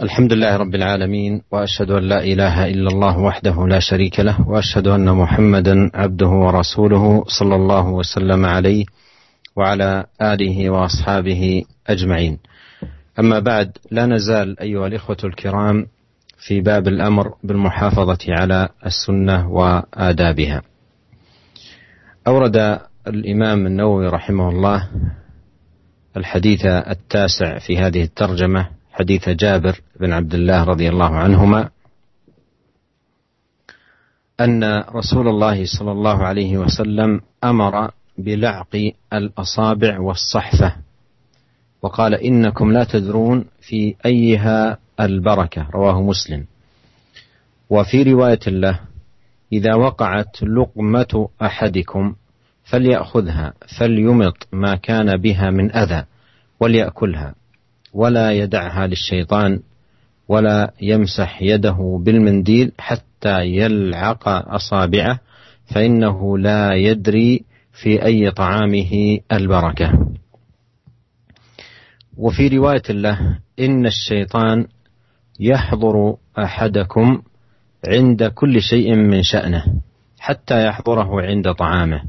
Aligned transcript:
الحمد 0.00 0.32
لله 0.32 0.56
رب 0.56 0.74
العالمين 0.74 1.42
وأشهد 1.50 1.90
أن 1.90 2.02
لا 2.02 2.24
إله 2.24 2.66
إلا 2.66 2.88
الله 2.88 3.18
وحده 3.18 3.66
لا 3.68 3.78
شريك 3.78 4.20
له 4.20 4.48
وأشهد 4.48 4.86
أن 4.86 5.12
محمدا 5.12 5.90
عبده 5.94 6.26
ورسوله 6.26 7.24
صلى 7.28 7.54
الله 7.54 7.88
وسلم 7.88 8.46
عليه 8.46 8.84
وعلى 9.56 10.04
آله 10.22 10.70
وأصحابه 10.70 11.64
أجمعين. 11.86 12.38
أما 13.18 13.38
بعد 13.38 13.78
لا 13.90 14.06
نزال 14.06 14.60
أيها 14.60 14.86
الإخوة 14.86 15.16
الكرام 15.24 15.86
في 16.38 16.60
باب 16.60 16.88
الأمر 16.88 17.34
بالمحافظة 17.44 18.18
على 18.28 18.68
السنة 18.86 19.50
وآدابها. 19.50 20.62
أورد 22.26 22.78
الإمام 23.06 23.66
النووي 23.66 24.06
رحمه 24.08 24.48
الله 24.48 24.88
الحديث 26.16 26.66
التاسع 26.66 27.58
في 27.58 27.78
هذه 27.78 28.02
الترجمة 28.02 28.81
حديث 28.92 29.28
جابر 29.28 29.80
بن 30.00 30.12
عبد 30.12 30.34
الله 30.34 30.64
رضي 30.64 30.88
الله 30.88 31.16
عنهما 31.16 31.68
أن 34.40 34.80
رسول 34.80 35.28
الله 35.28 35.64
صلى 35.78 35.92
الله 35.92 36.24
عليه 36.24 36.58
وسلم 36.58 37.20
أمر 37.44 37.90
بلعق 38.18 38.92
الأصابع 39.12 40.00
والصحفة 40.00 40.76
وقال 41.82 42.14
إنكم 42.14 42.72
لا 42.72 42.84
تدرون 42.84 43.44
في 43.60 43.94
أيها 44.06 44.78
البركة 45.00 45.66
رواه 45.74 46.02
مسلم. 46.02 46.44
وفي 47.70 48.02
رواية 48.02 48.46
له 48.46 48.80
إذا 49.52 49.74
وقعت 49.74 50.42
لقمة 50.42 51.28
أحدكم 51.42 52.14
فليأخذها 52.64 53.52
فليمط 53.78 54.48
ما 54.52 54.74
كان 54.76 55.16
بها 55.16 55.50
من 55.50 55.72
أذى 55.76 56.04
وليأكلها. 56.60 57.34
ولا 57.92 58.32
يدعها 58.32 58.86
للشيطان 58.86 59.60
ولا 60.28 60.72
يمسح 60.80 61.42
يده 61.42 62.00
بالمنديل 62.04 62.72
حتى 62.78 63.40
يلعق 63.46 64.28
أصابعه 64.28 65.20
فإنه 65.64 66.38
لا 66.38 66.74
يدري 66.74 67.44
في 67.72 68.04
أي 68.04 68.30
طعامه 68.30 69.18
البركة. 69.32 69.92
وفي 72.16 72.48
رواية 72.48 72.82
له 72.90 73.38
إن 73.60 73.86
الشيطان 73.86 74.66
يحضر 75.40 76.16
أحدكم 76.38 77.22
عند 77.88 78.24
كل 78.24 78.62
شيء 78.62 78.94
من 78.94 79.22
شأنه 79.22 79.64
حتى 80.20 80.66
يحضره 80.66 81.22
عند 81.22 81.52
طعامه. 81.52 82.02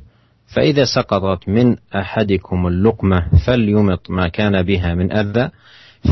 فإذا 0.53 0.83
سقطت 0.83 1.49
من 1.49 1.77
أحدكم 1.95 2.67
اللقمة 2.67 3.29
فليمط 3.45 4.09
ما 4.09 4.27
كان 4.27 4.63
بها 4.63 4.95
من 4.95 5.11
أذى 5.11 5.49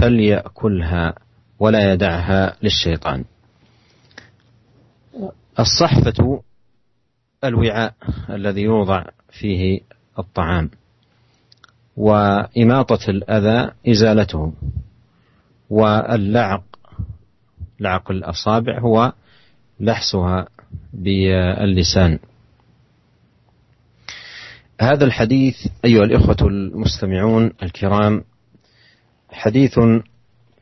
فليأكلها 0.02 1.14
ولا 1.60 1.94
يدعها 1.94 2.56
للشيطان. 2.64 3.24
الصحفة 5.60 6.42
الوعاء 7.44 7.94
الذي 8.30 8.62
يوضع 8.62 9.06
فيه 9.30 9.80
الطعام 10.20 10.70
وإماطة 11.98 13.10
الأذى 13.10 13.72
إزالته 13.88 14.54
واللعق 15.70 16.64
لعق 17.80 18.12
الأصابع 18.12 18.80
هو 18.80 19.14
لحسها 19.80 20.48
باللسان 20.94 22.20
هذا 24.82 25.06
الحديث 25.06 25.68
أيها 25.86 26.04
الإخوة 26.04 26.38
المستمعون 26.42 27.52
الكرام 27.64 28.24
حديث 29.32 29.80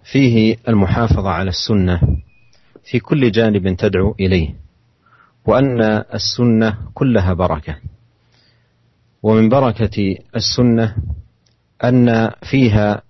فيه 0.04 0.58
المحافظة 0.68 1.30
على 1.30 1.50
السنة 1.50 2.02
في 2.84 3.00
كل 3.00 3.32
جانب 3.32 3.76
تدعو 3.76 4.16
إليه 4.20 4.56
وأن 5.46 5.82
السنة 6.14 6.78
كلها 6.94 7.34
بركة. 7.34 7.76
ومن 9.24 9.50
بركة 9.50 10.16
السنة 10.36 10.96
أن 11.84 12.32
فيها 12.52 13.02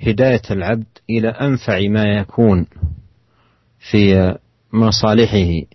هداية 0.00 0.42
العبد 0.50 0.86
إلى 1.10 1.28
أنفع 1.28 1.80
ما 1.88 2.04
يكون 2.04 2.66
في 3.90 4.34
مصالحه 4.72 5.66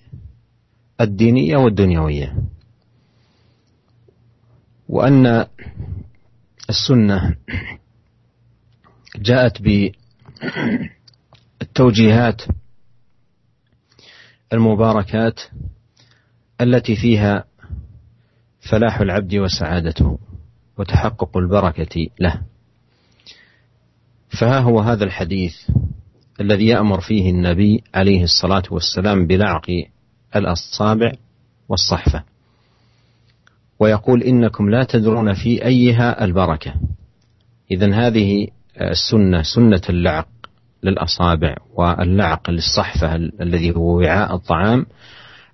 الدينية 1.02 1.58
والدنيوية. 1.58 2.36
وأن 4.92 5.46
السنة 6.70 7.36
جاءت 9.16 9.62
بالتوجيهات 11.62 12.42
المباركات 14.54 15.40
التي 16.62 16.96
فيها 16.96 17.44
فلاح 18.72 19.00
العبد 19.00 19.36
وسعادته 19.36 20.20
وتحقق 20.78 21.38
البركة 21.38 22.08
له. 22.20 22.42
فها 24.40 24.60
هو 24.60 24.80
هذا 24.80 25.04
الحديث 25.04 25.56
الذي 26.42 26.68
يأمر 26.68 27.02
فيه 27.02 27.30
النبي 27.30 27.84
عليه 27.96 28.24
الصلاة 28.24 28.64
والسلام 28.72 29.28
بلعق 29.28 29.68
الأصابع 30.36 31.12
والصحفة. 31.70 32.31
ويقول 33.82 34.24
إنكم 34.24 34.70
لا 34.70 34.84
تدرون 34.84 35.34
في 35.34 35.66
أيها 35.66 36.24
البركة. 36.24 36.74
إذا 37.72 37.94
هذه 37.94 38.48
السنة 38.82 39.42
سنة 39.42 39.82
اللعق 39.90 40.28
للأصابع 40.84 41.56
واللعق 41.74 42.50
للصحفة 42.50 43.16
الذي 43.16 43.76
هو 43.76 43.98
وعاء 43.98 44.36
الطعام 44.36 44.86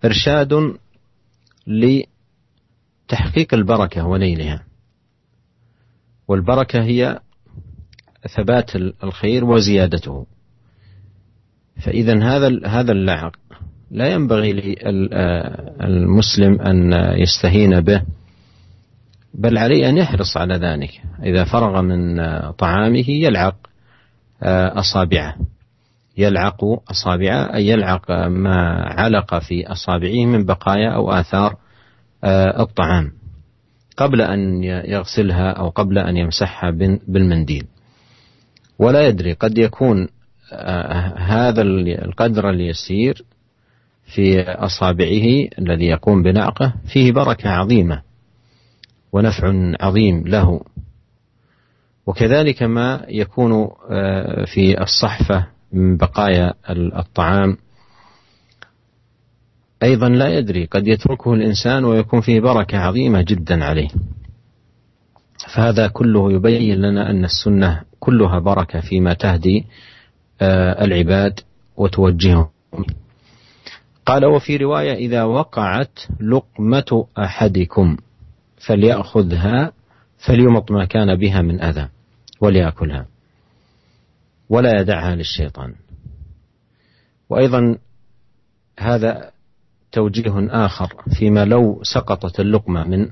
إرشاد 0.06 0.78
لتحقيق 1.68 3.54
البركة 3.54 4.06
ونيلها. 4.06 4.64
والبركة 6.28 6.84
هي 6.84 7.20
ثبات 8.36 8.76
الخير 9.04 9.46
وزيادته. 9.46 10.26
فإذا 11.82 12.24
هذا 12.24 12.68
هذا 12.68 12.92
اللعق 12.92 13.36
لا 13.92 14.08
ينبغي 14.08 14.54
للمسلم 15.82 16.62
أن 16.62 16.94
يستهين 17.18 17.80
به 17.80 18.02
بل 19.34 19.58
عليه 19.58 19.90
أن 19.90 19.98
يحرص 19.98 20.38
على 20.38 20.56
ذلك. 20.56 21.02
إذا 21.24 21.44
فرغ 21.44 21.82
من 21.82 22.22
طعامه 22.52 23.10
يلعق 23.10 23.56
أصابعه. 24.78 25.36
يلعق 26.18 26.64
أصابعه 26.92 27.54
أي 27.54 27.68
يلعق 27.68 28.12
ما 28.28 28.58
علق 28.82 29.40
في 29.40 29.68
أصابعه 29.68 30.26
من 30.26 30.46
بقايا 30.46 30.90
أو 30.90 31.12
آثار 31.12 31.56
الطعام 32.60 33.12
قبل 33.98 34.22
أن 34.22 34.64
يغسلها 34.64 35.52
أو 35.52 35.70
قبل 35.70 35.98
أن 35.98 36.18
يمسحها 36.18 36.72
بالمنديل. 37.08 37.64
ولا 38.80 39.08
يدري 39.08 39.34
قد 39.34 39.58
يكون 39.58 40.08
هذا 41.18 41.62
القدر 41.62 42.50
اليسير 42.50 43.24
في 44.16 44.42
أصابعه 44.42 45.48
الذي 45.60 45.86
يقوم 45.86 46.24
بنعقه 46.24 46.74
فيه 46.94 47.12
بركة 47.12 47.50
عظيمة 47.50 48.02
ونفع 49.12 49.76
عظيم 49.80 50.28
له. 50.28 50.62
وكذلك 52.08 52.64
ما 52.64 53.06
يكون 53.10 53.68
في 54.46 54.82
الصحفة 54.82 55.48
من 55.74 55.98
بقايا 55.98 56.54
الطعام 56.70 57.58
أيضا 59.84 60.10
لا 60.10 60.38
يدري 60.38 60.66
قد 60.66 60.88
يتركه 60.88 61.34
الإنسان 61.34 61.86
ويكون 61.86 62.22
فيه 62.22 62.40
بركة 62.40 62.78
عظيمة 62.78 63.22
جدا 63.22 63.66
عليه. 63.66 63.88
فهذا 65.56 65.88
كله 65.88 66.32
يبين 66.32 66.82
لنا 66.82 67.10
أن 67.10 67.26
السنة 67.26 67.82
كلها 68.00 68.40
بركة 68.40 68.80
فيما 68.80 69.14
تهدي 69.14 69.66
العباد 70.82 71.40
وتوجههم. 71.78 72.48
قال 74.08 74.26
وفي 74.26 74.58
رواية 74.58 74.94
إذا 74.94 75.24
وقعت 75.24 76.00
لقمة 76.20 77.08
أحدكم 77.18 77.98
فليأخذها 78.68 79.72
فليمط 80.18 80.72
ما 80.72 80.86
كان 80.86 81.16
بها 81.16 81.42
من 81.42 81.62
أذى 81.62 81.90
وليأكلها 82.42 83.08
ولا 84.50 84.82
يدعها 84.82 85.16
للشيطان. 85.16 85.74
وأيضا 87.30 87.78
هذا 88.80 89.32
توجيه 89.92 90.66
آخر 90.66 90.94
فيما 91.20 91.46
لو 91.46 91.80
سقطت 91.84 92.40
اللقمة 92.40 92.84
من 92.84 93.10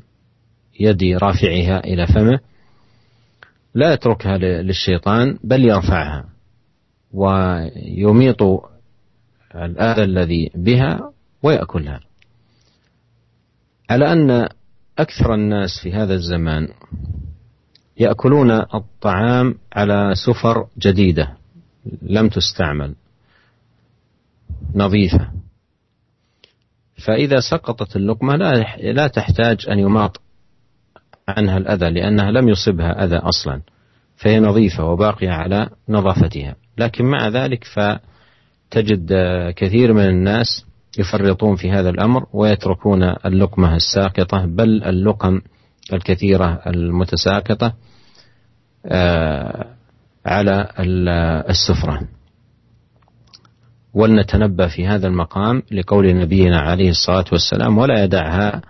يد 0.79 1.03
رافعها 1.03 1.79
إلى 1.83 2.07
فمه 2.07 2.39
لا 3.73 3.93
يتركها 3.93 4.37
للشيطان 4.37 5.37
بل 5.43 5.65
يرفعها 5.65 6.25
ويميط 7.13 8.41
الآذى 9.55 10.03
الذي 10.03 10.51
بها 10.55 11.11
ويأكلها. 11.43 11.99
على 13.89 14.11
أن 14.11 14.49
أكثر 14.97 15.33
الناس 15.33 15.69
في 15.83 15.93
هذا 15.93 16.13
الزمان 16.13 16.67
يأكلون 17.97 18.51
الطعام 18.51 19.55
على 19.73 20.13
سفر 20.25 20.67
جديدة 20.77 21.33
لم 22.01 22.29
تستعمل 22.29 22.95
نظيفة. 24.75 25.31
فإذا 27.05 27.39
سقطت 27.39 27.95
اللقمة 27.95 28.35
لا 28.81 29.07
تحتاج 29.07 29.65
أن 29.69 29.79
يماط 29.79 30.21
عنها 31.27 31.57
الأذى 31.57 31.89
لأنها 31.89 32.31
لم 32.31 32.49
يصبها 32.49 33.03
أذى 33.05 33.17
أصلا 33.17 33.61
فهي 34.15 34.39
نظيفة 34.39 34.83
وباقية 34.83 35.29
على 35.29 35.69
نظافتها. 35.89 36.55
لكن 36.77 37.05
مع 37.05 37.27
ذلك 37.27 37.63
فتجد 38.71 39.13
كثير 39.55 39.93
من 39.93 40.09
الناس 40.09 40.65
يفرطون 40.99 41.55
في 41.55 41.71
هذا 41.71 41.89
الأمر 41.89 42.25
ويتركون 42.33 43.03
اللقمة 43.03 43.75
الساقطة 43.75 44.45
بل 44.45 44.83
اللقم 44.83 45.41
الكثيرة 45.93 46.61
المتساقطة 46.67 47.73
آه، 48.85 49.65
على 50.25 50.67
السفرة. 51.49 52.01
ولنتنبه 53.93 54.67
في 54.67 54.87
هذا 54.87 55.07
المقام 55.07 55.63
لقول 55.71 56.15
نبينا 56.15 56.59
عليه 56.59 56.89
الصلاة 56.89 57.25
والسلام 57.31 57.77
ولا 57.77 58.03
يدعها 58.03 58.61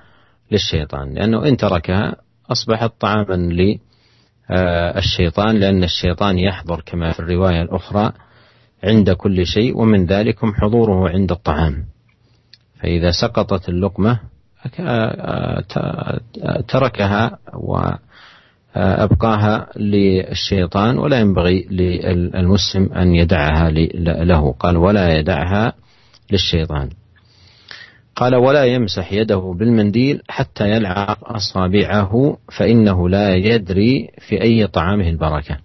للشيطان 0.52 1.14
لأنه 1.14 1.48
إن 1.48 1.58
تركها 1.58 2.16
أصبحت 2.52 2.92
طعاما 3.00 3.34
للشيطان 4.50 5.56
لأن 5.56 5.84
الشيطان 5.84 6.40
يحضر 6.40 6.82
كما 6.86 7.12
في 7.12 7.20
الرواية 7.20 7.62
الأخرى 7.62 8.14
عند 8.84 9.12
كل 9.12 9.46
شيء 9.46 9.78
ومن 9.78 10.06
ذلكم 10.06 10.54
حضوره 10.54 11.10
عند 11.10 11.32
الطعام. 11.32 11.86
فإذا 12.80 13.12
سقطت 13.12 13.70
اللقمة 13.70 14.20
تركها 16.68 17.38
وأبقاها 17.54 19.70
للشيطان 19.76 20.98
ولا 20.98 21.20
ينبغي 21.20 21.68
للمسلم 21.72 22.94
أن 22.94 23.16
يدعها 23.16 23.70
له. 24.26 24.52
قال 24.52 24.78
ولا 24.78 25.20
يدعها 25.20 25.74
للشيطان. 26.32 26.90
قال 28.16 28.36
ولا 28.36 28.66
يمسح 28.66 29.14
يده 29.14 29.56
بالمنديل 29.60 30.22
حتى 30.30 30.70
يلعق 30.70 31.32
أصابعه 31.32 32.38
فإنه 32.58 33.10
لا 33.10 33.36
يدري 33.36 34.10
في 34.28 34.42
أي 34.42 34.68
طعامه 34.68 35.10
البركة. 35.10 35.58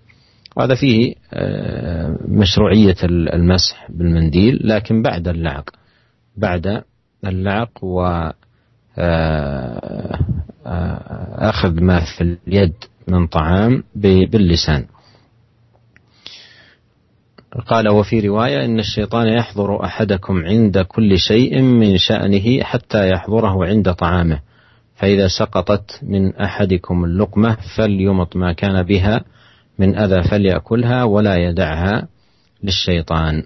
وهذا 0.56 0.74
فيه 0.74 1.14
آه، 1.32 2.16
مشروعية 2.28 2.96
المسح 3.04 3.86
بالمنديل 3.90 4.60
لكن 4.64 5.02
بعد 5.02 5.28
اللعق. 5.28 5.70
بعد 6.36 6.82
اللعق 7.26 7.84
و 7.84 8.02
آه، 8.98 10.18
آه، 10.66 11.50
أخذ 11.50 11.80
ما 11.80 12.00
في 12.00 12.36
اليد 12.46 12.74
من 13.08 13.26
طعام 13.26 13.82
باللسان. 13.94 14.86
قال 17.66 17.88
وفي 17.88 18.20
رواية 18.20 18.64
إن 18.64 18.78
الشيطان 18.78 19.26
يحضر 19.26 19.84
أحدكم 19.84 20.44
عند 20.44 20.78
كل 20.78 21.18
شيء 21.18 21.62
من 21.62 21.98
شأنه 21.98 22.62
حتى 22.62 23.08
يحضره 23.10 23.66
عند 23.66 23.92
طعامه 23.92 24.40
فإذا 24.94 25.28
سقطت 25.28 26.00
من 26.02 26.36
أحدكم 26.36 27.04
اللقمة 27.04 27.56
فليمط 27.76 28.36
ما 28.36 28.52
كان 28.52 28.82
بها 28.82 29.24
من 29.80 29.98
أذى 29.98 30.22
فليأكلها 30.22 31.04
ولا 31.04 31.36
يدعها 31.36 32.08
للشيطان. 32.62 33.42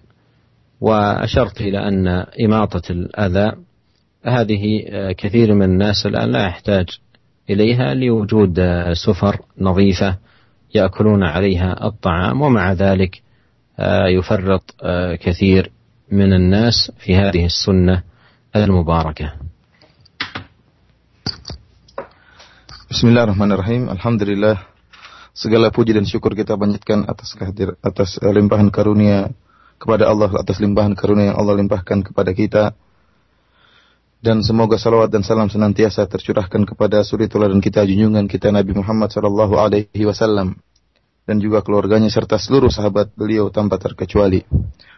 وأشرت 0.81 1.61
إلى 1.61 1.89
أن 1.89 2.09
إماطة 2.45 2.83
الأذى 2.91 3.53
هذه 4.25 4.85
آه، 4.89 5.13
كثير 5.13 5.55
من 5.55 5.63
الناس 5.63 6.07
الآن 6.07 6.33
لا 6.33 6.47
يحتاج 6.47 6.87
إليها 7.51 7.95
لوجود 7.95 8.59
آه، 8.59 8.93
سفر 8.93 9.37
نظيفة 9.59 10.19
يأكلون 10.75 11.23
عليها 11.23 11.87
الطعام 11.87 12.43
ومع 12.43 12.73
ذلك 12.73 13.23
آه، 13.79 14.07
يفرط 14.07 14.75
كثير 15.21 15.71
من 16.13 16.33
الناس 16.33 16.93
في 16.99 17.17
هذه 17.17 17.47
السنة 17.47 18.03
المباركة. 18.57 19.33
بسم 22.91 23.09
الله 23.09 23.25
الرحمن 23.25 23.53
الرحيم. 23.53 23.91
الحمد 23.91 24.23
لله 24.23 24.74
segala 25.35 25.75
puji 25.75 25.93
dan 25.93 26.07
syukur 26.07 26.39
kita 26.39 26.55
panjatkan 26.55 27.11
atas 27.11 27.35
kehadiran 27.35 27.75
atas 27.83 28.23
limpahan 28.23 28.71
karunia 28.71 29.35
kepada 29.83 30.07
Allah 30.07 30.31
atas 30.39 30.63
limpahan 30.63 30.95
karunia 30.95 31.35
yang 31.35 31.39
Allah 31.43 31.59
limpahkan 31.59 32.07
kepada 32.07 32.31
kita 32.31 32.71
dan 34.23 34.41
semoga 34.41 34.79
salawat 34.79 35.11
dan 35.11 35.27
salam 35.27 35.51
senantiasa 35.51 36.07
tercurahkan 36.07 36.65
kepada 36.65 37.03
suri 37.03 37.27
teladan 37.27 37.59
kita 37.59 37.83
junjungan 37.83 38.31
kita 38.31 38.55
Nabi 38.55 38.79
Muhammad 38.79 39.11
sallallahu 39.11 39.59
alaihi 39.59 40.07
wasallam 40.07 40.57
dan 41.25 41.37
juga 41.43 41.61
keluarganya 41.61 42.09
serta 42.09 42.37
seluruh 42.37 42.69
sahabat 42.69 43.13
beliau 43.17 43.49
tanpa 43.49 43.81
terkecuali. 43.81 44.45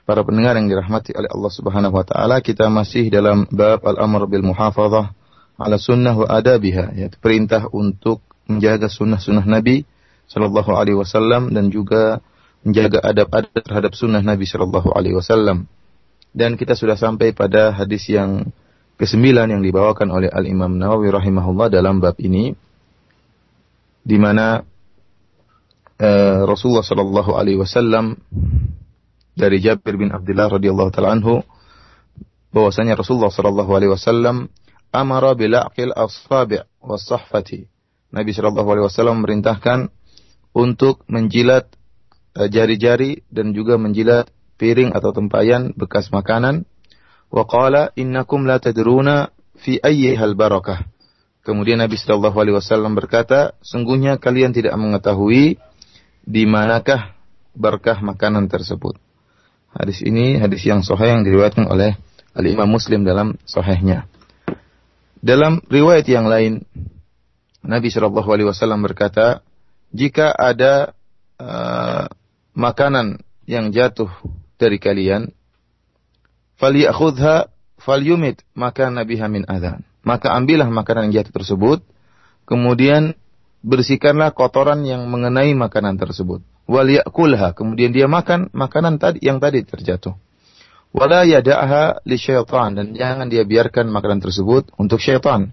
Para 0.07 0.23
pendengar 0.23 0.59
yang 0.59 0.71
dirahmati 0.71 1.15
oleh 1.15 1.31
Allah 1.31 1.53
Subhanahu 1.55 1.95
wa 1.95 2.07
taala, 2.07 2.43
kita 2.43 2.67
masih 2.67 3.11
dalam 3.11 3.47
bab 3.51 3.83
al-amr 3.87 4.27
bil 4.31 4.43
muhafazah 4.43 5.15
ala 5.59 5.77
sunnah 5.79 6.15
wa 6.15 6.27
adabiha, 6.27 6.95
yaitu 6.99 7.19
perintah 7.19 7.67
untuk 7.71 8.23
menjaga 8.47 8.87
sunnah-sunnah 8.91 9.47
Nabi 9.47 9.87
sallallahu 10.27 10.71
alaihi 10.75 10.99
wasallam 10.99 11.55
dan 11.55 11.71
juga 11.71 12.21
menjaga 12.67 12.99
adab-adab 13.03 13.63
terhadap 13.63 13.93
sunnah 13.95 14.23
Nabi 14.23 14.47
sallallahu 14.47 14.91
alaihi 14.91 15.15
wasallam. 15.15 15.71
Dan 16.37 16.59
kita 16.59 16.77
sudah 16.77 16.99
sampai 16.99 17.33
pada 17.33 17.73
hadis 17.73 18.11
yang 18.13 18.53
kesembilan 19.01 19.53
yang 19.53 19.63
dibawakan 19.65 20.09
oleh 20.13 20.29
Al 20.29 20.45
Imam 20.45 20.77
Nawawi 20.77 21.13
rahimahullah 21.13 21.69
dalam 21.73 22.01
bab 22.01 22.17
ini 22.21 22.53
di 24.07 24.17
mana 24.21 24.63
uh, 26.01 26.41
Rasulullah 26.47 26.85
Shallallahu 26.85 27.35
alaihi 27.35 27.59
wasallam 27.59 28.17
dari 29.37 29.61
Jabir 29.61 30.01
bin 30.01 30.15
Abdullah 30.15 30.49
radhiyallahu 30.49 30.91
taala 30.95 31.19
anhu 31.19 31.45
bahwasanya 32.55 32.97
Rasulullah 32.97 33.29
Shallallahu 33.29 33.71
alaihi 33.75 33.93
wasallam 33.93 34.49
amara 34.95 35.37
bilaqil 35.37 35.93
asabi' 35.93 36.65
was 36.81 37.05
sahfati 37.05 37.69
Nabi 38.15 38.33
Shallallahu 38.33 38.69
alaihi 38.71 38.87
wasallam 38.89 39.21
merintahkan 39.21 39.93
untuk 40.57 41.05
menjilat 41.13 41.69
eh, 42.33 42.49
jari-jari 42.49 43.21
dan 43.29 43.53
juga 43.53 43.77
menjilat 43.77 44.33
piring 44.57 44.97
atau 44.97 45.13
tempayan 45.13 45.77
bekas 45.77 46.09
makanan 46.09 46.65
Wa 47.31 47.45
qala 47.47 47.91
innakum 47.99 48.47
la 48.47 48.63
tadruna 48.63 49.35
fi 49.59 49.83
hal 49.83 50.39
barakah. 50.39 50.87
Kemudian 51.43 51.79
Nabi 51.79 51.95
Shallallahu 51.95 52.39
Alaihi 52.39 52.57
Wasallam 52.59 52.99
berkata, 52.99 53.55
sungguhnya 53.63 54.19
kalian 54.19 54.51
tidak 54.51 54.75
mengetahui 54.75 55.63
di 56.27 56.43
manakah 56.43 57.15
berkah 57.55 58.03
makanan 58.03 58.51
tersebut. 58.51 58.99
Hadis 59.71 60.03
ini 60.03 60.43
hadis 60.43 60.67
yang 60.67 60.83
sahih 60.83 61.15
yang 61.15 61.23
diriwayatkan 61.23 61.71
oleh 61.71 61.95
Al 62.35 62.47
Imam 62.51 62.67
Muslim 62.67 63.07
dalam 63.07 63.39
sahihnya. 63.47 64.11
Dalam 65.23 65.63
riwayat 65.71 66.07
yang 66.11 66.27
lain, 66.27 66.67
Nabi 67.63 67.89
Shallallahu 67.95 68.27
Alaihi 68.27 68.49
Wasallam 68.51 68.83
berkata, 68.83 69.46
jika 69.93 70.35
ada 70.35 70.95
uh, 71.39 72.07
makanan 72.57 73.23
yang 73.47 73.71
jatuh 73.71 74.11
dari 74.57 74.81
kalian, 74.83 75.31
falyakhudha 76.59 77.53
falyumit 77.79 78.43
maka 78.57 78.89
nabiha 78.89 79.27
min 79.31 79.45
adzan. 79.47 79.85
Maka 80.07 80.33
ambillah 80.35 80.71
makanan 80.71 81.11
yang 81.11 81.23
jatuh 81.23 81.43
tersebut, 81.43 81.79
kemudian 82.47 83.19
bersihkanlah 83.67 84.31
kotoran 84.31 84.87
yang 84.87 85.07
mengenai 85.11 85.51
makanan 85.59 85.99
tersebut. 85.99 86.43
Wal 86.67 86.91
yakulha, 86.91 87.55
kemudian 87.55 87.91
dia 87.91 88.07
makan 88.07 88.51
makanan 88.55 88.99
tadi 89.03 89.23
yang 89.23 89.39
tadi 89.43 89.63
terjatuh. 89.67 90.15
Wala 90.95 91.27
yada'ha 91.27 92.07
li 92.09 92.17
syaitan 92.17 92.73
dan 92.73 92.97
jangan 92.97 93.29
dia 93.29 93.45
biarkan 93.45 93.91
makanan 93.91 94.23
tersebut 94.23 94.73
untuk 94.81 95.03
syaitan. 95.03 95.53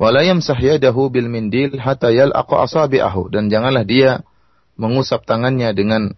Wala 0.00 0.24
yamsah 0.24 0.56
yadahu 0.56 1.12
bil 1.12 1.28
mindil 1.28 1.76
hatta 1.76 2.08
yalqa 2.08 2.64
asabi'ahu 2.64 3.28
dan 3.28 3.52
janganlah 3.52 3.84
dia 3.84 4.24
mengusap 4.80 5.28
tangannya 5.28 5.76
dengan 5.76 6.16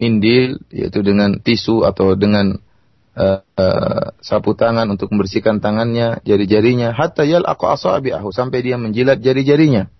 indil 0.00 0.64
yaitu 0.72 1.04
dengan 1.04 1.36
tisu 1.36 1.84
atau 1.84 2.16
dengan 2.16 2.56
uh, 3.16 3.40
uh, 3.44 4.16
sapu 4.20 4.56
tangan 4.56 4.88
untuk 4.88 5.12
membersihkan 5.12 5.60
tangannya, 5.60 6.24
jari-jarinya, 6.24 6.96
hatta 6.96 7.24
yal 7.24 7.44
asabi'ahu 7.44 8.32
sampai 8.32 8.64
dia 8.64 8.80
menjilat 8.80 9.20
jari-jarinya. 9.20 9.92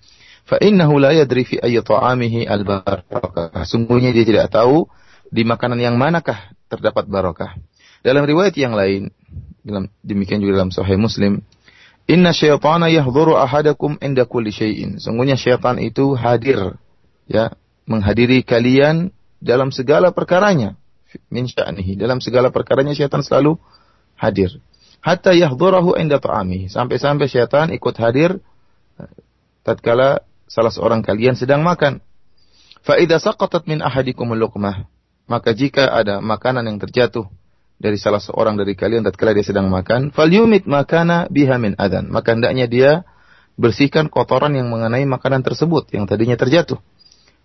Fa 0.47 0.57
innahu 0.63 1.03
la 1.03 1.13
yadri 1.13 1.43
fi 1.43 1.59
ayyi 1.59 1.83
ta'amihi 1.83 2.47
al 2.47 2.63
barakah. 2.63 3.61
Sungguhnya 3.67 4.15
dia 4.15 4.23
tidak 4.23 4.55
tahu 4.55 4.87
di 5.29 5.43
makanan 5.43 5.81
yang 5.83 5.99
manakah 5.99 6.55
terdapat 6.71 7.11
barakah. 7.11 7.59
Dalam 8.07 8.23
riwayat 8.23 8.55
yang 8.55 8.73
lain, 8.73 9.11
dalam 9.67 9.91
demikian 10.07 10.39
juga 10.39 10.63
dalam 10.63 10.71
Sahih 10.71 10.95
Muslim, 10.95 11.43
Inna 12.07 12.31
syaitana 12.31 12.87
yahdhuru 12.87 13.35
ahadakum 13.35 13.99
inda 13.99 14.27
kulli 14.27 14.55
syai'in. 14.55 15.03
Sungguhnya 15.03 15.35
syaitan 15.35 15.83
itu 15.83 16.15
hadir 16.15 16.79
ya, 17.27 17.55
menghadiri 17.91 18.47
kalian 18.47 19.11
dalam 19.43 19.75
segala 19.75 20.15
perkaranya 20.15 20.79
min 21.35 21.51
sya'nihi. 21.51 21.99
Dalam 21.99 22.23
segala 22.23 22.55
perkaranya 22.55 22.95
syaitan 22.95 23.27
selalu 23.27 23.59
hadir. 24.15 24.63
Hatta 25.03 25.35
yahdurahu 25.35 25.99
inda 25.99 26.23
ta'ami. 26.23 26.71
Sampai-sampai 26.71 27.27
syaitan 27.27 27.75
ikut 27.75 27.95
hadir 27.99 28.39
tatkala 29.67 30.23
salah 30.47 30.71
seorang 30.71 31.03
kalian 31.03 31.35
sedang 31.35 31.67
makan. 31.67 31.99
Fa 32.87 33.03
idza 33.03 33.19
saqatat 33.19 33.67
min 33.67 33.83
ahadikum 33.83 34.31
luqmah. 34.31 34.87
maka 35.27 35.51
jika 35.53 35.91
ada 35.91 36.23
makanan 36.23 36.71
yang 36.71 36.79
terjatuh 36.79 37.27
dari 37.77 38.01
salah 38.01 38.21
seorang 38.21 38.57
dari 38.57 38.73
kalian 38.73 39.05
tatkala 39.05 39.37
dia 39.37 39.45
sedang 39.45 39.69
makan, 39.69 40.09
falyumit 40.13 40.65
makana 40.65 41.29
biha 41.29 41.61
min 41.61 41.77
adan. 41.77 42.09
Maka 42.09 42.33
hendaknya 42.33 42.67
dia 42.67 42.91
bersihkan 43.57 44.09
kotoran 44.09 44.57
yang 44.57 44.69
mengenai 44.69 45.05
makanan 45.05 45.45
tersebut 45.45 45.93
yang 45.93 46.09
tadinya 46.09 46.37
terjatuh. 46.37 46.81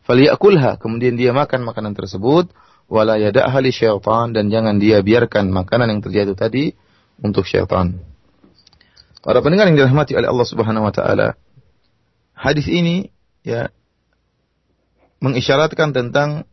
Falyakulha, 0.08 0.80
kemudian 0.82 1.16
dia 1.20 1.32
makan 1.32 1.68
makanan 1.68 1.94
tersebut, 1.94 2.50
wala 2.92 3.16
yada'ha 3.16 3.60
syaitan 3.72 4.36
dan 4.36 4.52
jangan 4.52 4.76
dia 4.82 5.00
biarkan 5.00 5.52
makanan 5.52 5.88
yang 5.94 6.02
terjatuh 6.04 6.36
tadi 6.36 6.76
untuk 7.22 7.48
syaitan. 7.48 8.02
Para 9.22 9.40
pendengar 9.46 9.70
yang 9.70 9.78
dirahmati 9.78 10.18
oleh 10.18 10.28
Allah 10.28 10.48
Subhanahu 10.50 10.90
wa 10.90 10.94
taala, 10.96 11.38
hadis 12.34 12.66
ini 12.66 13.14
ya 13.46 13.70
mengisyaratkan 15.22 15.94
tentang 15.94 16.50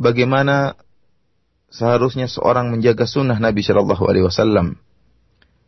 bagaimana 0.00 0.80
seharusnya 1.72 2.28
seorang 2.28 2.68
menjaga 2.68 3.08
sunnah 3.08 3.40
Nabi 3.40 3.64
Shallallahu 3.64 4.04
Alaihi 4.04 4.28
Wasallam 4.28 4.76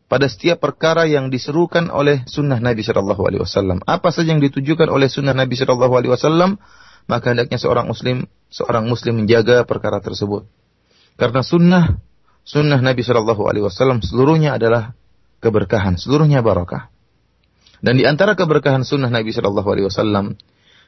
pada 0.04 0.28
setiap 0.28 0.60
perkara 0.60 1.08
yang 1.08 1.32
diserukan 1.32 1.88
oleh 1.88 2.22
sunnah 2.28 2.60
Nabi 2.60 2.84
Shallallahu 2.84 3.22
Alaihi 3.24 3.42
Wasallam. 3.42 3.80
Apa 3.88 4.12
saja 4.12 4.36
yang 4.36 4.44
ditujukan 4.44 4.86
oleh 4.92 5.08
sunnah 5.08 5.32
Nabi 5.32 5.56
Shallallahu 5.56 5.94
Alaihi 5.96 6.12
Wasallam, 6.12 6.60
maka 7.08 7.32
hendaknya 7.32 7.56
seorang 7.56 7.88
muslim 7.88 8.28
seorang 8.52 8.84
muslim 8.86 9.24
menjaga 9.24 9.64
perkara 9.64 9.98
tersebut. 10.04 10.44
Karena 11.16 11.40
sunnah 11.40 11.98
sunnah 12.44 12.78
Nabi 12.78 13.00
Shallallahu 13.00 13.42
Alaihi 13.48 13.64
Wasallam 13.64 14.04
seluruhnya 14.04 14.60
adalah 14.60 14.92
keberkahan, 15.40 15.96
seluruhnya 15.96 16.44
barakah. 16.44 16.92
Dan 17.80 18.00
di 18.00 18.04
antara 18.04 18.36
keberkahan 18.36 18.84
sunnah 18.84 19.08
Nabi 19.08 19.32
Shallallahu 19.32 19.68
Alaihi 19.72 19.88
Wasallam 19.88 20.36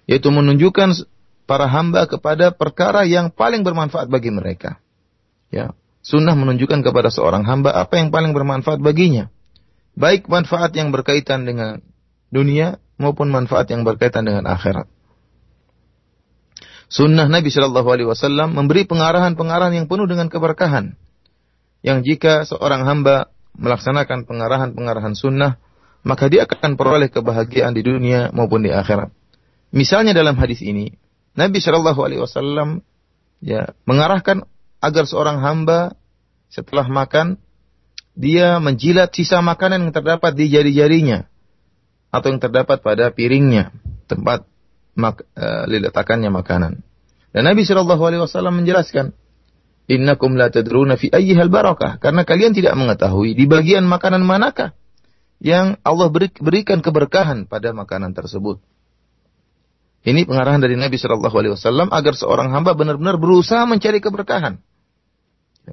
yaitu 0.06 0.30
menunjukkan 0.30 1.02
para 1.50 1.66
hamba 1.66 2.06
kepada 2.06 2.54
perkara 2.54 3.02
yang 3.02 3.34
paling 3.34 3.66
bermanfaat 3.66 4.06
bagi 4.06 4.30
mereka. 4.30 4.78
Ya, 5.50 5.74
sunnah 6.02 6.34
menunjukkan 6.34 6.82
kepada 6.82 7.10
seorang 7.10 7.46
hamba 7.46 7.74
apa 7.74 7.98
yang 7.98 8.10
paling 8.10 8.34
bermanfaat 8.34 8.82
baginya. 8.82 9.30
Baik 9.96 10.28
manfaat 10.28 10.76
yang 10.76 10.92
berkaitan 10.92 11.48
dengan 11.48 11.80
dunia 12.28 12.76
maupun 13.00 13.32
manfaat 13.32 13.70
yang 13.72 13.86
berkaitan 13.86 14.28
dengan 14.28 14.44
akhirat. 14.44 14.88
Sunnah 16.86 17.26
Nabi 17.26 17.50
Shallallahu 17.50 17.88
Alaihi 17.90 18.08
Wasallam 18.08 18.54
memberi 18.54 18.86
pengarahan-pengarahan 18.86 19.74
yang 19.74 19.86
penuh 19.90 20.06
dengan 20.06 20.30
keberkahan. 20.30 20.94
Yang 21.82 21.98
jika 22.06 22.46
seorang 22.46 22.86
hamba 22.86 23.30
melaksanakan 23.58 24.28
pengarahan-pengarahan 24.28 25.14
sunnah, 25.18 25.58
maka 26.06 26.30
dia 26.30 26.46
akan 26.46 26.78
peroleh 26.78 27.10
kebahagiaan 27.10 27.74
di 27.74 27.82
dunia 27.82 28.30
maupun 28.30 28.62
di 28.62 28.70
akhirat. 28.70 29.10
Misalnya 29.74 30.14
dalam 30.14 30.38
hadis 30.38 30.62
ini, 30.62 30.94
Nabi 31.34 31.58
Shallallahu 31.58 32.00
Alaihi 32.00 32.22
Wasallam 32.22 32.86
ya 33.42 33.74
mengarahkan 33.84 34.46
agar 34.86 35.04
seorang 35.10 35.42
hamba 35.42 35.98
setelah 36.46 36.86
makan 36.86 37.42
dia 38.14 38.62
menjilat 38.62 39.10
sisa 39.10 39.42
makanan 39.42 39.90
yang 39.90 39.92
terdapat 39.92 40.32
di 40.38 40.48
jari-jarinya 40.48 41.26
atau 42.14 42.32
yang 42.32 42.40
terdapat 42.40 42.80
pada 42.80 43.10
piringnya 43.10 43.74
tempat 44.06 44.46
mak, 44.96 45.26
diletakannya 45.68 46.30
makanan. 46.32 46.80
Dan 47.36 47.42
Nabi 47.44 47.68
Shallallahu 47.68 48.00
Alaihi 48.00 48.22
Wasallam 48.24 48.64
menjelaskan, 48.64 49.12
Innakum 49.86 50.34
la 50.34 50.48
tadruna 50.48 50.96
fi 50.96 51.12
ayyihal 51.12 51.52
barakah. 51.52 52.00
Karena 52.00 52.24
kalian 52.24 52.56
tidak 52.56 52.74
mengetahui 52.74 53.36
di 53.36 53.44
bagian 53.44 53.84
makanan 53.84 54.24
manakah 54.24 54.72
yang 55.38 55.76
Allah 55.84 56.08
beri, 56.08 56.32
berikan 56.40 56.80
keberkahan 56.80 57.44
pada 57.44 57.76
makanan 57.76 58.16
tersebut. 58.16 58.58
Ini 60.06 60.24
pengarahan 60.24 60.62
dari 60.64 60.80
Nabi 60.80 60.96
Shallallahu 60.96 61.36
Alaihi 61.36 61.52
Wasallam 61.54 61.92
agar 61.92 62.16
seorang 62.16 62.54
hamba 62.54 62.72
benar-benar 62.72 63.20
berusaha 63.20 63.68
mencari 63.68 64.00
keberkahan, 64.00 64.62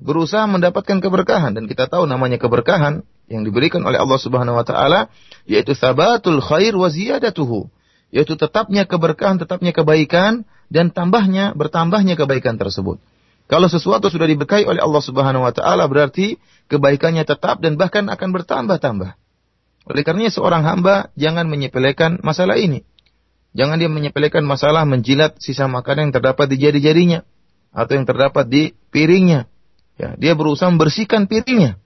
berusaha 0.01 0.49
mendapatkan 0.49 0.97
keberkahan 1.03 1.53
dan 1.53 1.69
kita 1.69 1.85
tahu 1.85 2.09
namanya 2.09 2.41
keberkahan 2.41 3.05
yang 3.29 3.45
diberikan 3.45 3.85
oleh 3.85 4.01
Allah 4.01 4.17
Subhanahu 4.17 4.57
Wa 4.57 4.65
Taala 4.65 4.99
yaitu 5.45 5.77
sabatul 5.77 6.41
khair 6.41 6.73
wa 6.73 6.89
ziyadatuhu, 6.89 7.69
yaitu 8.09 8.33
tetapnya 8.33 8.89
keberkahan, 8.89 9.37
tetapnya 9.37 9.69
kebaikan 9.69 10.49
dan 10.73 10.89
tambahnya 10.89 11.53
bertambahnya 11.53 12.17
kebaikan 12.17 12.57
tersebut. 12.57 12.97
Kalau 13.45 13.67
sesuatu 13.67 14.07
sudah 14.09 14.25
diberkahi 14.25 14.65
oleh 14.65 14.81
Allah 14.81 15.03
Subhanahu 15.03 15.45
Wa 15.45 15.53
Taala 15.53 15.85
berarti 15.85 16.41
kebaikannya 16.71 17.27
tetap 17.27 17.61
dan 17.61 17.77
bahkan 17.77 18.09
akan 18.09 18.29
bertambah-tambah. 18.33 19.13
Oleh 19.83 20.01
karenanya 20.07 20.31
seorang 20.31 20.63
hamba 20.63 21.11
jangan 21.19 21.51
menyepelekan 21.51 22.23
masalah 22.23 22.55
ini. 22.55 22.87
Jangan 23.53 23.77
dia 23.77 23.91
menyepelekan 23.91 24.41
masalah 24.41 24.87
menjilat 24.89 25.37
sisa 25.37 25.69
makanan 25.69 26.09
yang 26.09 26.15
terdapat 26.17 26.49
di 26.49 26.57
jari-jarinya 26.57 27.21
atau 27.69 27.93
yang 27.93 28.07
terdapat 28.09 28.49
di 28.49 28.73
piringnya. 28.89 29.52
Ya, 29.97 30.17
dia 30.17 30.33
berusaha 30.33 30.69
membersihkan 30.73 31.29
piringnya. 31.29 31.77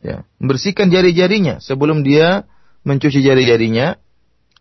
Ya, 0.00 0.24
membersihkan 0.40 0.88
jari-jarinya 0.88 1.60
sebelum 1.60 2.06
dia 2.06 2.48
mencuci 2.88 3.20
jari-jarinya 3.20 4.00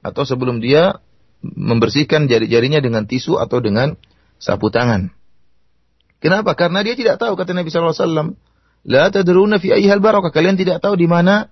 atau 0.04 0.28
sebelum 0.28 0.60
dia 0.60 1.00
membersihkan 1.40 2.28
jari-jarinya 2.28 2.84
dengan 2.84 3.08
tisu 3.08 3.40
atau 3.40 3.64
dengan 3.64 3.96
sapu 4.36 4.68
tangan. 4.68 5.16
Kenapa? 6.20 6.52
Karena 6.60 6.84
dia 6.84 7.00
tidak 7.00 7.16
tahu 7.24 7.40
kata 7.40 7.56
Nabi 7.56 7.72
sallallahu 7.72 7.96
alaihi 7.96 8.04
wasallam, 8.04 8.30
la 8.84 9.08
tadruna 9.08 9.56
fi 9.64 9.72
ayyihal 9.72 10.04
barakah. 10.04 10.36
Kalian 10.36 10.60
tidak 10.60 10.84
tahu 10.84 11.00
di 11.00 11.08
mana 11.08 11.48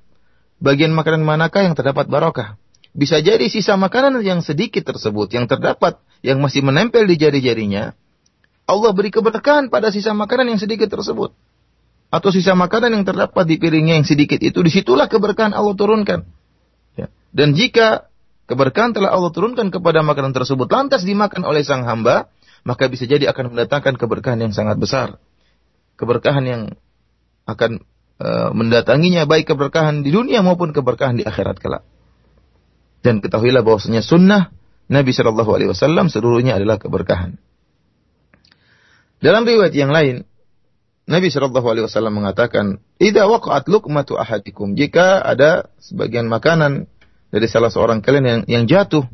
bagian 0.59 0.91
makanan 0.91 1.23
manakah 1.23 1.63
yang 1.63 1.75
terdapat 1.75 2.11
barakah. 2.11 2.59
Bisa 2.91 3.23
jadi 3.23 3.47
sisa 3.47 3.79
makanan 3.79 4.19
yang 4.25 4.43
sedikit 4.43 4.83
tersebut, 4.83 5.31
yang 5.31 5.47
terdapat, 5.47 6.01
yang 6.25 6.43
masih 6.43 6.65
menempel 6.65 7.07
di 7.07 7.15
jari-jarinya, 7.15 7.95
Allah 8.67 8.91
beri 8.91 9.09
keberkahan 9.09 9.71
pada 9.71 9.95
sisa 9.95 10.11
makanan 10.11 10.51
yang 10.51 10.59
sedikit 10.59 10.91
tersebut. 10.91 11.31
Atau 12.11 12.35
sisa 12.35 12.51
makanan 12.51 12.99
yang 12.99 13.05
terdapat 13.07 13.47
di 13.47 13.55
piringnya 13.55 13.99
yang 13.99 14.07
sedikit 14.07 14.39
itu, 14.43 14.59
di 14.59 14.71
situlah 14.71 15.07
keberkahan 15.07 15.55
Allah 15.55 15.75
turunkan. 15.75 16.27
Ya. 16.99 17.07
Dan 17.31 17.55
jika 17.55 18.11
keberkahan 18.47 18.91
telah 18.91 19.15
Allah 19.15 19.31
turunkan 19.31 19.71
kepada 19.71 20.03
makanan 20.03 20.35
tersebut, 20.35 20.67
lantas 20.67 21.07
dimakan 21.07 21.47
oleh 21.47 21.63
sang 21.63 21.87
hamba, 21.87 22.27
maka 22.67 22.91
bisa 22.91 23.07
jadi 23.07 23.31
akan 23.31 23.55
mendatangkan 23.55 23.95
keberkahan 23.95 24.43
yang 24.43 24.51
sangat 24.51 24.75
besar. 24.75 25.19
Keberkahan 25.95 26.43
yang 26.43 26.61
akan 27.47 27.83
uh, 28.19 28.51
mendatanginya 28.51 29.23
baik 29.23 29.47
keberkahan 29.47 30.03
di 30.03 30.11
dunia 30.11 30.43
maupun 30.43 30.75
keberkahan 30.75 31.15
di 31.15 31.23
akhirat 31.23 31.63
kelak. 31.63 31.87
Dan 32.99 33.23
ketahuilah 33.23 33.63
bahwasanya 33.63 34.03
sunnah 34.03 34.51
Nabi 34.91 35.15
Shallallahu 35.15 35.51
Alaihi 35.55 35.71
Wasallam 35.71 36.11
seluruhnya 36.11 36.59
adalah 36.59 36.75
keberkahan. 36.75 37.39
Dalam 39.17 39.43
riwayat 39.45 39.73
yang 39.73 39.89
lain, 39.89 40.25
Nabi 41.07 41.31
Shallallahu 41.31 41.67
Alaihi 41.67 41.85
Wasallam 41.87 42.19
mengatakan, 42.19 42.83
"Ida 42.99 43.25
waqat 43.25 43.71
lukmatu 43.71 44.19
ahadikum." 44.19 44.75
Jika 44.75 45.23
ada 45.23 45.71
sebagian 45.79 46.27
makanan 46.27 46.85
dari 47.31 47.47
salah 47.47 47.71
seorang 47.71 48.03
kalian 48.03 48.25
yang 48.27 48.41
yang 48.45 48.63
jatuh, 48.67 49.07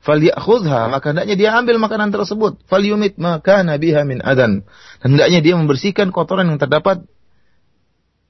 falyakhudha, 0.00 0.88
maka 0.88 1.12
hendaknya 1.12 1.36
dia 1.36 1.50
ambil 1.54 1.76
makanan 1.82 2.10
tersebut. 2.10 2.64
Falyumit 2.64 3.20
maka 3.20 3.60
nabiha 3.60 4.08
min 4.08 4.24
adan. 4.24 4.64
Dan 5.04 5.08
hendaknya 5.14 5.44
dia 5.44 5.54
membersihkan 5.54 6.10
kotoran 6.10 6.48
yang 6.48 6.58
terdapat 6.58 7.04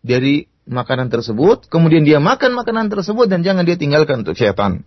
dari 0.03 0.51
makanan 0.69 1.09
tersebut, 1.09 1.71
kemudian 1.73 2.05
dia 2.05 2.21
makan 2.21 2.53
makanan 2.53 2.93
tersebut 2.93 3.31
dan 3.31 3.41
jangan 3.41 3.65
dia 3.65 3.81
tinggalkan 3.81 4.27
untuk 4.27 4.37
syaitan. 4.37 4.85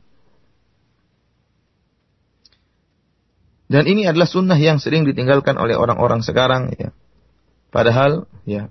Dan 3.72 3.88
ini 3.88 4.04
adalah 4.04 4.28
sunnah 4.28 4.60
yang 4.60 4.84
sering 4.84 5.08
ditinggalkan 5.08 5.56
oleh 5.56 5.80
orang-orang 5.80 6.20
sekarang 6.20 6.76
ya. 6.76 6.92
Padahal 7.72 8.28
ya 8.44 8.68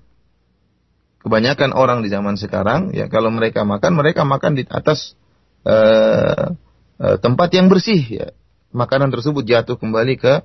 kebanyakan 1.25 1.73
orang 1.73 2.04
di 2.04 2.12
zaman 2.12 2.37
sekarang 2.37 2.92
ya 2.92 3.09
kalau 3.09 3.33
mereka 3.33 3.64
makan 3.64 3.97
mereka 3.97 4.28
makan 4.28 4.61
di 4.61 4.69
atas 4.69 5.16
uh, 5.64 6.52
uh, 7.00 7.16
tempat 7.16 7.49
yang 7.57 7.73
bersih 7.73 8.04
ya. 8.04 8.28
Makanan 8.76 9.09
tersebut 9.09 9.42
jatuh 9.49 9.80
kembali 9.80 10.21
ke 10.21 10.45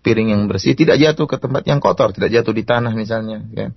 piring 0.00 0.32
yang 0.32 0.42
bersih, 0.48 0.72
tidak 0.72 0.96
jatuh 0.96 1.28
ke 1.28 1.36
tempat 1.36 1.62
yang 1.68 1.78
kotor, 1.78 2.10
tidak 2.16 2.32
jatuh 2.32 2.56
di 2.56 2.64
tanah 2.64 2.96
misalnya 2.96 3.44
ya 3.52 3.68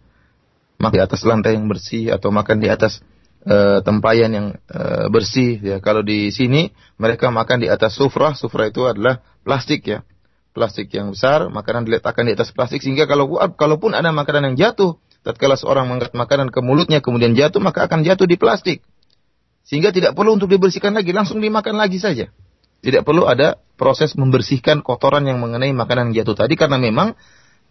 makan 0.80 0.98
di 0.98 1.04
atas 1.04 1.22
lantai 1.28 1.60
yang 1.60 1.68
bersih 1.68 2.16
atau 2.16 2.32
makan 2.32 2.64
di 2.64 2.72
atas 2.72 3.04
uh, 3.44 3.84
tempayan 3.84 4.32
yang 4.32 4.48
uh, 4.72 5.12
bersih 5.12 5.60
ya. 5.60 5.78
Kalau 5.84 6.00
di 6.00 6.32
sini 6.32 6.72
mereka 6.96 7.28
makan 7.28 7.60
di 7.60 7.68
atas 7.68 7.96
sufrah, 8.00 8.36
sufrah 8.36 8.72
itu 8.72 8.88
adalah 8.88 9.20
plastik 9.44 9.84
ya. 9.84 10.08
Plastik 10.54 10.94
yang 10.94 11.18
besar, 11.18 11.50
makanan 11.50 11.90
diletakkan 11.90 12.30
di 12.30 12.38
atas 12.38 12.54
plastik 12.54 12.86
sehingga 12.86 13.10
kalau 13.10 13.42
kalaupun 13.58 13.98
ada 13.98 14.14
makanan 14.14 14.54
yang 14.54 14.70
jatuh, 14.70 15.02
tatkala 15.26 15.58
seorang 15.58 15.90
mengangkat 15.90 16.14
makanan 16.14 16.54
ke 16.54 16.62
mulutnya 16.62 17.02
kemudian 17.02 17.34
jatuh 17.34 17.58
maka 17.58 17.90
akan 17.90 18.06
jatuh 18.06 18.30
di 18.30 18.38
plastik. 18.38 18.86
Sehingga 19.66 19.90
tidak 19.90 20.14
perlu 20.14 20.38
untuk 20.38 20.54
dibersihkan 20.54 20.94
lagi, 20.94 21.10
langsung 21.10 21.42
dimakan 21.42 21.82
lagi 21.82 21.98
saja. 21.98 22.30
Tidak 22.84 23.02
perlu 23.02 23.26
ada 23.26 23.58
proses 23.80 24.14
membersihkan 24.14 24.84
kotoran 24.84 25.26
yang 25.26 25.40
mengenai 25.40 25.72
makanan 25.72 26.12
yang 26.12 26.22
jatuh 26.22 26.46
tadi 26.46 26.54
karena 26.60 26.78
memang 26.78 27.16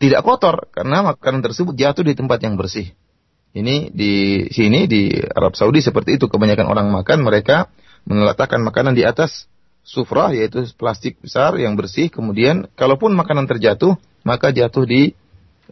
tidak 0.00 0.24
kotor 0.26 0.66
karena 0.72 1.14
makanan 1.14 1.44
tersebut 1.44 1.76
jatuh 1.76 2.02
di 2.02 2.18
tempat 2.18 2.42
yang 2.42 2.58
bersih. 2.58 2.90
Ini 3.52 3.92
di 3.92 4.48
sini 4.48 4.88
di 4.88 5.12
Arab 5.12 5.52
Saudi 5.52 5.84
seperti 5.84 6.16
itu 6.16 6.26
kebanyakan 6.32 6.64
orang 6.64 6.88
makan 6.88 7.20
mereka 7.20 7.68
meletakkan 8.08 8.64
makanan 8.64 8.96
di 8.96 9.04
atas 9.04 9.51
sufrah 9.82 10.30
yaitu 10.30 10.62
plastik 10.78 11.18
besar 11.18 11.58
yang 11.58 11.74
bersih 11.74 12.06
kemudian 12.08 12.70
kalaupun 12.78 13.12
makanan 13.18 13.50
terjatuh 13.50 13.98
maka 14.22 14.54
jatuh 14.54 14.86
di 14.86 15.12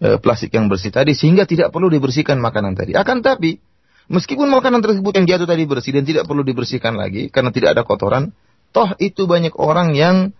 e, 0.00 0.08
plastik 0.18 0.50
yang 0.54 0.66
bersih 0.66 0.90
tadi 0.90 1.14
sehingga 1.14 1.46
tidak 1.46 1.70
perlu 1.70 1.86
dibersihkan 1.90 2.38
makanan 2.42 2.74
tadi. 2.74 2.98
Akan 2.98 3.22
tapi 3.22 3.62
meskipun 4.10 4.50
makanan 4.50 4.82
tersebut 4.82 5.12
yang 5.14 5.26
jatuh 5.30 5.46
tadi 5.46 5.62
bersih 5.68 5.94
dan 5.94 6.04
tidak 6.04 6.26
perlu 6.26 6.42
dibersihkan 6.42 6.98
lagi 6.98 7.30
karena 7.30 7.54
tidak 7.54 7.78
ada 7.78 7.82
kotoran, 7.86 8.34
toh 8.74 8.90
itu 8.98 9.30
banyak 9.30 9.54
orang 9.54 9.94
yang 9.94 10.34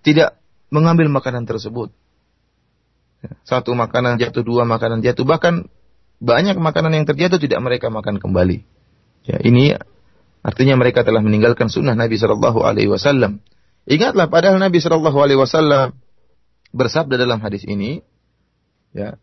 tidak 0.00 0.40
mengambil 0.72 1.12
makanan 1.12 1.44
tersebut. 1.44 1.92
Satu 3.44 3.76
makanan 3.76 4.16
jatuh, 4.16 4.40
dua 4.40 4.64
makanan 4.64 5.04
jatuh, 5.04 5.28
bahkan 5.28 5.68
banyak 6.24 6.56
makanan 6.56 6.96
yang 6.96 7.04
terjatuh 7.04 7.36
tidak 7.36 7.60
mereka 7.60 7.92
makan 7.92 8.16
kembali. 8.16 8.64
Ya, 9.28 9.36
ini 9.44 9.76
Artinya 10.40 10.74
mereka 10.80 11.04
telah 11.04 11.20
meninggalkan 11.20 11.68
sunnah 11.68 11.92
Nabi 11.92 12.16
Shallallahu 12.16 12.64
Alaihi 12.64 12.88
Wasallam. 12.88 13.44
Ingatlah 13.84 14.32
padahal 14.32 14.56
Nabi 14.56 14.80
Shallallahu 14.80 15.18
Alaihi 15.20 15.40
Wasallam 15.40 15.96
bersabda 16.72 17.20
dalam 17.20 17.44
hadis 17.44 17.66
ini, 17.68 18.00
ya, 18.96 19.20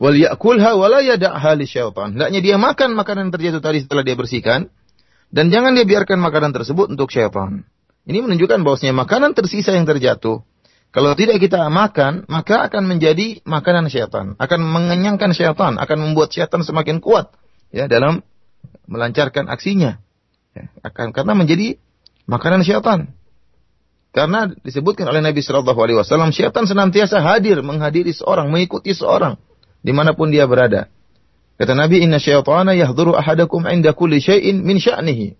wal 0.00 0.18
yakulha 0.18 0.74
wala 0.74 1.04
yada'ha 1.06 1.54
li 1.54 1.70
syaitan. 1.70 2.18
Hendaknya 2.18 2.40
dia 2.42 2.56
makan 2.58 2.98
makanan 2.98 3.30
terjatuh 3.30 3.62
tadi 3.62 3.84
setelah 3.86 4.02
dia 4.02 4.18
bersihkan 4.18 4.72
dan 5.30 5.54
jangan 5.54 5.78
dia 5.78 5.86
biarkan 5.86 6.18
makanan 6.18 6.50
tersebut 6.50 6.90
untuk 6.90 7.14
syaitan. 7.14 7.62
Ini 8.02 8.18
menunjukkan 8.26 8.66
bahwasanya 8.66 8.98
makanan 8.98 9.38
tersisa 9.38 9.70
yang 9.70 9.86
terjatuh 9.86 10.42
kalau 10.92 11.16
tidak 11.16 11.40
kita 11.40 11.72
makan, 11.72 12.28
maka 12.28 12.68
akan 12.68 12.84
menjadi 12.84 13.40
makanan 13.48 13.88
syaitan, 13.88 14.36
akan 14.36 14.60
mengenyangkan 14.60 15.32
syaitan, 15.32 15.80
akan 15.80 15.98
membuat 16.04 16.36
syaitan 16.36 16.60
semakin 16.60 17.00
kuat 17.00 17.32
ya 17.72 17.88
dalam 17.88 18.20
melancarkan 18.86 19.48
aksinya. 19.48 20.02
Ya, 20.52 20.68
akan 20.84 21.16
karena 21.16 21.32
menjadi 21.32 21.80
makanan 22.28 22.62
syaitan. 22.66 23.12
Karena 24.12 24.52
disebutkan 24.60 25.08
oleh 25.08 25.24
Nabi 25.24 25.40
Shallallahu 25.40 25.80
Alaihi 25.80 25.96
Wasallam, 25.96 26.36
syaitan 26.36 26.68
senantiasa 26.68 27.24
hadir 27.24 27.64
menghadiri 27.64 28.12
seorang, 28.12 28.52
mengikuti 28.52 28.92
seorang 28.92 29.40
di 29.80 29.90
mana 29.96 30.12
pun 30.12 30.28
dia 30.28 30.44
berada. 30.44 30.92
Kata 31.56 31.72
Nabi, 31.72 32.04
Inna 32.04 32.20
syaitana 32.20 32.76
yahduru 32.76 33.16
ahadakum 33.16 33.64
inda 33.68 33.96
kulli 33.96 34.20
syai'in 34.20 34.60
min 34.60 34.76
sya'nihi. 34.76 35.36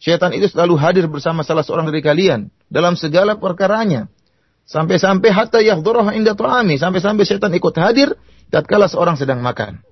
Syaitan 0.00 0.32
itu 0.32 0.48
selalu 0.48 0.74
hadir 0.80 1.04
bersama 1.06 1.44
salah 1.44 1.60
seorang 1.60 1.86
dari 1.92 2.00
kalian 2.00 2.48
dalam 2.72 2.96
segala 2.96 3.36
perkaranya. 3.36 4.08
Sampai-sampai 4.64 5.28
hatta 5.34 5.60
yahdurah 5.60 6.16
inda 6.16 6.32
tu'ami. 6.32 6.80
Sampai-sampai 6.80 7.28
syaitan 7.28 7.52
ikut 7.52 7.74
hadir 7.76 8.16
tatkala 8.48 8.88
seorang 8.88 9.20
sedang 9.20 9.44
makan. 9.44 9.84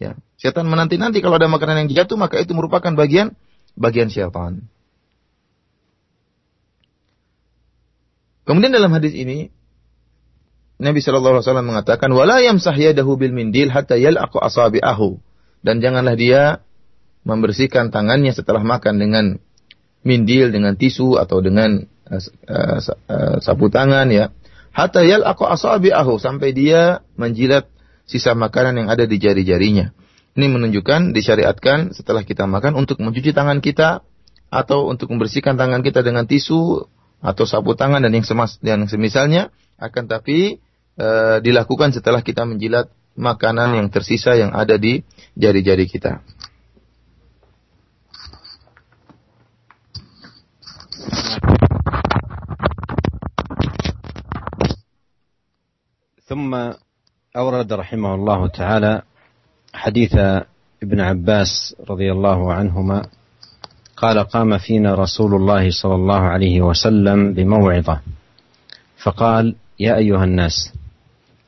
Ya. 0.00 0.16
Setan 0.40 0.64
menanti-nanti 0.72 1.20
kalau 1.20 1.36
ada 1.36 1.46
makanan 1.52 1.84
yang 1.84 1.88
jatuh 1.92 2.16
maka 2.16 2.40
itu 2.40 2.56
merupakan 2.56 2.88
bagian 2.96 3.36
bagian 3.76 4.08
syaitan. 4.08 4.64
Kemudian 8.48 8.72
dalam 8.72 8.90
hadis 8.96 9.12
ini 9.12 9.52
Nabi 10.80 11.04
Shallallahu 11.04 11.38
Alaihi 11.38 11.46
Wasallam 11.46 11.68
mengatakan, 11.68 12.08
"Wala 12.16 12.40
yamsah 12.40 12.72
bil 12.74 13.36
mindil 13.36 13.68
hatta 13.68 14.00
yal'aqu 14.00 14.40
asabi'ahu." 14.40 15.20
Dan 15.60 15.84
janganlah 15.84 16.16
dia 16.16 16.64
membersihkan 17.28 17.92
tangannya 17.92 18.32
setelah 18.32 18.64
makan 18.64 18.96
dengan 18.96 19.24
mindil, 20.00 20.48
dengan 20.48 20.80
tisu 20.80 21.20
atau 21.20 21.44
dengan 21.44 21.84
uh, 22.08 22.22
uh, 22.48 23.36
sapu 23.44 23.68
tangan 23.68 24.08
ya. 24.08 24.32
Hatta 24.72 25.04
yal'aqu 25.04 25.44
asabi'ahu 25.44 26.16
sampai 26.16 26.56
dia 26.56 27.04
menjilat 27.20 27.68
sisa 28.10 28.34
makanan 28.34 28.74
yang 28.74 28.88
ada 28.90 29.06
di 29.06 29.22
jari-jarinya. 29.22 29.94
Ini 30.34 30.46
menunjukkan 30.50 31.14
disyariatkan 31.14 31.94
setelah 31.94 32.26
kita 32.26 32.50
makan 32.50 32.74
untuk 32.74 32.98
mencuci 32.98 33.30
tangan 33.30 33.62
kita 33.62 34.02
atau 34.50 34.90
untuk 34.90 35.14
membersihkan 35.14 35.54
tangan 35.54 35.86
kita 35.86 36.02
dengan 36.02 36.26
tisu 36.26 36.90
atau 37.22 37.44
sapu 37.46 37.78
tangan 37.78 38.02
dan 38.02 38.10
yang 38.10 38.26
semas 38.26 38.58
dan 38.58 38.82
semisalnya 38.90 39.54
akan 39.78 40.10
tapi 40.10 40.58
e, 40.98 41.08
dilakukan 41.42 41.94
setelah 41.94 42.26
kita 42.26 42.42
menjilat 42.42 42.90
makanan 43.14 43.78
yang 43.78 43.88
tersisa 43.94 44.34
yang 44.34 44.50
ada 44.50 44.74
di 44.74 45.06
jari-jari 45.38 45.86
kita. 45.86 46.18
ثم 56.30 56.54
أورد 57.36 57.72
رحمه 57.72 58.14
الله 58.14 58.46
تعالى 58.46 59.02
حديث 59.74 60.14
ابن 60.82 61.00
عباس 61.00 61.76
رضي 61.90 62.12
الله 62.12 62.52
عنهما 62.52 63.02
قال 63.96 64.18
قام 64.18 64.58
فينا 64.58 64.94
رسول 64.94 65.34
الله 65.34 65.70
صلى 65.70 65.94
الله 65.94 66.20
عليه 66.20 66.60
وسلم 66.60 67.32
بموعظة. 67.32 68.00
فقال 69.02 69.54
يا 69.80 69.96
أيها 69.96 70.24
الناس 70.24 70.72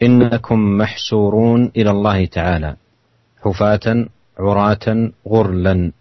إنكم 0.03 0.79
محشورون 0.79 1.73
إلى 1.77 1.91
الله 1.91 2.25
تعالى 2.27 2.77
حفاة 3.45 4.07
عراة 4.39 5.11
غرلا 5.29 5.93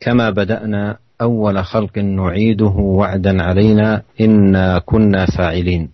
كما 0.00 0.30
بدأنا 0.30 0.96
أول 1.20 1.64
خلق 1.64 1.98
نعيده 1.98 2.74
وعدا 2.76 3.42
علينا 3.42 4.02
إنا 4.20 4.78
كنا 4.78 5.26
فاعلين. 5.26 5.90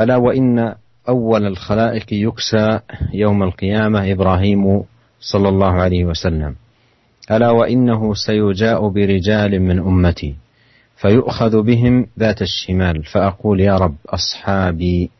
ألا 0.00 0.16
وإن 0.16 0.74
أول 1.08 1.46
الخلائق 1.46 2.06
يكسى 2.12 2.80
يوم 3.12 3.42
القيامة 3.42 4.12
إبراهيم 4.12 4.82
صلى 5.20 5.48
الله 5.48 5.72
عليه 5.72 6.04
وسلم. 6.04 6.54
ألا 7.30 7.50
وإنه 7.50 8.14
سيجاء 8.14 8.88
برجال 8.88 9.62
من 9.62 9.78
أمتي 9.78 10.34
فيؤخذ 10.96 11.62
بهم 11.62 12.06
ذات 12.18 12.42
الشمال 12.42 13.02
فأقول 13.04 13.60
يا 13.60 13.76
رب 13.76 13.94
أصحابي 14.08 15.10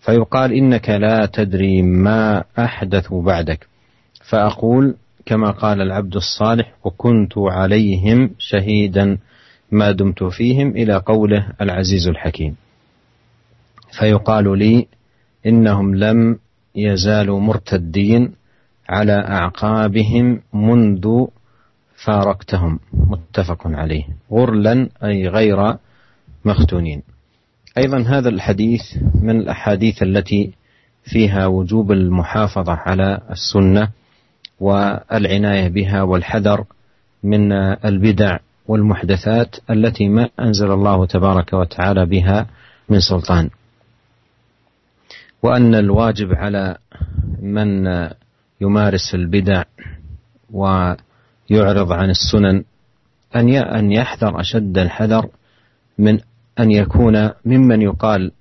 فيقال 0.00 0.52
إنك 0.52 0.88
لا 0.90 1.26
تدري 1.26 1.82
ما 1.82 2.44
أحدث 2.58 3.12
بعدك. 3.12 3.66
فأقول 4.24 4.96
كما 5.26 5.50
قال 5.50 5.80
العبد 5.80 6.16
الصالح 6.16 6.72
وكنت 6.84 7.38
عليهم 7.38 8.30
شهيدا 8.38 9.18
ما 9.70 9.92
دمت 9.92 10.24
فيهم 10.24 10.70
إلى 10.70 10.96
قوله 10.96 11.46
العزيز 11.60 12.08
الحكيم. 12.08 12.56
فيقال 13.98 14.58
لي 14.58 14.86
إنهم 15.46 15.94
لم 15.94 16.38
يزالوا 16.74 17.40
مرتدين 17.40 18.32
على 18.88 19.12
أعقابهم 19.12 20.40
منذ 20.52 21.26
فارقتهم. 22.04 22.78
متفق 22.92 23.66
عليه. 23.66 24.04
غرلا 24.32 24.88
أي 25.04 25.28
غير 25.28 25.76
مختونين. 26.44 27.02
أيضا 27.78 27.98
هذا 27.98 28.28
الحديث 28.28 28.82
من 29.22 29.40
الأحاديث 29.40 30.02
التي 30.02 30.52
فيها 31.04 31.46
وجوب 31.46 31.92
المحافظة 31.92 32.72
على 32.72 33.20
السنة 33.30 33.88
والعناية 34.60 35.68
بها 35.68 36.02
والحذر 36.02 36.64
من 37.22 37.52
البدع 37.84 38.38
والمحدثات 38.68 39.56
التي 39.70 40.08
ما 40.08 40.28
أنزل 40.40 40.70
الله 40.70 41.06
تبارك 41.06 41.52
وتعالى 41.52 42.06
بها 42.06 42.46
من 42.88 43.00
سلطان. 43.00 43.50
وأن 45.42 45.74
الواجب 45.74 46.32
على 46.34 46.76
من 47.42 47.86
يمارس 48.60 49.14
البدع 49.14 49.62
ويعرض 50.50 51.92
عن 51.92 52.10
السنن 52.10 52.64
أن 53.36 53.54
أن 53.54 53.92
يحذر 53.92 54.40
أشد 54.40 54.78
الحذر 54.78 55.28
من 55.98 56.18
أن 56.60 56.70
يكون 56.70 57.30
ممن 57.44 57.82
يقال 57.82 58.32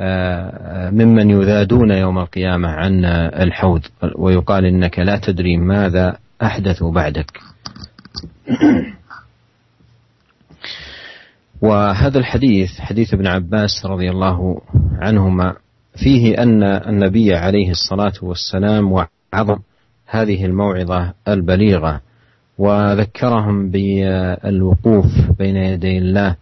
آه، 0.00 0.90
ممن 0.90 1.30
يذادون 1.30 1.90
يوم 1.90 2.18
القيامة 2.18 2.68
عن 2.68 3.04
الحوض 3.42 3.82
ويقال 4.16 4.64
إنك 4.64 4.98
لا 4.98 5.16
تدري 5.16 5.56
ماذا 5.56 6.18
أحدث 6.42 6.82
بعدك. 6.82 7.40
وهذا 11.62 12.18
الحديث 12.18 12.80
حديث 12.80 13.14
ابن 13.14 13.26
عباس 13.26 13.86
رضي 13.86 14.10
الله 14.10 14.60
عنهما 15.00 15.56
فيه 15.96 16.42
أن 16.42 16.62
النبي 16.62 17.34
عليه 17.34 17.70
الصلاة 17.70 18.12
والسلام 18.22 18.92
وعظم 18.92 19.58
هذه 20.06 20.44
الموعظة 20.44 21.12
البليغة 21.28 22.00
وذكرهم 22.58 23.70
بالوقوف 23.70 25.06
بين 25.38 25.56
يدي 25.56 25.98
الله 25.98 26.36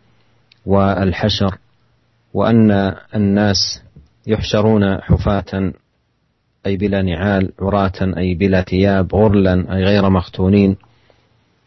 والحشر 0.66 1.58
وأن 2.34 2.94
الناس 3.14 3.82
يحشرون 4.26 5.00
حفاة 5.00 5.72
أي 6.66 6.76
بلا 6.76 7.02
نعال 7.02 7.52
عراة 7.60 8.16
أي 8.16 8.34
بلا 8.34 8.62
ثياب 8.62 9.14
غرلا 9.14 9.76
أي 9.76 9.84
غير 9.84 10.10
مختونين. 10.10 10.76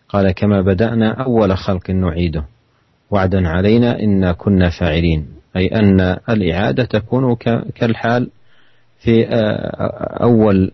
قال 0.10 0.32
كما 0.32 0.62
بدأنا 0.62 1.12
أول 1.24 1.58
خلق 1.58 1.90
نعيده. 1.90 2.46
وعدا 3.12 3.48
علينا 3.48 4.00
إنا 4.00 4.32
كنا 4.32 4.70
فاعلين. 4.70 5.28
أي 5.58 5.68
أن 5.68 6.00
الإعادة 6.30 6.86
تكون 6.86 7.36
كالحال 7.76 8.30
في 9.00 9.28
أول 10.22 10.72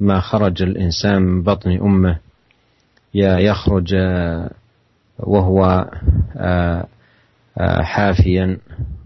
ما 0.00 0.20
خرج 0.20 0.62
الإنسان 0.62 1.22
من 1.22 1.42
بطن 1.42 1.70
أمه 1.70 2.18
يخرج 3.14 3.94
وهو 5.18 5.90
حافيا 7.82 8.58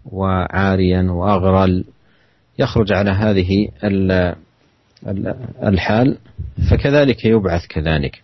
وعاريا 0.05 1.03
وأغرل 1.03 1.85
يخرج 2.59 2.93
على 2.93 3.11
هذه 3.11 3.69
الحال 5.63 6.19
فكذلك 6.71 7.25
يبعث 7.25 7.67
كذلك. 7.67 8.24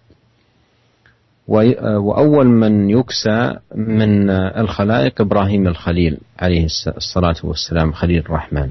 وأول 1.50 2.46
من 2.46 2.90
يكسى 2.90 3.56
من 3.74 4.30
الخلائق 4.30 5.20
إبراهيم 5.20 5.66
الخليل 5.66 6.18
عليه 6.38 6.64
الصلاة 6.96 7.36
والسلام 7.44 7.92
خليل 7.92 8.18
الرحمن. 8.18 8.70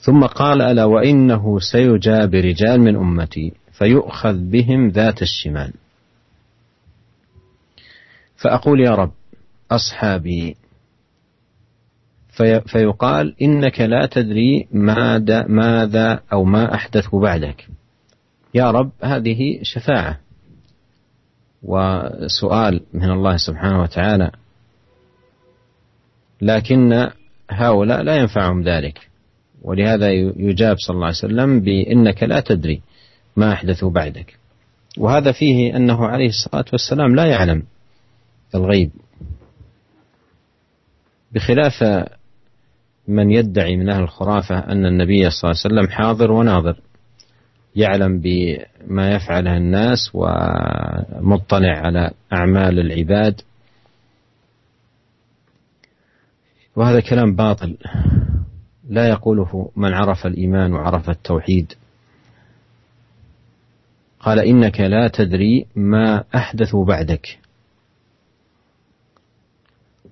ثم 0.00 0.26
قال 0.26 0.62
ألا 0.62 0.84
وإنه 0.84 1.58
سيجى 1.58 2.26
برجال 2.26 2.80
من 2.80 2.96
أمتي 2.96 3.52
فيؤخذ 3.72 4.36
بهم 4.38 4.88
ذات 4.88 5.22
الشمال. 5.22 5.72
فأقول 8.36 8.80
يا 8.80 8.90
رب 8.90 9.12
أصحابي. 9.70 10.56
في 12.28 12.60
فيقال 12.60 13.34
إنك 13.42 13.80
لا 13.80 14.06
تدري 14.06 14.68
ماذا, 14.72 15.46
ماذا 15.46 16.20
أو 16.32 16.44
ما 16.44 16.74
أحدث 16.74 17.14
بعدك. 17.14 17.68
يا 18.54 18.70
رب 18.70 18.90
هذه 19.02 19.58
شفاعة. 19.62 20.27
وسؤال 21.62 22.80
من 22.94 23.10
الله 23.10 23.36
سبحانه 23.36 23.82
وتعالى 23.82 24.30
لكن 26.42 27.10
هؤلاء 27.50 28.02
لا 28.02 28.16
ينفعهم 28.16 28.62
ذلك. 28.62 29.08
ولهذا 29.62 30.12
يجاب 30.36 30.76
صلى 30.78 30.94
الله 30.94 31.06
عليه 31.06 31.16
وسلم 31.16 31.60
بإنك 31.60 32.22
لا 32.22 32.40
تدري 32.40 32.82
ما 33.36 33.52
أحدثوا 33.52 33.90
بعدك. 33.90 34.38
وهذا 34.98 35.32
فيه 35.32 35.76
أنه 35.76 36.06
عليه 36.06 36.28
الصلاة 36.28 36.64
والسلام 36.72 37.14
لا 37.14 37.26
يعلم 37.26 37.62
الغيب. 38.54 38.90
بخلاف 41.32 42.06
من 43.08 43.30
يدعي 43.30 43.76
من 43.76 43.88
أهل 43.88 44.02
الخرافة 44.02 44.58
أن 44.58 44.86
النبي 44.86 45.30
صلى 45.30 45.50
الله 45.50 45.60
عليه 45.64 45.74
وسلم 45.74 45.88
حاضر 45.96 46.32
وناظر. 46.32 46.80
يعلم 47.76 48.20
بما 48.20 49.10
يفعله 49.10 49.56
الناس 49.56 50.10
ومطلع 50.14 51.78
على 51.78 52.10
أعمال 52.32 52.78
العباد. 52.78 53.40
وهذا 56.76 57.00
كلام 57.00 57.36
باطل. 57.36 57.76
لا 58.88 59.08
يقوله 59.08 59.70
من 59.76 59.94
عرف 59.94 60.26
الإيمان 60.26 60.72
وعرف 60.72 61.10
التوحيد. 61.10 61.72
قال 64.20 64.38
إنك 64.38 64.80
لا 64.80 65.08
تدري 65.08 65.66
ما 65.76 66.24
أحدثوا 66.34 66.84
بعدك. 66.84 67.38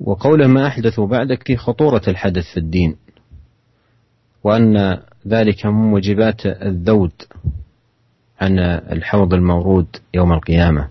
وقوله 0.01 0.47
ما 0.47 0.67
أحدثوا 0.67 1.07
بعدك 1.07 1.47
في 1.47 1.57
خطورة 1.57 2.03
الحدث 2.09 2.45
في 2.53 2.57
الدين. 2.57 2.97
وأن 4.45 5.03
ذلك 5.27 5.67
من 5.67 5.73
موجبات 5.73 6.47
الذود 6.47 7.13
عن 8.41 8.59
الحوض 8.93 9.35
المورود 9.35 9.87
يوم 10.15 10.33
القيامة. 10.33 10.89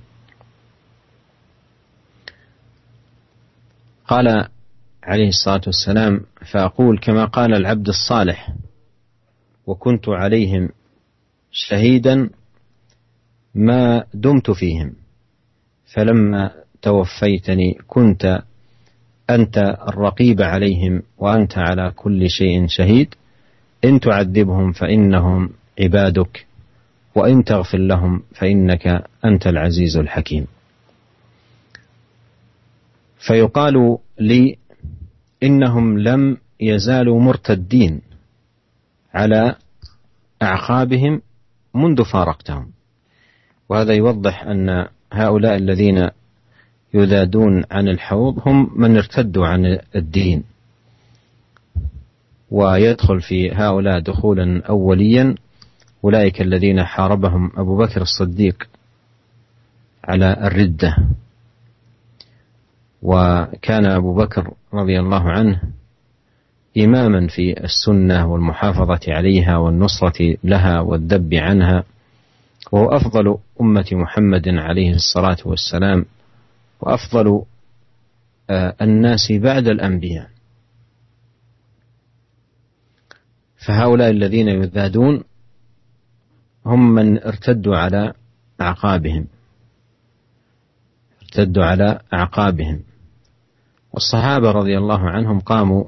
قال 4.08 4.48
عليه 5.04 5.28
الصلاة 5.28 5.62
والسلام 5.68 6.22
فأقول 6.52 7.00
كما 7.00 7.26
قال 7.26 7.54
العبد 7.54 7.88
الصالح 7.88 8.54
وكنت 9.68 10.10
عليهم 10.10 10.70
شهيدا 11.52 12.30
ما 13.56 14.04
دمت 14.14 14.52
فيهم 14.52 14.94
فلما 15.86 16.52
توفيتني 16.82 17.78
كنت 17.88 18.42
أنت 19.30 19.58
الرقيب 19.88 20.42
عليهم 20.42 21.02
وأنت 21.18 21.58
على 21.58 21.92
كل 21.96 22.30
شيء 22.30 22.68
شهيد. 22.68 23.16
إن 23.86 24.00
تعذبهم 24.00 24.72
فإنهم 24.72 25.50
عبادك 25.80 26.46
وإن 27.16 27.44
تغفر 27.44 27.78
لهم 27.78 28.24
فإنك 28.34 29.04
أنت 29.26 29.48
العزيز 29.48 29.98
الحكيم. 29.98 30.48
فيقال 33.28 33.98
لي 34.20 34.58
إنهم 35.44 36.00
لم 36.00 36.38
يزالوا 36.60 37.20
مرتدين 37.20 38.02
على 39.14 39.56
أعقابهم 40.42 41.22
منذ 41.74 42.04
فارقتهم. 42.04 42.72
وهذا 43.70 43.94
يوضح 43.94 44.44
أن 44.44 44.88
هؤلاء 45.14 45.56
الذين 45.56 46.10
يذادون 46.94 47.64
عن 47.72 47.88
الحوض 47.88 48.48
هم 48.48 48.82
من 48.82 48.98
ارتدوا 48.98 49.48
عن 49.48 49.80
الدين. 49.96 50.44
ويدخل 52.52 53.22
في 53.22 53.52
هؤلاء 53.52 54.00
دخولا 54.00 54.62
أوليا 54.70 55.36
أولئك 56.04 56.42
الذين 56.42 56.84
حاربهم 56.84 57.52
أبو 57.58 57.78
بكر 57.78 58.02
الصديق 58.02 58.68
على 60.04 60.34
الردة. 60.48 60.96
وكان 63.02 63.86
أبو 63.86 64.14
بكر 64.16 64.54
رضي 64.74 65.00
الله 65.00 65.30
عنه 65.32 65.62
إماما 66.78 67.28
في 67.28 67.64
السنة 67.64 68.28
والمحافظة 68.34 69.00
عليها 69.08 69.58
والنصرة 69.58 70.38
لها 70.44 70.80
والذب 70.80 71.34
عنها 71.34 71.84
وهو 72.72 72.90
أفضل 72.90 73.38
أمة 73.62 73.86
محمد 73.92 74.48
عليه 74.50 74.94
الصلاة 74.94 75.38
والسلام 75.46 76.06
وأفضل 76.82 77.42
آه، 78.50 78.76
الناس 78.82 79.32
بعد 79.32 79.68
الأنبياء. 79.68 80.28
فهؤلاء 83.58 84.10
الذين 84.10 84.48
يذادون 84.48 85.24
هم 86.66 86.94
من 86.94 87.24
ارتدوا 87.24 87.78
على 87.78 88.14
أعقابهم. 88.62 89.28
ارتدوا 91.22 91.66
على 91.66 92.00
أعقابهم. 92.14 92.80
والصحابة 93.94 94.52
رضي 94.52 94.78
الله 94.78 95.10
عنهم 95.10 95.40
قاموا 95.40 95.84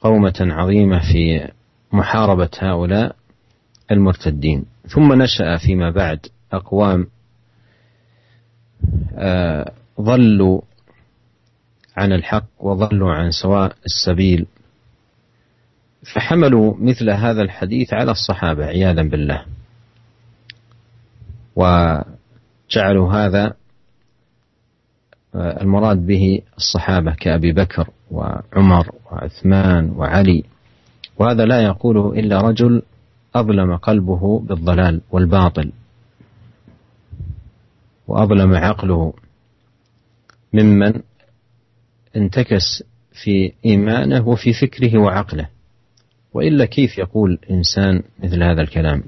قومة 0.00 0.34
عظيمة 0.40 0.98
في 1.12 1.50
محاربة 1.92 2.50
هؤلاء 2.58 3.16
المرتدين. 3.90 4.64
ثم 4.88 5.22
نشأ 5.22 5.56
فيما 5.56 5.90
بعد 5.90 6.26
أقوام 6.52 7.06
آه، 9.14 9.72
ضلوا 10.00 10.60
عن 11.96 12.12
الحق 12.12 12.44
وضلوا 12.60 13.12
عن 13.12 13.30
سواء 13.30 13.76
السبيل. 13.86 14.46
فحملوا 16.12 16.74
مثل 16.78 17.10
هذا 17.10 17.42
الحديث 17.42 17.94
على 17.94 18.10
الصحابة 18.10 18.64
عياذا 18.64 19.02
بالله. 19.02 19.44
وجعلوا 21.56 23.12
هذا 23.12 23.54
آه، 25.34 25.62
المراد 25.62 26.06
به 26.06 26.40
الصحابة 26.56 27.14
كأبي 27.14 27.52
بكر 27.52 27.90
وعمر 28.10 28.90
وعثمان 29.10 29.90
وعلي. 29.90 30.44
وهذا 31.18 31.44
لا 31.44 31.62
يقوله 31.62 32.12
إلا 32.12 32.40
رجل 32.40 32.82
أظلم 33.34 33.76
قلبه 33.76 34.40
بالضلال 34.40 35.00
والباطل 35.10 35.72
وأظلم 38.08 38.54
عقله 38.54 39.12
ممن 40.52 41.02
انتكس 42.16 42.82
في 43.22 43.52
إيمانه 43.64 44.28
وفي 44.28 44.52
فكره 44.52 44.98
وعقله. 44.98 45.53
وإلا 46.34 46.64
كيف 46.64 46.98
يقول 46.98 47.38
إنسان 47.50 48.02
مثل 48.18 48.42
هذا 48.42 48.62
الكلام؟ 48.62 49.02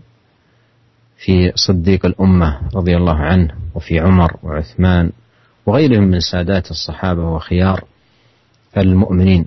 في 1.17 1.53
صديق 1.55 2.07
الأمة 2.07 2.61
رضي 2.75 2.97
الله 2.97 3.17
عنه 3.17 3.55
وفي 3.75 4.01
عمر 4.01 4.37
وعثمان 4.43 5.12
وغيرهم 5.67 6.03
من 6.03 6.21
سادات 6.21 6.71
الصحابة 6.71 7.31
وخيار 7.31 7.85
المؤمنين. 8.77 9.47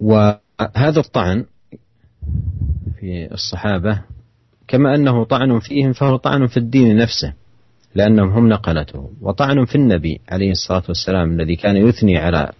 وهذا 0.00 1.00
الطعن 1.00 1.44
في 3.00 3.28
الصحابة 3.32 4.02
كما 4.68 4.94
أنه 4.94 5.24
طعن 5.24 5.58
فيهم 5.58 5.92
فهو 5.92 6.16
طعن 6.16 6.46
في 6.46 6.56
الدين 6.56 6.96
نفسه 6.96 7.32
لأنهم 7.94 8.28
هم 8.28 8.48
نقلته. 8.48 9.10
وطعن 9.20 9.64
في 9.64 9.74
النبي 9.74 10.20
عليه 10.28 10.50
الصلاة 10.50 10.82
والسلام 10.88 11.32
الذي 11.32 11.56
كان 11.56 11.76
يثني 11.76 12.18
على 12.18 12.52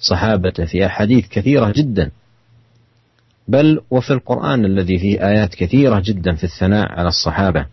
صحابته 0.00 0.64
في 0.64 0.86
أحاديث 0.86 1.28
كثيرة 1.28 1.72
جدا. 1.76 2.10
بل 3.48 3.80
وفي 3.90 4.10
القرآن 4.10 4.64
الذي 4.64 4.98
فيه 4.98 5.28
آيات 5.28 5.54
كثيرة 5.54 6.02
جدا 6.04 6.34
في 6.34 6.44
الثناء 6.44 6.92
على 6.92 7.08
الصحابة. 7.08 7.66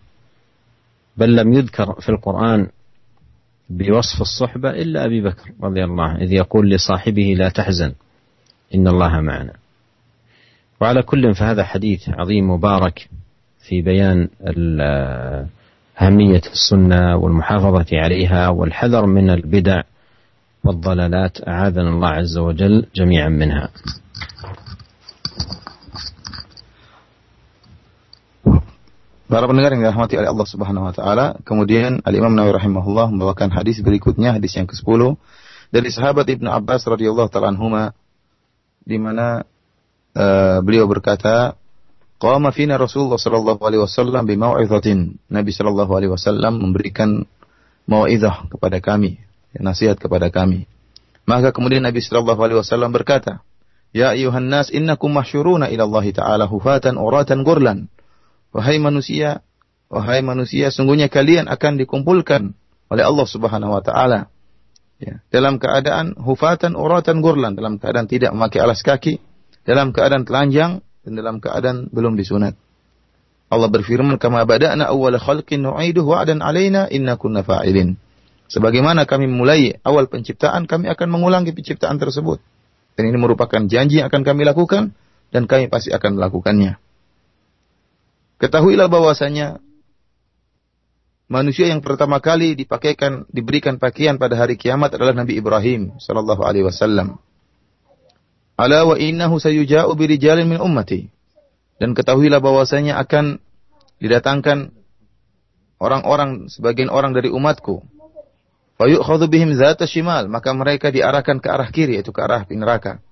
بل 1.16 1.36
لم 1.36 1.52
يذكر 1.52 2.00
في 2.00 2.08
القرآن 2.08 2.66
بوصف 3.70 4.20
الصحبة 4.20 4.70
إلا 4.70 5.04
أبي 5.04 5.20
بكر 5.20 5.52
رضي 5.62 5.84
الله 5.84 6.16
إذ 6.16 6.32
يقول 6.32 6.70
لصاحبه 6.70 7.34
لا 7.38 7.48
تحزن 7.48 7.92
إن 8.74 8.88
الله 8.88 9.20
معنا. 9.20 9.52
وعلى 10.80 11.02
كل 11.02 11.34
فهذا 11.34 11.64
حديث 11.64 12.08
عظيم 12.08 12.50
مبارك 12.50 13.08
في 13.68 13.82
بيان 13.82 14.28
أهمية 16.00 16.42
السنة 16.52 17.16
والمحافظة 17.16 17.86
عليها 17.92 18.48
والحذر 18.48 19.06
من 19.06 19.30
البدع 19.30 19.82
والضلالات 20.63 21.47
أعاذنا 21.47 21.89
الله 21.89 22.07
عز 22.07 22.37
وجل 22.37 22.75
جميعا 22.95 23.29
منها 23.29 23.67
Para 29.33 29.49
pendengar 29.49 29.73
yang 29.73 29.81
dirahmati 29.81 30.13
oleh 30.13 30.29
Allah 30.29 30.45
Subhanahu 30.45 30.85
wa 30.85 30.93
taala, 30.93 31.41
kemudian 31.41 32.05
Al 32.05 32.13
Imam 32.13 32.37
Nawawi 32.37 32.53
rahimahullah 32.53 33.09
membawakan 33.09 33.49
hadis 33.49 33.81
berikutnya, 33.81 34.37
hadis 34.37 34.53
yang 34.53 34.69
ke-10 34.69 35.17
dari 35.73 35.89
sahabat 35.89 36.29
Ibnu 36.37 36.45
Abbas 36.45 36.85
radhiyallahu 36.85 37.33
taala 37.33 37.49
anhuma 37.49 37.97
di 38.85 39.01
mana 39.01 39.41
uh, 40.13 40.61
beliau 40.61 40.85
berkata, 40.85 41.57
Qama 42.21 42.53
fina 42.53 42.77
Rasulullah 42.77 43.17
sallallahu 43.17 43.57
alaihi 43.65 43.81
wasallam 43.81 44.21
bi 44.29 44.37
mau'izatin. 44.37 45.17
Nabi 45.33 45.49
sallallahu 45.49 45.91
alaihi 45.97 46.13
wasallam 46.13 46.61
memberikan 46.61 47.25
mau'izah 47.89 48.53
kepada 48.53 48.85
kami, 48.85 49.17
nasihat 49.56 49.96
kepada 49.96 50.28
kami. 50.28 50.68
Maka 51.28 51.52
kemudian 51.52 51.84
Nabi 51.84 52.00
sallallahu 52.00 52.40
alaihi 52.40 52.58
wasallam 52.60 52.92
berkata, 52.92 53.44
Ya 53.92 54.12
ayuhan 54.12 54.52
nas 54.52 54.68
innakum 54.68 55.12
mahsyuruna 55.16 55.72
ila 55.72 55.82
Allah 55.88 56.06
taala 56.12 56.44
hufatan 56.44 57.00
uratan 57.00 57.40
gurlan. 57.40 57.88
Wahai 58.52 58.76
manusia, 58.80 59.40
wahai 59.88 60.20
manusia, 60.20 60.68
sungguhnya 60.68 61.08
kalian 61.08 61.48
akan 61.48 61.80
dikumpulkan 61.80 62.52
oleh 62.88 63.04
Allah 63.04 63.26
Subhanahu 63.28 63.76
wa 63.76 63.82
taala 63.84 64.32
ya, 65.00 65.20
dalam 65.32 65.60
keadaan 65.60 66.16
hufatan 66.16 66.76
uratan 66.76 67.24
gurlan, 67.24 67.56
dalam 67.56 67.80
keadaan 67.80 68.08
tidak 68.08 68.32
memakai 68.32 68.60
alas 68.60 68.80
kaki, 68.84 69.20
dalam 69.64 69.92
keadaan 69.92 70.24
telanjang 70.24 70.80
dan 71.04 71.12
dalam 71.16 71.40
keadaan 71.40 71.92
belum 71.92 72.16
disunat. 72.16 72.56
Allah 73.48 73.68
berfirman, 73.72 74.20
"Kama 74.20 74.44
bada'na 74.44 74.92
awwal 74.92 75.16
khalqin 75.16 75.64
nu'iduhu 75.64 76.12
wa'dan 76.12 76.44
'alaina 76.44 76.92
inna 76.92 77.16
kunna 77.16 77.40
fa'ilin." 77.40 77.96
Sebagaimana 78.48 79.04
kami 79.04 79.28
mulai 79.28 79.76
awal 79.84 80.08
penciptaan, 80.08 80.64
kami 80.64 80.88
akan 80.88 81.08
mengulangi 81.12 81.52
penciptaan 81.52 82.00
tersebut. 82.00 82.40
Dan 82.96 83.12
ini 83.12 83.18
merupakan 83.20 83.60
janji 83.68 84.00
yang 84.00 84.08
akan 84.08 84.24
kami 84.24 84.48
lakukan 84.48 84.96
dan 85.28 85.44
kami 85.44 85.68
pasti 85.68 85.92
akan 85.92 86.16
melakukannya. 86.16 86.80
Ketahuilah 88.40 88.88
bahwasanya 88.88 89.60
manusia 91.28 91.68
yang 91.68 91.84
pertama 91.84 92.18
kali 92.24 92.56
dipakaikan 92.56 93.28
diberikan 93.28 93.76
pakaian 93.76 94.16
pada 94.16 94.34
hari 94.40 94.56
kiamat 94.56 94.96
adalah 94.96 95.12
Nabi 95.12 95.36
Ibrahim 95.36 96.00
sallallahu 96.00 96.42
alaihi 96.42 96.64
wasallam. 96.64 97.20
Ala 98.58 98.82
wa 98.82 98.98
innahu 98.98 99.38
sayuja'u 99.38 99.92
birijalin 99.94 100.48
min 100.50 100.58
ummati. 100.58 101.06
Dan 101.78 101.94
ketahuilah 101.94 102.42
bahwasanya 102.42 102.98
akan 102.98 103.38
didatangkan 104.02 104.74
orang-orang 105.78 106.50
sebagian 106.50 106.90
orang 106.90 107.14
dari 107.14 107.30
umatku. 107.30 107.86
Fa 108.78 108.86
yu'khadhu 108.86 109.26
bihim 109.26 109.50
zata 109.58 109.90
shimal, 109.90 110.30
maka 110.30 110.54
mereka 110.54 110.94
diarahkan 110.94 111.42
ke 111.42 111.48
arah 111.50 111.68
kiri 111.74 111.98
yaitu 111.98 112.14
ke 112.14 112.22
arah 112.22 112.46
neraka. 112.46 113.02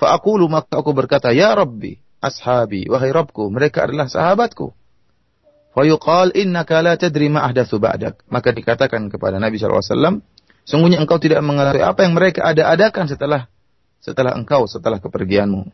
Fa 0.00 0.16
aqulu 0.16 0.48
maka 0.48 0.80
aku 0.80 0.96
berkata, 0.96 1.30
"Ya 1.36 1.52
Rabbi, 1.52 2.00
ashabi, 2.24 2.88
wahai 2.88 3.12
Rabbku, 3.12 3.52
mereka 3.52 3.84
adalah 3.84 4.08
sahabatku. 4.08 4.72
Fayuqal 5.76 6.32
innaka 6.32 6.80
la 6.80 6.96
tadri 6.96 7.28
ma 7.28 7.44
ahdatsu 7.44 7.76
ba'dak. 7.76 8.24
Maka 8.32 8.54
dikatakan 8.54 9.12
kepada 9.12 9.36
Nabi 9.36 9.60
SAW, 9.60 10.24
sungguhnya 10.64 11.02
engkau 11.02 11.20
tidak 11.20 11.44
mengetahui 11.44 11.84
apa 11.84 12.00
yang 12.06 12.14
mereka 12.16 12.40
ada-adakan 12.46 13.10
setelah 13.10 13.50
setelah 13.98 14.32
engkau, 14.38 14.64
setelah 14.70 15.02
kepergianmu. 15.02 15.68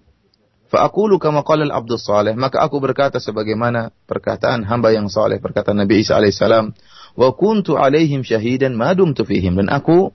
Fa'akulu 0.70 1.18
kama 1.18 1.42
qala 1.42 1.66
al-abdus 1.66 2.06
salih. 2.06 2.32
Maka 2.38 2.62
aku 2.62 2.78
berkata 2.78 3.18
sebagaimana 3.18 3.90
perkataan 4.06 4.62
hamba 4.62 4.94
yang 4.94 5.10
saleh, 5.10 5.42
perkataan 5.42 5.82
Nabi 5.82 6.06
Isa 6.06 6.14
alaihissalam, 6.14 6.70
wa 7.18 7.34
kuntu 7.34 7.78
alaihim 7.80 8.22
syahidan 8.26 8.74
ma 8.74 8.94
dumtu 8.94 9.26
fihim. 9.26 9.58
Dan 9.58 9.70
aku 9.70 10.14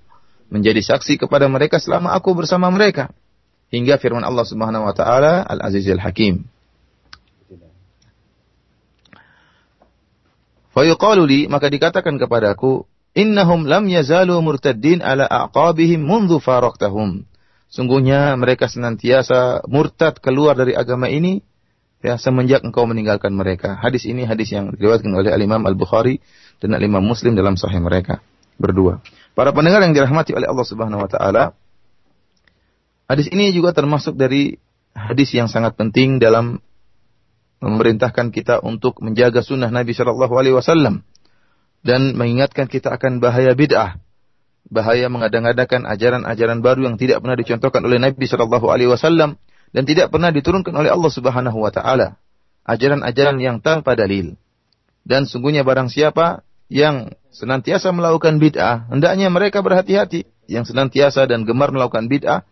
menjadi 0.51 0.79
saksi 0.79 1.17
kepada 1.19 1.49
mereka 1.49 1.81
selama 1.81 2.13
aku 2.13 2.37
bersama 2.37 2.69
mereka 2.69 3.11
hingga 3.73 3.97
firman 3.97 4.21
Allah 4.21 4.45
Subhanahu 4.45 4.85
wa 4.85 4.93
taala 4.93 5.41
Al-Azizul 5.43 5.99
Hakim. 5.99 6.45
Fayuqalu 10.75 11.23
li 11.23 11.39
maka 11.47 11.71
dikatakan 11.71 12.19
kepadaku 12.19 12.83
innahum 13.15 13.63
lam 13.63 13.87
yazalu 13.87 14.35
murtaddin 14.43 14.99
ala 14.99 15.23
aqabihim 15.23 16.03
mundu 16.03 16.43
faraqtahum. 16.43 17.23
Sungguhnya 17.71 18.35
mereka 18.35 18.67
senantiasa 18.67 19.65
murtad 19.71 20.19
keluar 20.19 20.59
dari 20.59 20.75
agama 20.75 21.07
ini 21.07 21.41
ya 22.03 22.19
semenjak 22.19 22.61
engkau 22.61 22.85
meninggalkan 22.85 23.33
mereka. 23.33 23.79
Hadis 23.79 24.03
ini 24.05 24.27
hadis 24.27 24.51
yang 24.51 24.75
diriwayatkan 24.75 25.09
oleh 25.15 25.31
Al-Imam 25.31 25.63
Al-Bukhari 25.63 26.19
dan 26.63 26.75
Al-Imam 26.75 27.03
Muslim 27.03 27.35
dalam 27.35 27.59
sahih 27.59 27.79
mereka 27.79 28.23
berdua. 28.55 29.03
Para 29.35 29.51
pendengar 29.51 29.83
yang 29.83 29.91
dirahmati 29.91 30.31
oleh 30.31 30.47
Allah 30.47 30.65
Subhanahu 30.67 31.03
wa 31.03 31.09
taala, 31.11 31.55
Hadis 33.05 33.29
ini 33.29 33.53
juga 33.53 33.69
termasuk 33.69 34.17
dari 34.17 34.57
hadis 34.97 35.29
yang 35.37 35.45
sangat 35.45 35.77
penting 35.77 36.17
dalam 36.17 36.57
memerintahkan 37.61 38.33
kita 38.33 38.65
untuk 38.65 38.97
menjaga 39.05 39.45
sunnah 39.45 39.69
Nabi 39.69 39.93
Shallallahu 39.93 40.33
Alaihi 40.33 40.57
Wasallam 40.57 41.05
dan 41.85 42.17
mengingatkan 42.17 42.65
kita 42.65 42.89
akan 42.97 43.21
bahaya 43.21 43.53
bid'ah, 43.53 44.01
bahaya 44.73 45.05
mengadang-adakan 45.05 45.85
ajaran-ajaran 45.85 46.65
baru 46.65 46.89
yang 46.89 46.95
tidak 46.97 47.21
pernah 47.21 47.37
dicontohkan 47.37 47.85
oleh 47.85 48.01
Nabi 48.01 48.25
Shallallahu 48.25 48.67
Alaihi 48.73 48.89
Wasallam 48.89 49.37
dan 49.69 49.83
tidak 49.85 50.09
pernah 50.09 50.33
diturunkan 50.33 50.73
oleh 50.73 50.89
Allah 50.89 51.11
Subhanahu 51.13 51.61
Wa 51.61 51.71
Taala, 51.77 52.17
ajaran-ajaran 52.65 53.37
yang 53.37 53.61
tanpa 53.61 53.93
dalil. 53.93 54.33
Dan 55.05 55.29
sungguhnya 55.29 55.61
barang 55.61 55.93
siapa 55.93 56.41
yang 56.67 57.13
senantiasa 57.29 57.93
melakukan 57.93 58.41
bid'ah, 58.41 58.89
hendaknya 58.89 59.29
mereka 59.29 59.61
berhati-hati. 59.61 60.25
Yang 60.49 60.73
senantiasa 60.73 61.29
dan 61.29 61.45
gemar 61.45 61.69
melakukan 61.69 62.09
bid'ah, 62.09 62.45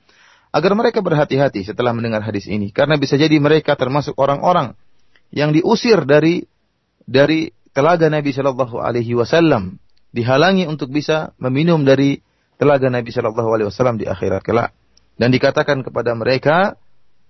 agar 0.53 0.71
mereka 0.77 1.01
berhati-hati 1.01 1.65
setelah 1.65 1.97
mendengar 1.97 2.21
hadis 2.21 2.45
ini. 2.45 2.69
Karena 2.69 3.01
bisa 3.01 3.17
jadi 3.17 3.33
mereka 3.41 3.73
termasuk 3.73 4.13
orang-orang 4.21 4.77
yang 5.33 5.49
diusir 5.49 6.05
dari 6.05 6.45
dari 7.09 7.49
telaga 7.73 8.05
Nabi 8.07 8.29
Shallallahu 8.29 8.77
Alaihi 8.77 9.17
Wasallam. 9.17 9.81
Dihalangi 10.13 10.69
untuk 10.69 10.93
bisa 10.93 11.33
meminum 11.41 11.81
dari 11.81 12.21
telaga 12.61 12.85
Nabi 12.93 13.09
Shallallahu 13.09 13.49
Alaihi 13.49 13.67
Wasallam 13.73 13.97
di 13.97 14.05
akhirat 14.05 14.45
kelak. 14.45 14.77
Dan 15.17 15.33
dikatakan 15.33 15.81
kepada 15.81 16.13
mereka 16.13 16.77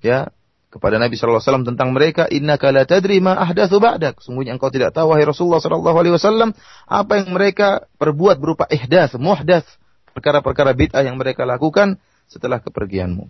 ya 0.04 0.28
kepada 0.74 0.98
Nabi 0.98 1.14
Shallallahu 1.14 1.38
Alaihi 1.38 1.50
Wasallam 1.54 1.68
tentang 1.70 1.94
mereka 1.94 2.26
inna 2.26 2.58
kala 2.58 2.90
tadri 2.90 3.22
ma 3.22 3.38
ahdatsu 3.38 3.78
ba'dak 3.78 4.18
sungguhnya 4.26 4.58
engkau 4.58 4.74
tidak 4.74 4.90
tahu 4.98 5.14
wahai 5.14 5.22
Rasulullah 5.30 5.62
Shallallahu 5.62 5.98
Alaihi 6.02 6.18
Wasallam 6.18 6.58
apa 6.90 7.22
yang 7.22 7.30
mereka 7.30 7.86
perbuat 8.02 8.42
berupa 8.42 8.66
ihdas 8.74 9.14
muhdas 9.22 9.62
perkara-perkara 10.18 10.74
bid'ah 10.74 11.06
yang 11.06 11.22
mereka 11.22 11.46
lakukan 11.46 12.02
setelah 12.26 12.58
kepergianmu. 12.58 13.30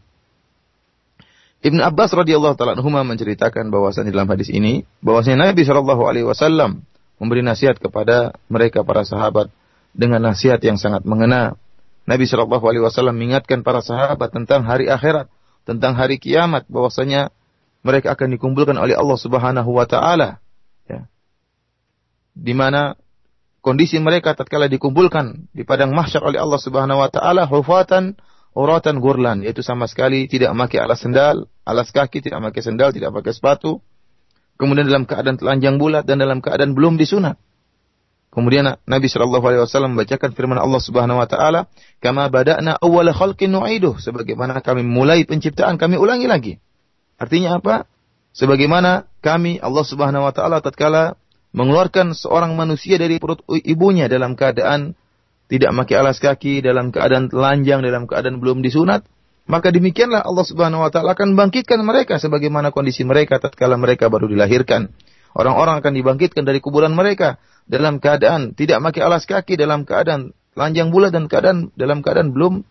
Ibn 1.63 1.79
Abbas 1.79 2.11
radhiyallahu 2.11 2.59
taala 2.59 2.75
anhu 2.75 2.91
menceritakan 2.91 3.71
bahwasanya 3.71 4.11
dalam 4.11 4.27
hadis 4.27 4.51
ini 4.51 4.83
bahwasanya 4.99 5.51
Nabi 5.51 5.63
Shallallahu 5.63 6.03
alaihi 6.07 6.27
wasallam 6.27 6.83
memberi 7.23 7.39
nasihat 7.39 7.79
kepada 7.79 8.35
mereka 8.51 8.83
para 8.83 9.07
sahabat 9.07 9.47
dengan 9.95 10.19
nasihat 10.19 10.59
yang 10.59 10.75
sangat 10.75 11.07
mengena. 11.07 11.55
Nabi 12.03 12.27
Shallallahu 12.27 12.67
alaihi 12.67 12.83
wasallam 12.83 13.15
mengingatkan 13.15 13.63
para 13.63 13.79
sahabat 13.79 14.35
tentang 14.35 14.67
hari 14.67 14.91
akhirat, 14.91 15.31
tentang 15.63 15.95
hari 15.95 16.19
kiamat 16.19 16.67
bahwasanya 16.67 17.31
mereka 17.83 18.15
akan 18.15 18.35
dikumpulkan 18.39 18.75
oleh 18.79 18.95
Allah 18.95 19.19
Subhanahu 19.19 19.69
wa 19.71 19.85
taala 19.87 20.39
ya. 20.87 21.07
Di 22.35 22.53
mana 22.55 22.95
kondisi 23.63 23.99
mereka 23.99 24.35
tatkala 24.35 24.71
dikumpulkan 24.71 25.51
di 25.51 25.63
padang 25.67 25.91
mahsyar 25.95 26.23
oleh 26.23 26.39
Allah 26.39 26.59
Subhanahu 26.59 26.99
wa 26.99 27.09
taala 27.11 27.47
hufatan 27.47 28.19
uratan 28.53 29.01
gurlan, 29.01 29.41
yaitu 29.41 29.65
sama 29.65 29.89
sekali 29.89 30.29
tidak 30.29 30.53
memakai 30.53 30.79
alas 30.81 31.01
sendal, 31.01 31.49
alas 31.65 31.89
kaki, 31.89 32.21
tidak 32.21 32.39
memakai 32.41 32.61
sendal, 32.61 32.93
tidak 32.93 33.09
pakai 33.11 33.33
sepatu. 33.33 33.81
Kemudian 34.61 34.85
dalam 34.85 35.09
keadaan 35.09 35.41
telanjang 35.41 35.81
bulat 35.81 36.05
dan 36.05 36.21
dalam 36.21 36.37
keadaan 36.39 36.77
belum 36.77 37.01
disunat. 37.01 37.41
Kemudian 38.33 38.65
Nabi 38.65 39.05
Shallallahu 39.05 39.45
Alaihi 39.45 39.61
Wasallam 39.61 39.93
membacakan 39.93 40.33
firman 40.33 40.57
Allah 40.57 40.81
Subhanahu 40.81 41.21
Wa 41.21 41.29
Taala, 41.29 41.69
"Kama 42.01 42.33
bada'na 42.33 42.81
awwala 42.81 43.13
khalqin 43.13 43.53
nu'iduh." 43.53 44.01
Sebagaimana 44.01 44.57
kami 44.65 44.81
mulai 44.81 45.21
penciptaan, 45.29 45.77
kami 45.77 46.01
ulangi 46.01 46.25
lagi. 46.25 46.53
Artinya 47.21 47.61
apa? 47.61 47.85
Sebagaimana 48.33 49.05
kami 49.21 49.61
Allah 49.61 49.85
Subhanahu 49.85 50.25
Wa 50.25 50.33
Taala 50.33 50.65
tatkala 50.65 51.13
mengeluarkan 51.53 52.17
seorang 52.17 52.57
manusia 52.57 52.97
dari 52.97 53.21
perut 53.21 53.45
ibunya 53.61 54.09
dalam 54.09 54.33
keadaan 54.33 54.97
tidak 55.45 55.69
memakai 55.69 55.95
alas 56.01 56.17
kaki 56.17 56.65
dalam 56.65 56.89
keadaan 56.89 57.29
telanjang 57.29 57.85
dalam 57.85 58.09
keadaan 58.09 58.41
belum 58.41 58.65
disunat 58.65 59.05
maka 59.45 59.69
demikianlah 59.69 60.25
Allah 60.25 60.45
Subhanahu 60.49 60.81
wa 60.81 60.89
taala 60.89 61.13
akan 61.13 61.37
bangkitkan 61.37 61.77
mereka 61.85 62.17
sebagaimana 62.17 62.73
kondisi 62.73 63.05
mereka 63.05 63.37
tatkala 63.37 63.77
mereka 63.77 64.09
baru 64.09 64.25
dilahirkan 64.25 64.89
orang-orang 65.33 65.81
akan 65.81 65.93
dibangkitkan 65.93 66.43
dari 66.45 66.63
kuburan 66.63 66.93
mereka 66.93 67.41
dalam 67.69 67.97
keadaan 68.01 68.53
tidak 68.57 68.81
memakai 68.81 69.01
alas 69.05 69.27
kaki 69.27 69.59
dalam 69.59 69.85
keadaan 69.85 70.33
telanjang 70.53 70.93
bulat 70.93 71.13
dan 71.13 71.29
keadaan 71.29 71.73
dalam 71.73 72.05
keadaan 72.05 72.33
belum 72.33 72.65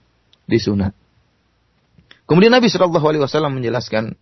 disunat 0.47 0.97
kemudian 2.27 2.55
Nabi 2.55 2.71
Shallallahu 2.71 3.07
alaihi 3.07 3.23
wasallam 3.23 3.59
menjelaskan 3.59 4.15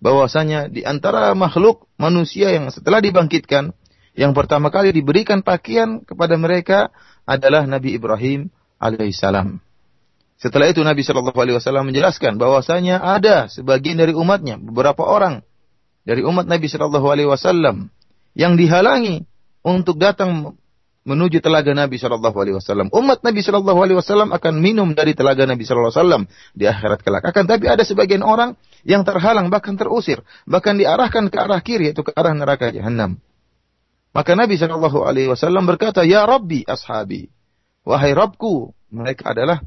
bahwasanya 0.00 0.68
di 0.68 0.84
antara 0.84 1.32
makhluk 1.32 1.88
manusia 1.96 2.52
yang 2.52 2.68
setelah 2.68 3.00
dibangkitkan 3.00 3.72
yang 4.16 4.32
pertama 4.32 4.72
kali 4.72 4.96
diberikan 4.96 5.44
pakaian 5.44 6.00
kepada 6.00 6.40
mereka 6.40 6.88
adalah 7.28 7.68
Nabi 7.68 8.00
Ibrahim 8.00 8.48
alaihissalam. 8.80 9.60
Setelah 10.40 10.72
itu 10.72 10.80
Nabi 10.84 11.04
Shallallahu 11.04 11.36
Alaihi 11.36 11.56
Wasallam 11.60 11.92
menjelaskan 11.92 12.36
bahwasanya 12.40 13.00
ada 13.00 13.48
sebagian 13.48 14.00
dari 14.00 14.12
umatnya, 14.16 14.60
beberapa 14.60 15.04
orang 15.04 15.44
dari 16.06 16.22
umat 16.22 16.46
Nabi 16.46 16.70
Shallallahu 16.70 17.06
Alaihi 17.10 17.28
Wasallam 17.28 17.90
yang 18.38 18.54
dihalangi 18.54 19.26
untuk 19.66 19.98
datang 19.98 20.54
menuju 21.06 21.42
telaga 21.42 21.74
Nabi 21.74 21.98
Shallallahu 21.98 22.38
Alaihi 22.38 22.56
Wasallam. 22.58 22.88
Umat 22.94 23.26
Nabi 23.26 23.42
Shallallahu 23.42 23.78
Alaihi 23.82 23.98
Wasallam 23.98 24.30
akan 24.30 24.54
minum 24.62 24.94
dari 24.94 25.18
telaga 25.18 25.42
Nabi 25.46 25.66
Shallallahu 25.66 25.90
Alaihi 25.90 26.00
Wasallam 26.02 26.22
di 26.54 26.64
akhirat 26.66 27.00
kelak. 27.02 27.22
Akan 27.26 27.50
tapi 27.50 27.66
ada 27.66 27.82
sebagian 27.82 28.22
orang 28.22 28.54
yang 28.86 29.02
terhalang 29.02 29.50
bahkan 29.50 29.74
terusir, 29.74 30.22
bahkan 30.46 30.78
diarahkan 30.78 31.26
ke 31.26 31.36
arah 31.38 31.58
kiri 31.58 31.90
yaitu 31.90 32.06
ke 32.06 32.14
arah 32.14 32.34
neraka 32.34 32.70
jahanam. 32.70 33.18
Maka 34.14 34.32
Nabi 34.38 34.56
Shallallahu 34.58 35.02
Alaihi 35.02 35.28
Wasallam 35.28 35.66
berkata, 35.66 36.06
Ya 36.06 36.22
Rabbi 36.26 36.66
ashabi, 36.66 37.28
wahai 37.86 38.14
Rabbku, 38.14 38.74
mereka 38.88 39.34
adalah 39.34 39.62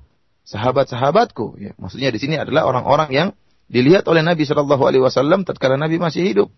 sahabat-sahabatku. 0.47 1.61
Ya, 1.61 1.71
maksudnya 1.77 2.09
di 2.09 2.19
sini 2.19 2.35
adalah 2.35 2.65
orang-orang 2.65 3.09
yang 3.13 3.29
dilihat 3.69 4.03
oleh 4.09 4.25
Nabi 4.25 4.43
Shallallahu 4.43 4.83
Alaihi 4.83 5.03
Wasallam 5.05 5.45
tatkala 5.45 5.77
Nabi 5.77 6.01
masih 6.01 6.25
hidup. 6.25 6.49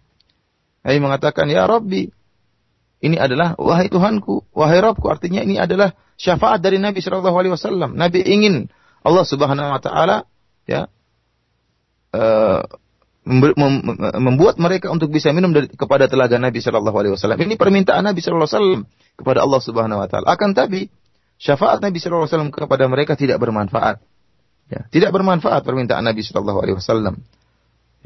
Nabi 0.82 0.98
mengatakan, 0.98 1.46
Ya 1.52 1.68
Rabbi, 1.68 2.10
ini 3.04 3.18
adalah 3.20 3.54
wahai 3.60 3.92
Tuhanku, 3.92 4.50
wahai 4.56 4.80
Rabbku. 4.80 5.06
Artinya 5.12 5.44
ini 5.44 5.60
adalah 5.60 5.94
syafaat 6.18 6.64
dari 6.64 6.80
Nabi 6.80 7.04
Shallallahu 7.04 7.38
Alaihi 7.38 7.54
Wasallam. 7.54 8.00
Nabi 8.00 8.24
ingin 8.24 8.72
Allah 9.02 9.26
Subhanahu 9.28 9.74
Wa 9.74 9.82
Taala 9.82 10.18
ya 10.70 10.88
uh, 12.16 12.62
membuat 14.18 14.58
mereka 14.58 14.90
untuk 14.90 15.14
bisa 15.14 15.30
minum 15.30 15.54
dari, 15.54 15.70
kepada 15.70 16.10
telaga 16.10 16.38
Nabi 16.42 16.62
Shallallahu 16.62 16.98
Alaihi 16.98 17.14
Wasallam. 17.18 17.38
Ini 17.42 17.58
permintaan 17.58 18.06
Nabi 18.06 18.22
Shallallahu 18.22 18.46
Alaihi 18.46 18.58
Wasallam 18.58 18.82
kepada 19.18 19.40
Allah 19.46 19.62
Subhanahu 19.62 20.00
Wa 20.02 20.08
Taala. 20.10 20.26
Akan 20.30 20.54
tapi 20.54 20.90
syafaat 21.42 21.82
Nabi 21.82 21.98
Shallallahu 21.98 22.26
Alaihi 22.26 22.34
Wasallam 22.38 22.54
kepada 22.54 22.86
mereka 22.86 23.14
tidak 23.18 23.42
bermanfaat. 23.42 24.02
Ya, 24.72 24.88
tidak 24.88 25.12
bermanfaat 25.12 25.68
permintaan 25.68 26.08
Nabi 26.08 26.24
Shallallahu 26.24 26.60
Alaihi 26.64 26.80
Wasallam. 26.80 27.20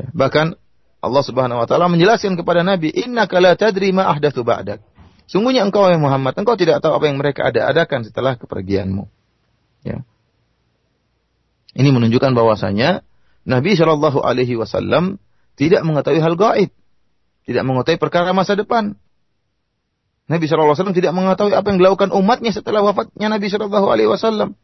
Ya, 0.01 0.09
bahkan 0.17 0.57
Allah 0.97 1.21
Subhanahu 1.21 1.61
Wa 1.61 1.67
Taala 1.69 1.85
menjelaskan 1.93 2.33
kepada 2.33 2.65
Nabi, 2.65 2.89
Inna 2.89 3.29
kala 3.29 3.53
tadri 3.53 3.93
ma 3.93 4.09
ahdathu 4.09 4.41
ba'dak. 4.41 4.81
Sungguhnya 5.29 5.61
engkau 5.61 5.85
yang 5.85 6.01
Muhammad, 6.01 6.33
engkau 6.33 6.57
tidak 6.57 6.81
tahu 6.81 6.97
apa 6.97 7.05
yang 7.05 7.21
mereka 7.21 7.53
ada 7.53 7.69
adakan 7.69 8.01
setelah 8.01 8.33
kepergianmu. 8.33 9.05
Ya. 9.85 10.01
Ini 11.77 11.89
menunjukkan 11.93 12.33
bahwasanya 12.33 13.05
Nabi 13.45 13.77
Shallallahu 13.77 14.25
Alaihi 14.25 14.57
Wasallam 14.57 15.21
tidak 15.53 15.85
mengetahui 15.85 16.17
hal 16.17 16.33
gaib, 16.33 16.73
tidak 17.45 17.63
mengetahui 17.63 18.01
perkara 18.01 18.33
masa 18.33 18.57
depan. 18.57 18.97
Nabi 20.25 20.49
SAW 20.49 20.73
tidak 20.89 21.13
mengetahui 21.13 21.53
apa 21.53 21.69
yang 21.69 21.77
dilakukan 21.77 22.09
umatnya 22.09 22.49
setelah 22.49 22.81
wafatnya 22.81 23.29
Nabi 23.29 23.45
Shallallahu 23.45 23.87
Alaihi 23.93 24.09
Wasallam. 24.09 24.57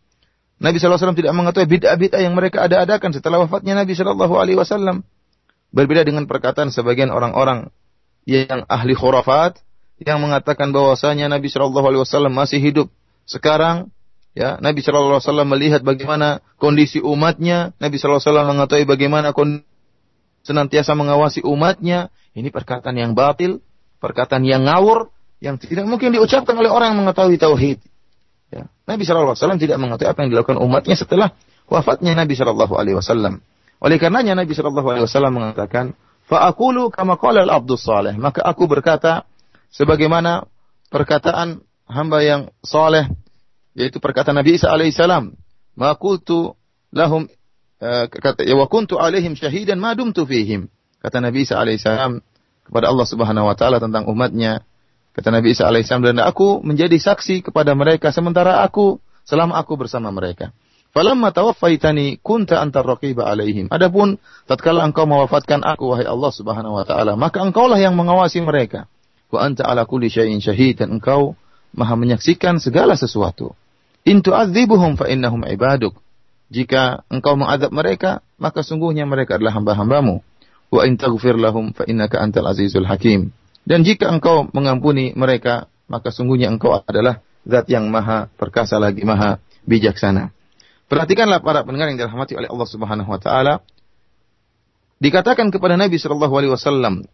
Nabi 0.62 0.78
SAW 0.78 1.17
tidak 1.17 1.34
mengetahui 1.34 1.65
bid'ah-bid'ah 1.65 2.21
yang 2.21 2.38
mereka 2.38 2.69
ada-adakan 2.69 3.17
setelah 3.17 3.41
wafatnya 3.41 3.74
Nabi 3.74 3.97
Shallallahu 3.97 4.38
Alaihi 4.38 4.62
Wasallam. 4.62 5.02
Berbeda 5.74 6.06
dengan 6.06 6.30
perkataan 6.30 6.69
sebagian 6.69 7.10
orang-orang 7.10 7.74
yang 8.30 8.69
ahli 8.69 8.93
khurafat 8.93 9.58
yang 9.97 10.21
mengatakan 10.21 10.69
bahwasanya 10.69 11.34
Nabi 11.34 11.50
Shallallahu 11.50 11.82
Alaihi 11.89 12.02
Wasallam 12.06 12.38
masih 12.38 12.62
hidup 12.62 12.93
sekarang. 13.26 13.89
Ya, 14.38 14.62
Nabi 14.62 14.86
Shallallahu 14.86 15.17
Alaihi 15.17 15.26
Wasallam 15.26 15.50
melihat 15.50 15.82
bagaimana 15.82 16.45
kondisi 16.62 17.02
umatnya. 17.02 17.74
Nabi 17.82 17.97
Shallallahu 17.97 18.21
Alaihi 18.21 18.30
Wasallam 18.30 18.47
mengetahui 18.54 18.86
bagaimana 18.86 19.34
kondisi 19.34 19.65
senantiasa 20.45 20.93
mengawasi 20.93 21.41
umatnya. 21.41 22.13
Ini 22.38 22.54
perkataan 22.54 22.95
yang 22.95 23.17
batil, 23.17 23.60
perkataan 23.97 24.45
yang 24.45 24.63
ngawur, 24.69 25.10
yang 25.43 25.58
tidak 25.58 25.89
mungkin 25.89 26.13
diucapkan 26.13 26.54
oleh 26.54 26.69
orang 26.69 26.93
yang 26.95 27.00
mengetahui 27.06 27.38
tauhid. 27.41 27.82
Ya. 28.52 28.68
Nabi 28.86 29.08
Shallallahu 29.08 29.34
Alaihi 29.34 29.44
Wasallam 29.48 29.62
tidak 29.64 29.78
mengetahui 29.80 30.12
apa 30.12 30.20
yang 30.28 30.30
dilakukan 30.36 30.60
umatnya 30.60 30.96
setelah 31.00 31.32
wafatnya 31.72 32.12
Nabi 32.14 32.36
Shallallahu 32.36 32.76
Alaihi 32.76 33.00
Wasallam. 33.00 33.40
Oleh 33.80 33.98
karenanya 33.98 34.36
Nabi 34.36 34.52
Shallallahu 34.52 34.88
Alaihi 34.92 35.06
Wasallam 35.08 35.34
mengatakan, 35.40 35.96
Faakulu 36.32 36.88
kama 36.96 37.20
qala 37.20 37.44
al-abdus 37.44 37.84
saleh. 37.84 38.16
Maka 38.16 38.40
aku 38.40 38.64
berkata 38.64 39.28
sebagaimana 39.68 40.48
perkataan 40.88 41.60
hamba 41.92 42.24
yang 42.24 42.42
soleh 42.64 43.12
yaitu 43.76 44.00
perkataan 44.00 44.40
Nabi 44.40 44.56
Isa 44.56 44.72
alaihissalam, 44.72 45.36
"Ma 45.76 45.92
qultu 46.00 46.56
lahum 46.96 47.28
uh, 47.84 48.06
kata 48.08 48.48
ya 48.48 48.56
wa 48.56 48.68
kuntu 48.72 48.96
alaihim 48.96 49.36
syahidan 49.36 49.76
ma 49.80 49.92
dumtu 49.92 50.24
fihim." 50.24 50.72
Kata 51.04 51.20
Nabi 51.20 51.44
Isa 51.44 51.60
alaihissalam 51.60 52.24
kepada 52.64 52.88
Allah 52.88 53.08
Subhanahu 53.08 53.52
wa 53.52 53.56
taala 53.60 53.84
tentang 53.84 54.08
umatnya, 54.08 54.64
Kata 55.12 55.28
Nabi 55.28 55.52
Isa 55.52 55.67
alaihissalam 55.67 56.15
dan 56.15 56.24
aku 56.24 56.63
menjadi 56.63 56.95
saksi 56.95 57.43
kepada 57.43 57.76
mereka 57.76 58.15
sementara 58.15 58.63
aku 58.63 59.04
selama 59.28 59.60
aku 59.60 59.76
bersama 59.76 60.08
mereka. 60.10 60.56
Falamma 60.91 61.32
tawaffaitani 61.32 62.19
kunta 62.19 62.60
antar 62.60 62.84
raqiba 62.84 63.24
alaihim. 63.24 63.71
Adapun 63.71 64.19
tatkala 64.43 64.84
engkau 64.84 65.08
mewafatkan 65.08 65.63
aku 65.63 65.95
wahai 65.95 66.04
Allah 66.04 66.32
Subhanahu 66.36 66.76
wa 66.76 66.84
taala, 66.84 67.15
maka 67.15 67.39
engkaulah 67.39 67.80
yang 67.80 67.95
mengawasi 67.95 68.43
mereka. 68.43 68.91
Wa 69.32 69.47
anta 69.47 69.63
ala 69.63 69.88
kulli 69.88 70.12
syai'in 70.12 70.43
syahid 70.43 70.84
dan 70.84 71.00
engkau 71.00 71.39
maha 71.71 71.95
menyaksikan 71.95 72.60
segala 72.60 73.00
sesuatu. 73.00 73.56
In 74.04 74.19
tu'adzibuhum 74.19 75.00
fa 75.00 75.08
innahum 75.08 75.47
ibaduk. 75.47 75.95
Jika 76.52 77.08
engkau 77.08 77.39
mengadab 77.39 77.71
mereka, 77.71 78.19
maka 78.36 78.60
sungguhnya 78.60 79.08
mereka 79.08 79.39
adalah 79.39 79.56
hamba-hambamu. 79.56 80.19
Wa 80.67 80.84
in 80.84 81.00
taghfir 81.00 81.39
lahum 81.39 81.71
fa 81.71 81.88
innaka 81.88 82.19
antal 82.19 82.52
azizul 82.52 82.84
hakim. 82.84 83.32
Dan 83.62 83.86
jika 83.86 84.10
engkau 84.10 84.50
mengampuni 84.52 85.13
mereka, 85.13 85.69
maka 85.86 86.10
sungguhnya 86.10 86.50
engkau 86.50 86.74
adalah 86.74 87.21
zat 87.45 87.69
yang 87.69 87.89
maha 87.89 88.30
perkasa 88.38 88.78
lagi 88.82 89.06
maha 89.06 89.41
bijaksana. 89.65 90.34
Perhatikanlah 90.91 91.39
para 91.39 91.63
pendengar 91.63 91.88
yang 91.88 92.00
dirahmati 92.00 92.36
oleh 92.36 92.52
Allah 92.52 92.67
Subhanahu 92.67 93.08
wa 93.08 93.19
taala. 93.21 93.63
Dikatakan 95.02 95.50
kepada 95.50 95.80
Nabi 95.80 95.97
sallallahu 95.97 96.36
alaihi 96.36 96.54
wasallam, 96.54 97.08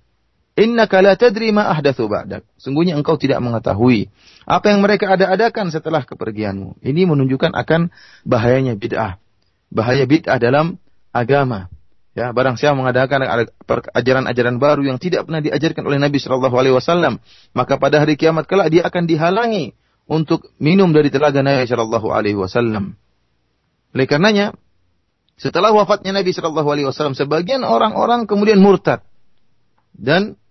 "Innaka 0.58 1.00
la 1.00 1.14
tadri 1.14 1.54
ma 1.54 1.70
ahdatsu 1.72 2.10
ba'dak." 2.10 2.44
Sungguhnya 2.60 2.98
engkau 2.98 3.16
tidak 3.22 3.40
mengetahui 3.40 4.10
apa 4.50 4.66
yang 4.74 4.82
mereka 4.82 5.14
ada-adakan 5.14 5.72
setelah 5.72 6.04
kepergianmu. 6.04 6.82
Ini 6.84 7.06
menunjukkan 7.06 7.54
akan 7.54 7.94
bahayanya 8.26 8.76
bid'ah. 8.76 9.22
Bahaya 9.70 10.10
bid'ah 10.10 10.42
dalam 10.42 10.82
agama. 11.14 11.72
Ya, 12.18 12.34
barang 12.34 12.58
siapa 12.58 12.74
mengadakan 12.74 13.46
ajaran-ajaran 13.94 14.58
baru 14.58 14.82
yang 14.82 14.98
tidak 14.98 15.30
pernah 15.30 15.38
diajarkan 15.38 15.86
oleh 15.86 16.02
Nabi 16.02 16.18
Shallallahu 16.18 16.56
Alaihi 16.58 16.74
Wasallam, 16.74 17.22
maka 17.54 17.78
pada 17.78 18.02
hari 18.02 18.18
kiamat 18.18 18.50
kelak 18.50 18.74
dia 18.74 18.90
akan 18.90 19.06
dihalangi 19.06 19.78
untuk 20.10 20.50
minum 20.58 20.90
dari 20.90 21.14
telaga 21.14 21.46
Nabi 21.46 21.70
Shallallahu 21.70 22.10
Alaihi 22.10 22.34
Wasallam. 22.34 22.98
Oleh 23.94 24.10
karenanya, 24.10 24.58
setelah 25.38 25.70
wafatnya 25.70 26.10
Nabi 26.10 26.34
Shallallahu 26.34 26.66
Alaihi 26.66 26.90
Wasallam, 26.90 27.14
sebagian 27.14 27.62
orang-orang 27.62 28.26
kemudian 28.26 28.66
murtad 28.66 29.06
dan 29.94 30.42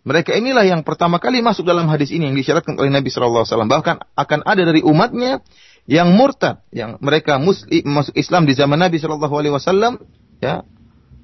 mereka 0.00 0.32
inilah 0.32 0.64
yang 0.64 0.80
pertama 0.80 1.20
kali 1.20 1.44
masuk 1.44 1.68
dalam 1.68 1.92
hadis 1.92 2.08
ini 2.08 2.32
yang 2.32 2.36
disyaratkan 2.40 2.72
oleh 2.72 2.88
Nabi 2.88 3.12
Shallallahu 3.12 3.44
Alaihi 3.44 3.52
Wasallam. 3.52 3.68
Bahkan 3.68 3.96
akan 4.16 4.40
ada 4.48 4.64
dari 4.64 4.80
umatnya 4.80 5.44
yang 5.84 6.16
murtad, 6.16 6.64
yang 6.72 6.96
mereka 7.04 7.36
muslim, 7.36 7.84
masuk 7.84 8.16
Islam 8.16 8.48
di 8.48 8.56
zaman 8.56 8.80
Nabi 8.80 8.96
Shallallahu 8.96 9.34
Alaihi 9.36 9.52
Wasallam, 9.52 10.00
ya 10.40 10.64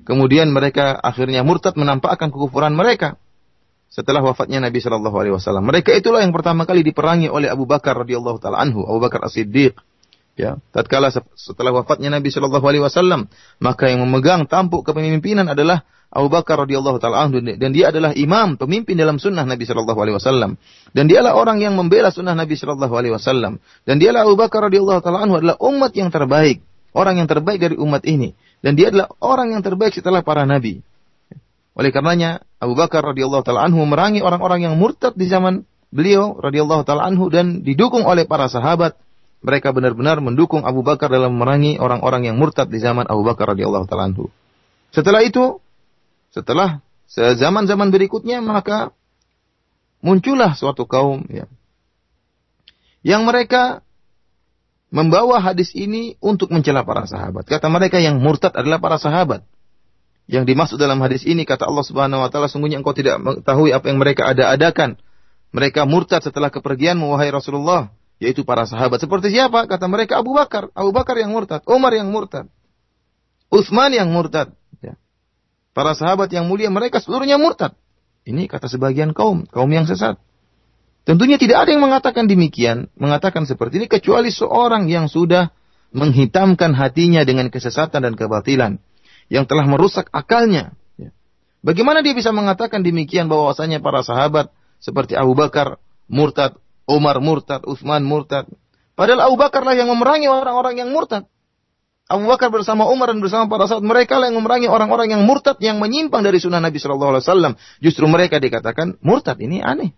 Kemudian 0.02 0.50
mereka 0.50 0.98
akhirnya 0.98 1.46
murtad 1.46 1.78
menampakkan 1.78 2.34
kekufuran 2.34 2.74
mereka 2.74 3.20
setelah 3.92 4.24
wafatnya 4.24 4.58
Nabi 4.64 4.80
Shallallahu 4.80 5.16
Alaihi 5.20 5.34
Wasallam. 5.36 5.68
Mereka 5.68 5.92
itulah 5.92 6.24
yang 6.24 6.32
pertama 6.32 6.64
kali 6.64 6.80
diperangi 6.80 7.28
oleh 7.28 7.52
Abu 7.52 7.68
Bakar 7.68 7.94
radhiyallahu 8.00 8.40
taala 8.40 8.64
anhu, 8.64 8.82
Abu 8.88 8.98
Bakar 9.04 9.22
As-Siddiq. 9.22 9.76
Ya, 10.32 10.56
tatkala 10.72 11.12
setelah 11.36 11.76
wafatnya 11.76 12.08
Nabi 12.08 12.32
Shallallahu 12.32 12.64
Alaihi 12.64 12.80
Wasallam, 12.80 13.28
maka 13.60 13.92
yang 13.92 14.00
memegang 14.00 14.48
tampuk 14.48 14.80
kepemimpinan 14.80 15.44
adalah 15.44 15.84
Abu 16.12 16.28
Bakar 16.28 16.68
radhiyallahu 16.68 17.00
taala 17.00 17.24
anhu 17.24 17.40
dan 17.40 17.72
dia 17.72 17.88
adalah 17.88 18.12
imam 18.12 18.60
pemimpin 18.60 19.00
dalam 19.00 19.16
sunnah 19.16 19.48
Nabi 19.48 19.64
Shallallahu 19.64 19.96
Alaihi 19.96 20.16
Wasallam 20.20 20.60
dan 20.92 21.04
dialah 21.08 21.32
orang 21.32 21.64
yang 21.64 21.72
membela 21.72 22.12
sunnah 22.12 22.36
Nabi 22.36 22.52
Shallallahu 22.52 22.92
Alaihi 22.92 23.16
Wasallam 23.16 23.56
dan 23.88 23.96
dialah 23.96 24.28
Abu 24.28 24.36
Bakar 24.36 24.68
radhiyallahu 24.68 25.00
taala 25.00 25.24
anhu 25.24 25.40
adalah 25.40 25.56
umat 25.56 25.96
yang 25.96 26.12
terbaik 26.12 26.60
orang 26.92 27.24
yang 27.24 27.28
terbaik 27.32 27.64
dari 27.64 27.80
umat 27.80 28.04
ini 28.04 28.36
dan 28.62 28.78
dia 28.78 28.94
adalah 28.94 29.10
orang 29.18 29.58
yang 29.58 29.62
terbaik 29.66 29.92
setelah 29.92 30.22
para 30.22 30.46
nabi. 30.46 30.86
Oleh 31.74 31.90
karenanya 31.90 32.46
Abu 32.62 32.78
Bakar 32.78 33.02
radhiyallahu 33.02 33.42
taala 33.42 33.66
anhu 33.66 33.82
merangi 33.82 34.22
orang-orang 34.22 34.70
yang 34.70 34.74
murtad 34.78 35.18
di 35.18 35.26
zaman 35.26 35.66
beliau 35.90 36.38
radhiyallahu 36.38 36.86
taala 36.86 37.10
anhu 37.10 37.26
dan 37.28 37.66
didukung 37.66 38.06
oleh 38.06 38.24
para 38.24 38.46
sahabat. 38.46 38.96
Mereka 39.42 39.74
benar-benar 39.74 40.22
mendukung 40.22 40.62
Abu 40.62 40.86
Bakar 40.86 41.10
dalam 41.10 41.34
merangi 41.34 41.74
orang-orang 41.74 42.30
yang 42.30 42.38
murtad 42.38 42.70
di 42.70 42.78
zaman 42.78 43.10
Abu 43.10 43.26
Bakar 43.26 43.50
radhiyallahu 43.50 43.90
taala 43.90 44.14
anhu. 44.14 44.30
Setelah 44.94 45.26
itu, 45.26 45.58
setelah 46.30 46.78
zaman-zaman 47.10 47.90
berikutnya 47.90 48.38
maka 48.38 48.94
muncullah 49.98 50.54
suatu 50.54 50.86
kaum 50.86 51.26
ya, 51.26 51.50
yang 53.02 53.26
mereka 53.26 53.82
membawa 54.92 55.40
hadis 55.40 55.72
ini 55.72 56.20
untuk 56.20 56.52
mencela 56.52 56.84
para 56.84 57.08
sahabat. 57.08 57.48
Kata 57.48 57.72
mereka 57.72 57.96
yang 57.98 58.20
murtad 58.20 58.52
adalah 58.52 58.76
para 58.76 59.00
sahabat. 59.00 59.42
Yang 60.28 60.54
dimaksud 60.54 60.78
dalam 60.78 61.00
hadis 61.02 61.24
ini 61.26 61.48
kata 61.48 61.66
Allah 61.66 61.82
Subhanahu 61.82 62.22
wa 62.22 62.28
taala 62.30 62.46
sungguhnya 62.46 62.78
engkau 62.78 62.94
tidak 62.94 63.18
mengetahui 63.18 63.72
apa 63.72 63.88
yang 63.88 63.98
mereka 63.98 64.28
ada-adakan. 64.28 65.00
Mereka 65.50 65.88
murtad 65.88 66.22
setelah 66.22 66.52
kepergian 66.52 67.00
wahai 67.00 67.32
Rasulullah, 67.32 67.90
yaitu 68.20 68.44
para 68.44 68.68
sahabat. 68.68 69.00
Seperti 69.02 69.32
siapa? 69.32 69.64
Kata 69.66 69.88
mereka 69.88 70.20
Abu 70.20 70.36
Bakar. 70.36 70.68
Abu 70.76 70.94
Bakar 70.94 71.16
yang 71.18 71.32
murtad, 71.32 71.64
Umar 71.66 71.92
yang 71.96 72.12
murtad. 72.12 72.46
Utsman 73.52 73.92
yang 73.92 74.08
murtad. 74.12 74.52
Ya. 74.80 74.96
Para 75.76 75.92
sahabat 75.92 76.32
yang 76.32 76.48
mulia 76.48 76.72
mereka 76.72 77.00
seluruhnya 77.00 77.36
murtad. 77.36 77.76
Ini 78.22 78.46
kata 78.46 78.70
sebagian 78.70 79.12
kaum, 79.16 79.44
kaum 79.50 79.68
yang 79.72 79.84
sesat. 79.84 80.16
Tentunya 81.02 81.34
tidak 81.34 81.66
ada 81.66 81.70
yang 81.74 81.82
mengatakan 81.82 82.30
demikian, 82.30 82.86
mengatakan 82.94 83.42
seperti 83.42 83.82
ini 83.82 83.86
kecuali 83.90 84.30
seorang 84.30 84.86
yang 84.86 85.10
sudah 85.10 85.50
menghitamkan 85.90 86.72
hatinya 86.78 87.26
dengan 87.26 87.50
kesesatan 87.50 88.06
dan 88.06 88.14
kebatilan 88.14 88.78
yang 89.26 89.44
telah 89.44 89.66
merusak 89.66 90.06
akalnya. 90.14 90.78
Ya. 90.94 91.10
Bagaimana 91.60 92.06
dia 92.06 92.14
bisa 92.14 92.30
mengatakan 92.30 92.86
demikian 92.86 93.26
bahwasanya 93.26 93.82
para 93.82 94.06
sahabat 94.06 94.54
seperti 94.78 95.18
Abu 95.18 95.34
Bakar 95.34 95.82
murtad, 96.06 96.54
Umar 96.86 97.18
murtad, 97.18 97.66
Utsman 97.66 98.06
murtad. 98.06 98.46
Padahal 98.94 99.26
Abu 99.26 99.36
Bakar 99.40 99.66
lah 99.66 99.74
yang 99.74 99.90
memerangi 99.90 100.30
orang-orang 100.30 100.78
yang 100.78 100.90
murtad. 100.94 101.26
Abu 102.06 102.28
Bakar 102.28 102.52
bersama 102.52 102.86
Umar 102.86 103.10
dan 103.10 103.18
bersama 103.24 103.48
para 103.50 103.66
sahabat 103.66 103.88
mereka 103.88 104.20
lah 104.20 104.30
yang 104.30 104.38
memerangi 104.38 104.68
orang-orang 104.68 105.16
yang 105.16 105.22
murtad 105.24 105.56
yang 105.58 105.80
menyimpang 105.80 106.20
dari 106.20 106.38
sunnah 106.38 106.60
Nabi 106.60 106.78
Shallallahu 106.78 107.18
Alaihi 107.18 107.24
Wasallam. 107.24 107.52
Justru 107.80 108.04
mereka 108.06 108.38
dikatakan 108.38 109.00
murtad. 109.00 109.40
Ini 109.40 109.64
aneh. 109.64 109.96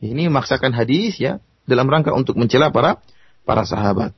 Ini 0.00 0.32
memaksakan 0.32 0.72
hadis 0.72 1.20
ya 1.20 1.44
dalam 1.68 1.84
rangka 1.86 2.16
untuk 2.16 2.40
mencela 2.40 2.72
para 2.72 2.98
para 3.44 3.68
sahabat. 3.68 4.16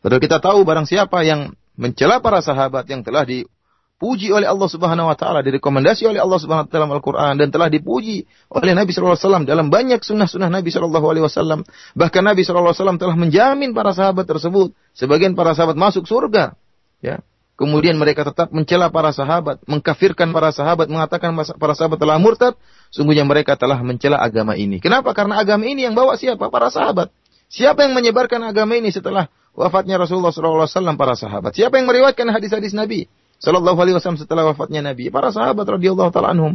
Padahal 0.00 0.22
kita 0.24 0.40
tahu 0.40 0.64
barang 0.64 0.88
siapa 0.88 1.20
yang 1.22 1.52
mencela 1.76 2.24
para 2.24 2.40
sahabat 2.40 2.88
yang 2.88 3.04
telah 3.04 3.28
dipuji 3.28 4.32
oleh 4.32 4.48
Allah 4.48 4.68
Subhanahu 4.70 5.12
wa 5.12 5.16
taala, 5.16 5.44
direkomendasi 5.44 6.08
oleh 6.08 6.20
Allah 6.24 6.40
Subhanahu 6.40 6.64
wa 6.64 6.68
taala 6.72 6.80
dalam 6.88 6.92
Al-Qur'an 6.96 7.34
dan 7.36 7.52
telah 7.52 7.68
dipuji 7.68 8.24
oleh 8.48 8.72
Nabi 8.72 8.96
sallallahu 8.96 9.20
alaihi 9.20 9.28
wasallam 9.28 9.44
dalam 9.44 9.66
banyak 9.68 10.00
sunnah-sunnah 10.00 10.48
Nabi 10.48 10.72
sallallahu 10.72 11.06
alaihi 11.12 11.24
wasallam. 11.28 11.60
Bahkan 11.92 12.22
Nabi 12.24 12.40
sallallahu 12.48 12.72
alaihi 12.72 12.80
wasallam 12.80 12.98
telah 13.00 13.16
menjamin 13.20 13.70
para 13.76 13.92
sahabat 13.92 14.24
tersebut, 14.24 14.72
sebagian 14.96 15.36
para 15.36 15.52
sahabat 15.52 15.76
masuk 15.76 16.08
surga. 16.08 16.56
Ya. 17.04 17.20
Kemudian 17.56 17.96
mereka 17.96 18.20
tetap 18.28 18.52
mencela 18.52 18.92
para 18.92 19.16
sahabat, 19.16 19.64
mengkafirkan 19.64 20.28
para 20.28 20.52
sahabat, 20.52 20.92
mengatakan 20.92 21.32
para 21.56 21.72
sahabat 21.72 21.96
telah 21.96 22.20
murtad. 22.20 22.52
Sungguhnya 22.92 23.24
mereka 23.24 23.56
telah 23.56 23.80
mencela 23.80 24.20
agama 24.20 24.52
ini. 24.60 24.76
Kenapa? 24.76 25.16
Karena 25.16 25.40
agama 25.40 25.64
ini 25.64 25.88
yang 25.88 25.96
bawa 25.96 26.20
siapa? 26.20 26.52
Para 26.52 26.68
sahabat. 26.68 27.08
Siapa 27.48 27.88
yang 27.88 27.96
menyebarkan 27.96 28.44
agama 28.44 28.76
ini 28.76 28.92
setelah 28.92 29.32
wafatnya 29.56 29.96
Rasulullah 29.96 30.34
SAW 30.36 30.68
para 31.00 31.16
sahabat? 31.16 31.56
Siapa 31.56 31.80
yang 31.80 31.88
meriwayatkan 31.88 32.28
hadis-hadis 32.28 32.76
Nabi 32.76 33.08
Sallallahu 33.40 33.78
Alaihi 33.80 33.96
Wasallam 33.96 34.20
setelah 34.20 34.44
wafatnya 34.52 34.84
Nabi? 34.84 35.08
Para 35.08 35.32
sahabat 35.32 35.64
radhiyallahu 35.64 36.12
taala 36.12 36.36
anhum. 36.36 36.52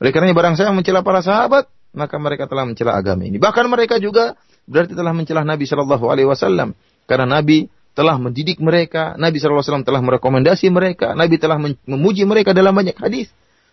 Oleh 0.00 0.10
karena 0.16 0.32
barang 0.32 0.56
saya 0.56 0.72
mencela 0.72 1.04
para 1.04 1.20
sahabat, 1.20 1.68
maka 1.92 2.16
mereka 2.16 2.48
telah 2.48 2.64
mencela 2.64 2.96
agama 2.96 3.28
ini. 3.28 3.36
Bahkan 3.36 3.68
mereka 3.68 4.00
juga 4.00 4.38
berarti 4.64 4.96
telah 4.96 5.12
mencela 5.12 5.44
Nabi 5.44 5.68
Shallallahu 5.68 6.08
Alaihi 6.08 6.28
Wasallam 6.30 6.72
karena 7.04 7.26
Nabi 7.28 7.68
telah 7.92 8.16
mendidik 8.16 8.56
mereka, 8.58 9.14
Nabi 9.20 9.36
SAW 9.36 9.84
telah 9.84 10.00
merekomendasi 10.00 10.72
mereka, 10.72 11.12
Nabi 11.12 11.36
telah 11.36 11.60
memuji 11.84 12.24
mereka 12.24 12.56
dalam 12.56 12.72
banyak 12.72 12.96
hadis. 12.96 13.28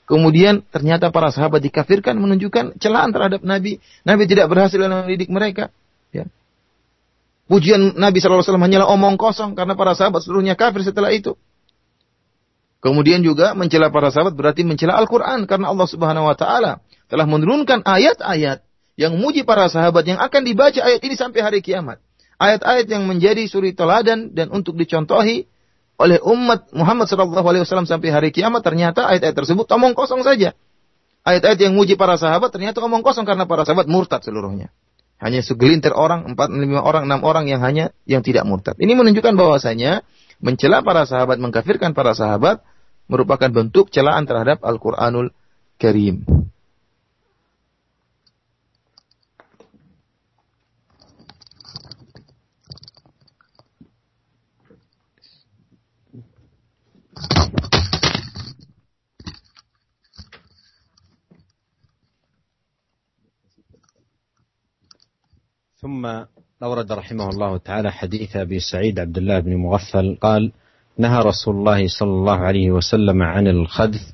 Kemudian 0.10 0.66
ternyata 0.74 1.14
para 1.14 1.30
sahabat 1.30 1.62
dikafirkan 1.62 2.18
menunjukkan 2.18 2.82
celaan 2.82 3.14
terhadap 3.14 3.46
Nabi. 3.46 3.78
Nabi 4.02 4.24
tidak 4.26 4.50
berhasil 4.50 4.76
dalam 4.76 5.06
mendidik 5.06 5.30
mereka. 5.30 5.70
Ya. 6.10 6.26
Pujian 7.46 7.94
Nabi 7.94 8.18
SAW 8.18 8.42
hanyalah 8.42 8.90
omong 8.90 9.22
kosong 9.22 9.54
karena 9.54 9.78
para 9.78 9.94
sahabat 9.94 10.26
seluruhnya 10.26 10.58
kafir 10.58 10.82
setelah 10.82 11.14
itu. 11.14 11.38
Kemudian 12.82 13.22
juga 13.22 13.54
mencela 13.54 13.94
para 13.94 14.10
sahabat 14.10 14.34
berarti 14.34 14.66
mencela 14.66 14.98
Al-Quran 14.98 15.46
karena 15.46 15.70
Allah 15.70 15.88
Subhanahu 15.88 16.26
Wa 16.26 16.36
Taala 16.36 16.72
telah 17.06 17.28
menurunkan 17.30 17.86
ayat-ayat 17.86 18.66
yang 18.98 19.14
memuji 19.14 19.46
para 19.46 19.70
sahabat 19.70 20.10
yang 20.10 20.18
akan 20.18 20.42
dibaca 20.42 20.80
ayat 20.82 21.06
ini 21.06 21.16
sampai 21.16 21.40
hari 21.46 21.60
kiamat 21.62 22.02
ayat-ayat 22.40 22.88
yang 22.88 23.06
menjadi 23.06 23.46
suri 23.46 23.76
teladan 23.76 24.32
dan 24.32 24.50
untuk 24.50 24.80
dicontohi 24.80 25.46
oleh 26.00 26.18
umat 26.24 26.72
Muhammad 26.72 27.12
SAW 27.12 27.84
sampai 27.84 28.10
hari 28.10 28.30
kiamat 28.32 28.64
ternyata 28.64 29.06
ayat-ayat 29.12 29.36
tersebut 29.36 29.68
omong 29.68 29.92
kosong 29.92 30.24
saja. 30.24 30.56
Ayat-ayat 31.28 31.60
yang 31.60 31.76
muji 31.76 32.00
para 32.00 32.16
sahabat 32.16 32.56
ternyata 32.56 32.80
omong 32.80 33.04
kosong 33.04 33.28
karena 33.28 33.44
para 33.44 33.68
sahabat 33.68 33.92
murtad 33.92 34.24
seluruhnya. 34.24 34.72
Hanya 35.20 35.44
segelintir 35.44 35.92
orang, 35.92 36.32
empat, 36.32 36.48
lima 36.48 36.80
orang, 36.80 37.04
enam 37.04 37.28
orang 37.28 37.52
yang 37.52 37.60
hanya 37.60 37.92
yang 38.08 38.24
tidak 38.24 38.48
murtad. 38.48 38.80
Ini 38.80 38.96
menunjukkan 38.96 39.36
bahwasanya 39.36 40.08
mencela 40.40 40.80
para 40.80 41.04
sahabat, 41.04 41.44
mengkafirkan 41.44 41.92
para 41.92 42.16
sahabat 42.16 42.64
merupakan 43.12 43.52
bentuk 43.52 43.92
celaan 43.92 44.24
terhadap 44.24 44.64
Al-Quranul 44.64 45.36
Karim. 45.76 46.24
ثم 65.90 66.06
أورد 66.64 66.92
رحمه 66.92 67.30
الله 67.30 67.58
تعالى 67.58 67.92
حديث 67.92 68.36
أبي 68.36 68.60
سعيد 68.60 69.00
عبد 69.00 69.18
الله 69.18 69.40
بن 69.40 69.56
مغفل 69.56 70.18
قال 70.22 70.52
نهى 70.98 71.20
رسول 71.24 71.56
الله 71.56 71.88
صلى 71.88 72.10
الله 72.10 72.38
عليه 72.38 72.72
وسلم 72.72 73.24
عن 73.24 73.48
الخذف 73.48 74.14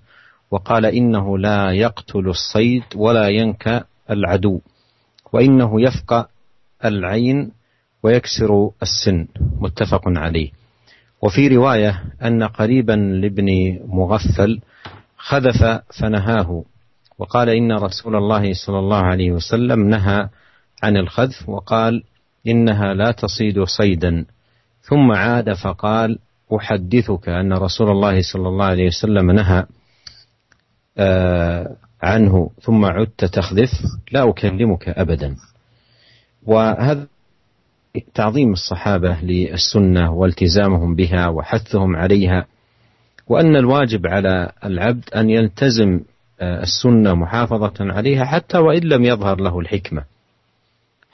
وقال 0.51 0.85
إنه 0.85 1.37
لا 1.37 1.71
يقتل 1.71 2.27
الصيد 2.27 2.83
ولا 2.95 3.27
ينكى 3.29 3.81
العدو 4.09 4.59
وإنه 5.33 5.81
يفقى 5.81 6.29
العين 6.85 7.51
ويكسر 8.03 8.71
السن. 8.81 9.27
متفق 9.59 10.01
عليه. 10.07 10.51
وفي 11.21 11.47
رواية 11.47 12.03
أن 12.23 12.43
قريبا 12.43 12.93
لابن 12.93 13.79
مغفل 13.87 14.61
خذف 15.17 15.81
فنهاه 15.99 16.63
وقال 17.19 17.49
إن 17.49 17.71
رسول 17.71 18.15
الله 18.15 18.53
صلى 18.53 18.79
الله 18.79 19.01
عليه 19.01 19.31
وسلم 19.31 19.89
نهى 19.89 20.29
عن 20.85 20.97
الخذف 20.97 21.49
وقال 21.49 22.03
إنها 22.47 22.93
لا 22.93 23.11
تصيد 23.11 23.63
صيدا. 23.63 24.25
ثم 24.81 25.11
عاد 25.11 25.53
فقال 25.53 26.19
أحدثك 26.55 27.29
أن 27.29 27.53
رسول 27.53 27.91
الله 27.91 28.21
صلى 28.21 28.47
الله 28.47 28.65
عليه 28.65 28.87
وسلم 28.87 29.31
نهى 29.31 29.65
آه، 30.97 31.75
عنه 32.01 32.49
ثم 32.61 32.85
عدت 32.85 33.25
تخذف 33.25 33.71
لا 34.11 34.29
أكلمك 34.29 34.89
أبدا. 34.89 35.35
وهذا 36.45 37.07
تعظيم 38.13 38.51
الصحابة 38.51 39.21
للسنة 39.21 40.13
والتزامهم 40.13 40.95
بها 40.95 41.27
وحثهم 41.27 41.95
عليها 41.95 42.45
وأن 43.27 43.55
الواجب 43.55 44.07
على 44.07 44.51
العبد 44.65 45.09
أن 45.15 45.29
يلتزم 45.29 45.99
آه، 46.41 46.63
السنة 46.63 47.13
محافظة 47.13 47.73
عليها 47.79 48.25
حتى 48.25 48.57
وإن 48.57 48.83
لم 48.83 49.03
يظهر 49.03 49.41
له 49.41 49.59
الحكمة. 49.59 50.14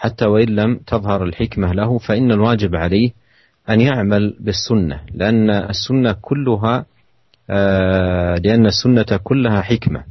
حتى 0.01 0.25
وإن 0.25 0.49
لم 0.49 0.79
تظهر 0.87 1.23
الحكمة 1.23 1.73
له 1.73 1.97
فإن 1.97 2.31
الواجب 2.31 2.75
عليه 2.75 3.11
أن 3.69 3.81
يعمل 3.81 4.37
بالسنة 4.39 4.99
لأن 5.13 5.49
السنة 5.49 6.15
كلها 6.21 6.85
آه، 7.49 8.35
لأن 8.35 8.65
السنة 8.65 9.19
كلها 9.23 9.61
حكمة. 9.61 10.03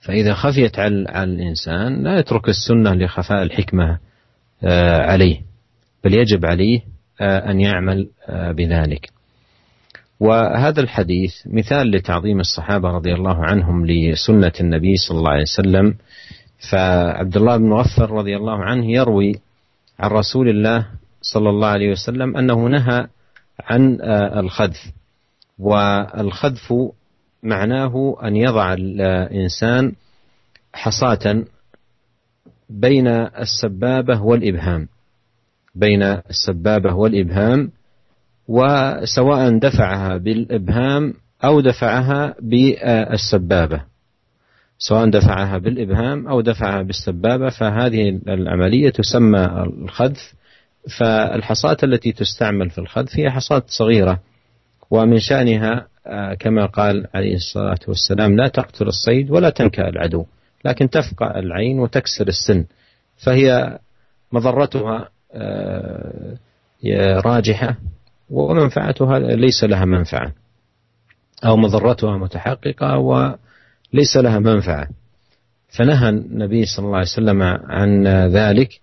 فإذا 0.00 0.34
خفيت 0.34 0.78
على 0.78 1.06
الإنسان 1.24 2.02
لا 2.02 2.18
يترك 2.18 2.48
السنة 2.48 2.94
لخفاء 2.94 3.42
الحكمة 3.42 3.98
آه، 4.64 5.02
عليه 5.02 5.40
بل 6.04 6.14
يجب 6.14 6.46
عليه 6.46 6.80
آه، 7.20 7.50
أن 7.50 7.60
يعمل 7.60 8.08
بذلك. 8.28 9.10
وهذا 10.20 10.80
الحديث 10.80 11.32
مثال 11.46 11.90
لتعظيم 11.90 12.40
الصحابة 12.40 12.88
رضي 12.88 13.14
الله 13.14 13.44
عنهم 13.44 13.86
لسنة 13.86 14.52
النبي 14.60 14.96
صلى 14.96 15.18
الله 15.18 15.30
عليه 15.30 15.42
وسلم 15.42 15.94
فعبد 16.58 17.36
الله 17.36 17.56
بن 17.56 17.68
مغفر 17.68 18.10
رضي 18.10 18.36
الله 18.36 18.64
عنه 18.64 18.90
يروي 18.90 19.40
عن 19.98 20.10
رسول 20.10 20.48
الله 20.48 20.86
صلى 21.22 21.50
الله 21.50 21.68
عليه 21.68 21.90
وسلم 21.90 22.36
أنه 22.36 22.66
نهى 22.66 23.06
عن 23.64 23.98
آه، 24.00 24.40
الخذف. 24.40 24.92
والخذف 25.58 26.74
معناه 27.42 28.16
أن 28.22 28.36
يضع 28.36 28.72
الإنسان 28.72 29.92
حصاة 30.74 31.44
بين 32.70 33.06
السبابة 33.08 34.22
والإبهام. 34.22 34.88
بين 35.74 36.02
السبابة 36.02 36.94
والإبهام 36.94 37.70
وسواء 38.48 39.58
دفعها 39.58 40.16
بالإبهام 40.16 41.14
أو 41.44 41.60
دفعها 41.60 42.34
بالسبابة. 42.40 43.82
سواء 44.78 45.10
دفعها 45.10 45.58
بالإبهام 45.58 46.28
أو 46.28 46.40
دفعها 46.40 46.82
بالسبابة 46.82 47.48
فهذه 47.48 48.20
العملية 48.28 48.90
تسمى 48.90 49.66
الخذف. 49.82 50.34
فالحصاة 50.98 51.76
التي 51.82 52.12
تستعمل 52.12 52.70
في 52.70 52.78
الخذف 52.78 53.18
هي 53.18 53.30
حصاة 53.30 53.62
صغيرة 53.66 54.20
ومن 54.90 55.18
شأنها 55.18 55.86
كما 56.40 56.66
قال 56.66 57.06
عليه 57.14 57.34
الصلاة 57.34 57.78
والسلام 57.88 58.36
لا 58.36 58.48
تقتل 58.48 58.86
الصيد 58.86 59.30
ولا 59.30 59.50
تنكأ 59.50 59.88
العدو 59.88 60.24
لكن 60.64 60.90
تفقع 60.90 61.38
العين 61.38 61.78
وتكسر 61.78 62.28
السن. 62.28 62.64
فهي 63.16 63.78
مضرتها 64.32 65.08
راجحة 67.24 67.76
ومنفعتها 68.30 69.18
ليس 69.18 69.64
لها 69.64 69.84
منفعة 69.84 70.32
أو 71.44 71.56
مضرتها 71.56 72.18
متحققة 72.18 72.98
وليس 73.94 74.16
لها 74.16 74.38
منفعة. 74.38 74.88
فنهى 75.78 76.08
النبي 76.08 76.64
صلى 76.64 76.86
الله 76.86 76.96
عليه 76.96 77.06
وسلم 77.06 77.42
عن 77.42 78.06
ذلك. 78.08 78.80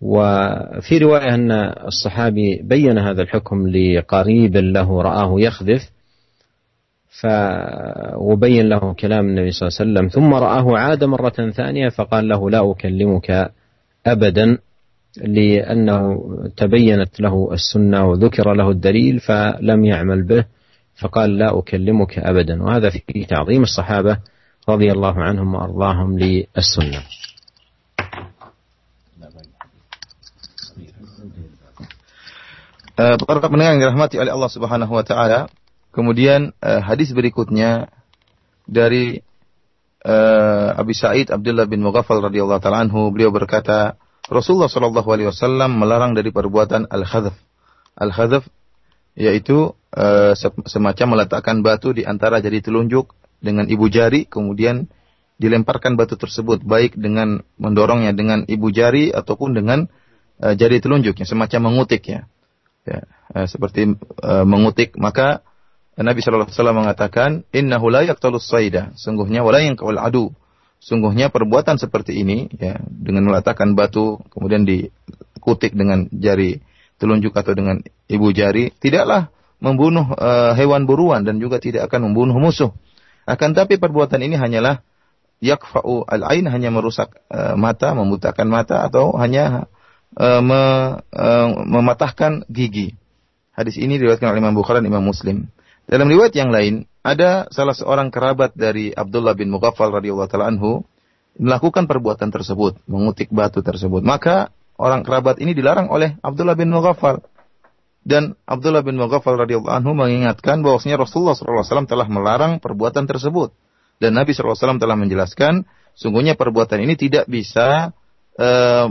وفي 0.00 0.98
رواية 0.98 1.34
أن 1.34 1.52
الصحابي 1.86 2.60
بين 2.62 2.98
هذا 2.98 3.22
الحكم 3.22 3.68
لقريب 3.68 4.56
له 4.56 5.02
رآه 5.02 5.34
يخذف 5.40 5.90
ف 7.20 7.26
وبين 8.16 8.68
له 8.68 8.94
كلام 8.94 9.28
النبي 9.28 9.50
صلى 9.50 9.68
الله 9.68 9.78
عليه 9.80 9.90
وسلم. 9.90 10.08
ثم 10.08 10.34
رآه 10.34 10.78
عاد 10.78 11.04
مرة 11.04 11.50
ثانية 11.50 11.88
فقال 11.88 12.28
له 12.28 12.50
لا 12.50 12.70
أكلمك 12.70 13.50
أبدا 14.06 14.58
لأنه 15.16 16.20
تبينت 16.56 17.20
له 17.20 17.52
السنة 17.52 18.10
وذكر 18.10 18.54
له 18.54 18.70
الدليل 18.70 19.20
فلم 19.20 19.84
يعمل 19.84 20.22
به. 20.22 20.44
فقال 20.94 21.38
لا 21.38 21.58
أكلمك 21.58 22.18
أبدا 22.18 22.62
وهذا 22.62 22.90
في 22.90 23.24
تعظيم 23.24 23.62
الصحابة 23.62 24.18
رضي 24.68 24.92
الله 24.92 25.14
عنهم 25.22 25.54
وأرضاهم 25.54 26.18
للسنة 26.18 27.02
Uh, 32.94 33.18
para 33.26 33.42
pendengar 33.42 33.74
yang 33.74 33.82
dirahmati 33.82 34.22
oleh 34.22 34.30
Allah 34.30 34.46
Subhanahu 34.46 34.94
wa 34.94 35.02
taala, 35.02 35.50
kemudian 35.90 36.54
uh, 36.62 36.78
hadis 36.78 37.10
berikutnya 37.10 37.90
dari 38.70 39.18
uh, 40.06 40.78
Abi 40.78 40.94
Sa'id 40.94 41.26
Abdullah 41.34 41.66
bin 41.66 41.82
Mughaffal 41.82 42.22
radhiyallahu 42.22 42.62
taala 42.62 42.86
anhu, 42.86 43.10
beliau 43.10 43.34
berkata, 43.34 43.98
Rasulullah 44.30 44.70
Shallallahu 44.70 45.10
alaihi 45.10 45.26
wasallam 45.26 45.74
melarang 45.74 46.14
dari 46.14 46.30
perbuatan 46.30 46.86
al-khadhf. 46.86 47.34
Al-khadhf 47.98 48.46
yaitu 49.14 49.74
uh, 49.94 50.32
semacam 50.66 51.18
meletakkan 51.18 51.62
batu 51.62 51.94
di 51.94 52.02
antara 52.02 52.42
jari 52.42 52.62
telunjuk 52.62 53.14
dengan 53.38 53.70
ibu 53.70 53.86
jari 53.86 54.26
kemudian 54.26 54.90
dilemparkan 55.38 55.98
batu 55.98 56.14
tersebut 56.14 56.62
baik 56.62 56.94
dengan 56.98 57.42
mendorongnya 57.58 58.14
dengan 58.14 58.46
ibu 58.46 58.70
jari 58.70 59.10
ataupun 59.10 59.54
dengan 59.54 59.86
uh, 60.42 60.54
jari 60.54 60.78
telunjuknya 60.82 61.26
semacam 61.26 61.70
mengutik 61.72 62.06
ya. 62.06 62.26
Ya, 62.84 63.08
uh, 63.32 63.46
seperti 63.48 63.96
uh, 64.20 64.44
mengutik 64.44 64.98
maka 65.00 65.40
Nabi 65.94 66.20
sallallahu 66.20 66.50
alaihi 66.50 66.58
wasallam 66.58 66.78
mengatakan 66.84 67.30
innahu 67.54 67.86
la 67.88 68.02
yaqtalus 68.02 68.50
saida 68.50 68.92
sungguhnya 68.98 69.46
wala 69.46 69.62
yanqul 69.62 69.96
adu 69.96 70.34
Sungguhnya 70.84 71.32
perbuatan 71.32 71.80
seperti 71.80 72.20
ini 72.20 72.52
ya 72.60 72.76
dengan 72.84 73.24
meletakkan 73.32 73.72
batu 73.72 74.20
kemudian 74.28 74.68
dikutik 74.68 75.72
dengan 75.72 76.12
jari 76.12 76.60
telunjuk 76.98 77.34
atau 77.34 77.52
dengan 77.52 77.82
ibu 78.06 78.28
jari 78.30 78.70
tidaklah 78.78 79.32
membunuh 79.62 80.12
uh, 80.14 80.52
hewan 80.54 80.84
buruan 80.84 81.24
dan 81.24 81.40
juga 81.40 81.58
tidak 81.58 81.88
akan 81.88 82.10
membunuh 82.10 82.36
musuh. 82.36 82.74
Akan 83.24 83.56
tapi 83.56 83.80
perbuatan 83.80 84.20
ini 84.20 84.36
hanyalah 84.36 84.84
yakfa'u 85.40 86.04
al-ain 86.04 86.44
hanya 86.48 86.68
merusak 86.68 87.16
uh, 87.32 87.56
mata, 87.56 87.96
membutakan 87.96 88.46
mata 88.48 88.84
atau 88.84 89.16
hanya 89.16 89.66
uh, 90.20 90.40
me, 90.44 90.62
uh, 91.00 91.48
mematahkan 91.64 92.44
gigi. 92.52 92.96
Hadis 93.54 93.78
ini 93.78 93.96
diriwayatkan 93.96 94.34
oleh 94.34 94.42
Imam 94.42 94.56
Bukhari 94.56 94.82
dan 94.82 94.90
Imam 94.90 95.06
Muslim. 95.06 95.48
Dalam 95.84 96.08
riwayat 96.08 96.34
yang 96.34 96.50
lain, 96.50 96.88
ada 97.04 97.46
salah 97.52 97.76
seorang 97.76 98.08
kerabat 98.08 98.56
dari 98.56 98.90
Abdullah 98.90 99.36
bin 99.36 99.52
Mughaffal 99.52 99.92
radhiyallahu 99.92 100.32
anhu 100.40 100.82
melakukan 101.36 101.84
perbuatan 101.84 102.32
tersebut, 102.32 102.80
mengutik 102.88 103.28
batu 103.30 103.60
tersebut. 103.60 104.00
Maka 104.00 104.54
orang 104.80 105.06
kerabat 105.06 105.38
ini 105.40 105.52
dilarang 105.52 105.90
oleh 105.90 106.16
Abdullah 106.20 106.58
bin 106.58 106.70
Mughaffal. 106.70 107.22
Dan 108.04 108.36
Abdullah 108.44 108.84
bin 108.84 109.00
Mughaffal 109.00 109.40
radhiyallahu 109.40 109.72
anhu 109.72 109.96
mengingatkan 109.96 110.60
bahwasanya 110.60 111.00
Rasulullah 111.00 111.32
SAW 111.32 111.88
telah 111.88 112.04
melarang 112.04 112.60
perbuatan 112.60 113.08
tersebut. 113.08 113.56
Dan 113.96 114.18
Nabi 114.18 114.36
SAW 114.36 114.76
telah 114.76 114.98
menjelaskan, 114.98 115.64
sungguhnya 115.96 116.36
perbuatan 116.36 116.84
ini 116.84 117.00
tidak 117.00 117.24
bisa 117.30 117.96
uh, 118.36 118.86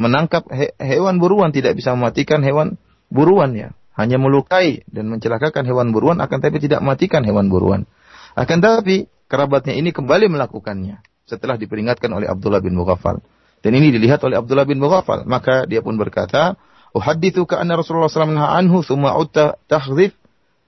menangkap 0.00 0.48
hewan 0.82 1.22
buruan, 1.22 1.54
tidak 1.54 1.78
bisa 1.78 1.94
mematikan 1.94 2.42
hewan 2.42 2.74
buruan 3.06 3.54
ya 3.54 3.70
hanya 3.96 4.20
melukai 4.20 4.84
dan 4.92 5.08
mencelakakan 5.08 5.64
hewan 5.64 5.90
buruan 5.90 6.20
akan 6.20 6.38
tapi 6.38 6.60
tidak 6.60 6.84
mematikan 6.84 7.24
hewan 7.24 7.48
buruan. 7.48 7.88
Akan 8.36 8.60
tapi 8.60 9.08
kerabatnya 9.26 9.72
ini 9.72 9.90
kembali 9.90 10.28
melakukannya 10.28 11.00
setelah 11.24 11.56
diperingatkan 11.56 12.12
oleh 12.12 12.28
Abdullah 12.28 12.60
bin 12.60 12.76
Mughaffal. 12.76 13.24
Dan 13.66 13.82
ini 13.82 13.90
dilihat 13.90 14.22
oleh 14.22 14.38
Abdullah 14.38 14.62
bin 14.62 14.78
Mughaffal. 14.78 15.26
Maka 15.26 15.66
dia 15.66 15.82
pun 15.82 15.98
berkata, 15.98 16.54
Uhadithuka 16.94 17.58
anna 17.58 17.74
Rasulullah 17.74 18.06
SAW 18.06 18.30
anhu 18.38 18.86
thumma 18.86 19.18
utta. 19.18 19.58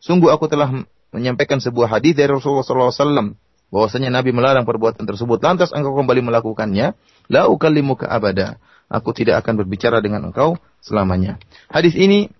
Sungguh 0.02 0.34
aku 0.34 0.50
telah 0.50 0.82
menyampaikan 1.14 1.62
sebuah 1.62 1.94
hadis 1.94 2.18
dari 2.18 2.34
Rasulullah 2.34 2.66
SAW 2.66 3.38
bahwasanya 3.70 4.10
Nabi 4.10 4.34
melarang 4.34 4.66
perbuatan 4.66 5.06
tersebut. 5.06 5.38
Lantas 5.38 5.70
engkau 5.70 5.94
kembali 5.94 6.26
melakukannya. 6.26 6.98
La 7.30 7.46
ukallimuka 7.46 8.10
abada. 8.10 8.58
Aku 8.90 9.14
tidak 9.14 9.46
akan 9.46 9.62
berbicara 9.62 10.02
dengan 10.02 10.34
engkau 10.34 10.58
selamanya. 10.82 11.38
Hadis 11.70 11.94
ini 11.94 12.34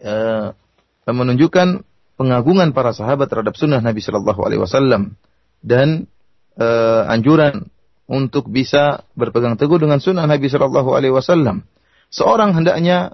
uh, 0.00 0.56
menunjukkan 1.04 1.84
pengagungan 2.16 2.72
para 2.72 2.96
sahabat 2.96 3.28
terhadap 3.28 3.52
sunnah 3.52 3.84
Nabi 3.84 4.00
Shallallahu 4.00 4.40
Alaihi 4.48 4.64
Wasallam 4.64 5.20
dan 5.60 6.08
uh, 6.56 7.04
anjuran 7.04 7.68
untuk 8.08 8.48
bisa 8.48 9.04
berpegang 9.12 9.60
teguh 9.60 9.76
dengan 9.76 10.00
sunnah 10.00 10.24
Nabi 10.24 10.48
Shallallahu 10.48 10.96
Alaihi 10.96 11.12
Wasallam. 11.12 11.68
Seorang 12.08 12.56
hendaknya 12.56 13.12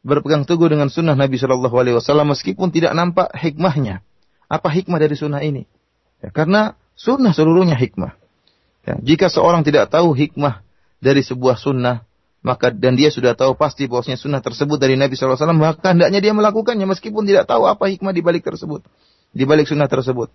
berpegang 0.00 0.48
teguh 0.48 0.72
dengan 0.72 0.88
sunnah 0.88 1.12
Nabi 1.12 1.36
Shallallahu 1.36 1.76
Alaihi 1.76 2.00
Wasallam 2.00 2.32
meskipun 2.32 2.72
tidak 2.72 2.96
nampak 2.96 3.28
hikmahnya. 3.36 4.00
Apa 4.48 4.72
hikmah 4.72 4.96
dari 4.96 5.14
sunnah 5.14 5.44
ini? 5.44 5.68
Ya, 6.24 6.32
karena 6.32 6.80
sunnah 6.96 7.36
seluruhnya 7.36 7.76
hikmah. 7.76 8.16
Ya, 8.88 8.96
jika 9.04 9.28
seorang 9.28 9.62
tidak 9.62 9.92
tahu 9.92 10.16
hikmah 10.16 10.64
dari 10.98 11.20
sebuah 11.20 11.60
sunnah, 11.60 12.08
maka 12.40 12.72
dan 12.72 12.96
dia 12.98 13.12
sudah 13.12 13.36
tahu 13.36 13.54
pasti 13.54 13.86
bahwasanya 13.86 14.18
sunnah 14.18 14.40
tersebut 14.42 14.80
dari 14.80 14.98
Nabi 14.98 15.14
SAW, 15.14 15.38
maka 15.54 15.94
hendaknya 15.94 16.18
dia 16.18 16.32
melakukannya 16.34 16.88
meskipun 16.88 17.22
tidak 17.28 17.46
tahu 17.46 17.68
apa 17.68 17.86
hikmah 17.86 18.10
di 18.10 18.22
balik 18.24 18.42
tersebut, 18.42 18.82
di 19.30 19.44
balik 19.44 19.68
sunnah 19.68 19.86
tersebut. 19.86 20.32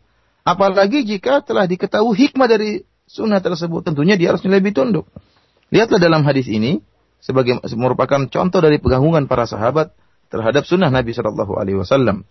Apalagi 0.48 1.04
jika 1.04 1.44
telah 1.44 1.68
diketahui 1.68 2.16
hikmah 2.16 2.48
dari 2.48 2.88
sunnah 3.08 3.40
tersebut, 3.40 3.88
tentunya 3.88 4.20
dia 4.20 4.36
harus 4.36 4.44
lebih 4.44 4.76
tunduk. 4.76 5.08
Lihatlah 5.72 6.00
dalam 6.00 6.28
hadis 6.28 6.46
ini 6.52 6.84
sebagai 7.24 7.60
merupakan 7.76 8.28
contoh 8.28 8.60
dari 8.62 8.78
pegangungan 8.78 9.26
para 9.26 9.48
sahabat 9.48 9.96
terhadap 10.28 10.68
sunnah 10.68 10.92
Nabi 10.92 11.16
Shallallahu 11.16 11.56
Alaihi 11.56 11.80
Wasallam. 11.80 12.28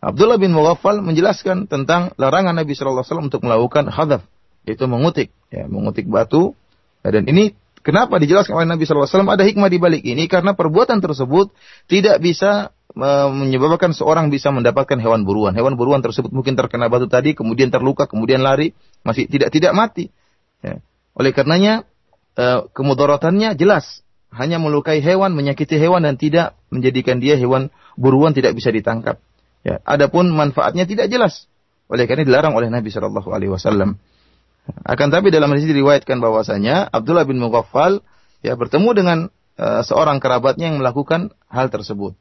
Abdullah 0.00 0.36
bin 0.36 0.52
Mughaffal 0.52 1.00
menjelaskan 1.00 1.68
tentang 1.68 2.12
larangan 2.20 2.52
Nabi 2.52 2.76
Shallallahu 2.76 3.00
Alaihi 3.00 3.08
Wasallam 3.10 3.28
untuk 3.32 3.42
melakukan 3.42 3.84
hadaf, 3.88 4.22
yaitu 4.68 4.84
mengutik, 4.84 5.32
ya, 5.48 5.64
mengutik 5.66 6.06
batu. 6.06 6.52
Dan 7.00 7.24
ini 7.26 7.56
Kenapa 7.80 8.20
dijelaskan 8.20 8.60
oleh 8.60 8.68
Nabi 8.68 8.84
SAW? 8.84 9.08
Ada 9.08 9.40
hikmah 9.48 9.72
di 9.72 9.80
balik 9.80 10.04
ini 10.04 10.28
karena 10.28 10.52
perbuatan 10.52 11.00
tersebut 11.00 11.48
tidak 11.88 12.20
bisa 12.20 12.76
menyebabkan 12.94 13.94
seorang 13.94 14.34
bisa 14.34 14.50
mendapatkan 14.50 14.98
hewan 14.98 15.22
buruan. 15.22 15.54
Hewan 15.54 15.78
buruan 15.78 16.02
tersebut 16.02 16.34
mungkin 16.34 16.58
terkena 16.58 16.90
batu 16.90 17.06
tadi, 17.06 17.38
kemudian 17.38 17.70
terluka, 17.70 18.10
kemudian 18.10 18.42
lari, 18.42 18.74
masih 19.06 19.30
tidak 19.30 19.54
tidak 19.54 19.72
mati. 19.72 20.10
Ya. 20.60 20.82
Oleh 21.14 21.30
karenanya 21.30 21.86
e, 22.34 22.66
kemudaratannya 22.74 23.54
jelas, 23.54 24.02
hanya 24.34 24.58
melukai 24.58 24.98
hewan, 24.98 25.34
menyakiti 25.38 25.78
hewan 25.78 26.02
dan 26.02 26.18
tidak 26.18 26.58
menjadikan 26.74 27.22
dia 27.22 27.38
hewan 27.38 27.70
buruan 27.94 28.34
tidak 28.34 28.58
bisa 28.58 28.74
ditangkap. 28.74 29.22
Ya. 29.62 29.78
Adapun 29.86 30.30
manfaatnya 30.34 30.82
tidak 30.86 31.06
jelas. 31.10 31.46
Oleh 31.90 32.06
karena 32.06 32.26
dilarang 32.26 32.54
oleh 32.54 32.70
Nabi 32.70 32.90
Shallallahu 32.90 33.30
Alaihi 33.34 33.50
Wasallam. 33.50 33.98
Akan 34.86 35.10
tapi 35.10 35.34
dalam 35.34 35.50
hadis 35.50 35.66
diriwayatkan 35.66 36.22
bahwasanya 36.22 36.86
Abdullah 36.94 37.26
bin 37.26 37.42
Mughaffal 37.42 38.06
ya 38.44 38.54
bertemu 38.54 38.90
dengan 38.94 39.18
uh, 39.58 39.82
seorang 39.82 40.22
kerabatnya 40.22 40.70
yang 40.70 40.78
melakukan 40.78 41.34
hal 41.50 41.66
tersebut. 41.72 42.14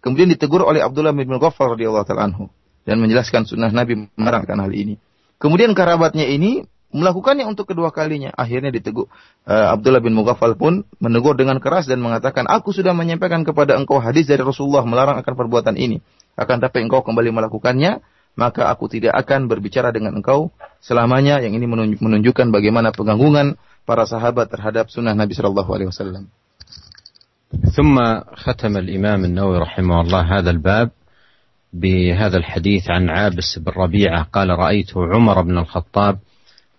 Kemudian 0.00 0.32
ditegur 0.32 0.64
oleh 0.64 0.80
Abdullah 0.80 1.12
bin 1.12 1.28
Mughaffal 1.28 1.76
radhiyallahu 1.76 2.04
taala 2.08 2.32
anhu 2.32 2.48
dan 2.88 2.98
menjelaskan 3.00 3.44
sunnah 3.44 3.68
Nabi 3.68 4.08
menerangkan 4.16 4.56
hal 4.56 4.72
ini. 4.72 4.96
Kemudian 5.36 5.76
kerabatnya 5.76 6.24
ini 6.24 6.64
melakukannya 6.90 7.46
untuk 7.46 7.70
kedua 7.70 7.94
kalinya. 7.94 8.34
Akhirnya 8.34 8.72
ditegur. 8.74 9.08
Uh, 9.46 9.76
Abdullah 9.76 10.02
bin 10.02 10.16
Mughaffal 10.16 10.58
pun 10.58 10.84
menegur 10.98 11.36
dengan 11.38 11.62
keras 11.62 11.86
dan 11.86 12.02
mengatakan, 12.02 12.48
"Aku 12.48 12.72
sudah 12.74 12.96
menyampaikan 12.96 13.44
kepada 13.46 13.78
engkau 13.78 14.02
hadis 14.02 14.26
dari 14.26 14.42
Rasulullah 14.42 14.82
melarang 14.84 15.20
akan 15.20 15.34
perbuatan 15.36 15.76
ini. 15.78 16.02
Akan 16.34 16.58
tapi 16.58 16.80
engkau 16.80 17.04
kembali 17.04 17.30
melakukannya, 17.36 18.00
maka 18.34 18.72
aku 18.72 18.88
tidak 18.88 19.12
akan 19.16 19.46
berbicara 19.52 19.92
dengan 19.92 20.16
engkau 20.16 20.48
selamanya. 20.80 21.44
Yang 21.44 21.60
ini 21.60 21.66
menunjukkan 22.00 22.48
bagaimana 22.48 22.96
penganggungan 22.96 23.60
para 23.84 24.08
sahabat 24.08 24.48
terhadap 24.48 24.88
sunnah 24.88 25.12
Nabi 25.12 25.36
Shallallahu 25.36 25.70
Alaihi 25.72 25.88
Wasallam. 25.92 26.32
ثم 27.50 28.20
ختم 28.34 28.76
الإمام 28.76 29.24
النووي 29.24 29.58
رحمه 29.58 30.00
الله 30.00 30.38
هذا 30.38 30.50
الباب 30.50 30.90
بهذا 31.72 32.36
الحديث 32.36 32.90
عن 32.90 33.10
عابس 33.10 33.58
بن 33.58 33.72
ربيعة 33.76 34.22
قال 34.22 34.50
رأيت 34.50 34.96
عمر 34.96 35.42
بن 35.42 35.58
الخطاب 35.58 36.18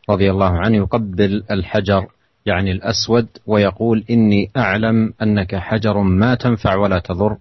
رضي 0.10 0.32
الله 0.32 0.60
عنه 0.60 0.78
يقبل 0.78 1.44
الحجر 1.52 2.08
يعني 2.46 2.72
الأسود 2.72 3.28
ويقول 3.46 4.04
إني 4.10 4.50
أعلم 4.58 5.14
أنك 5.22 5.56
حجر 5.56 6.02
ما 6.02 6.36
تنفع 6.36 6.76
ولا 6.76 7.00
تضر 7.00 7.38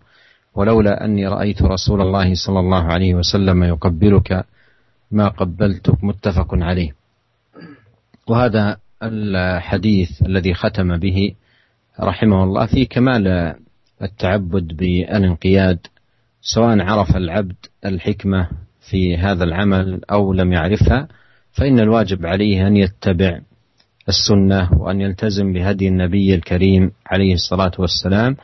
ولولا 0.54 1.04
أني 1.04 1.26
رأيت 1.26 1.62
رسول 1.62 2.00
الله 2.00 2.34
صلى 2.34 2.60
الله 2.60 2.84
عليه 2.84 3.14
وسلم 3.14 3.62
يقبلك 3.64 4.44
ما 5.10 5.28
قبلتك 5.28 6.04
متفق 6.04 6.48
عليه. 6.54 6.92
وهذا 8.26 8.76
الحديث 9.02 10.22
الذي 10.22 10.54
ختم 10.54 10.96
به 10.96 11.34
رحمه 12.02 12.44
الله 12.44 12.66
في 12.66 12.84
كمال 12.84 13.54
التعبد 14.02 14.76
بالانقياد 14.76 15.78
سواء 16.42 16.80
عرف 16.80 17.16
العبد 17.16 17.56
الحكمة 17.84 18.48
في 18.90 19.16
هذا 19.16 19.44
العمل 19.44 20.00
أو 20.10 20.32
لم 20.32 20.52
يعرفها 20.52 21.08
فإن 21.52 21.80
الواجب 21.80 22.26
عليه 22.26 22.66
أن 22.66 22.76
يتبع 22.76 23.40
السنة 24.08 24.70
وأن 24.78 25.00
يلتزم 25.00 25.52
بهدي 25.52 25.88
النبي 25.88 26.34
الكريم 26.34 26.90
عليه 27.06 27.34
الصلاة 27.34 27.72
والسلام 27.78 28.36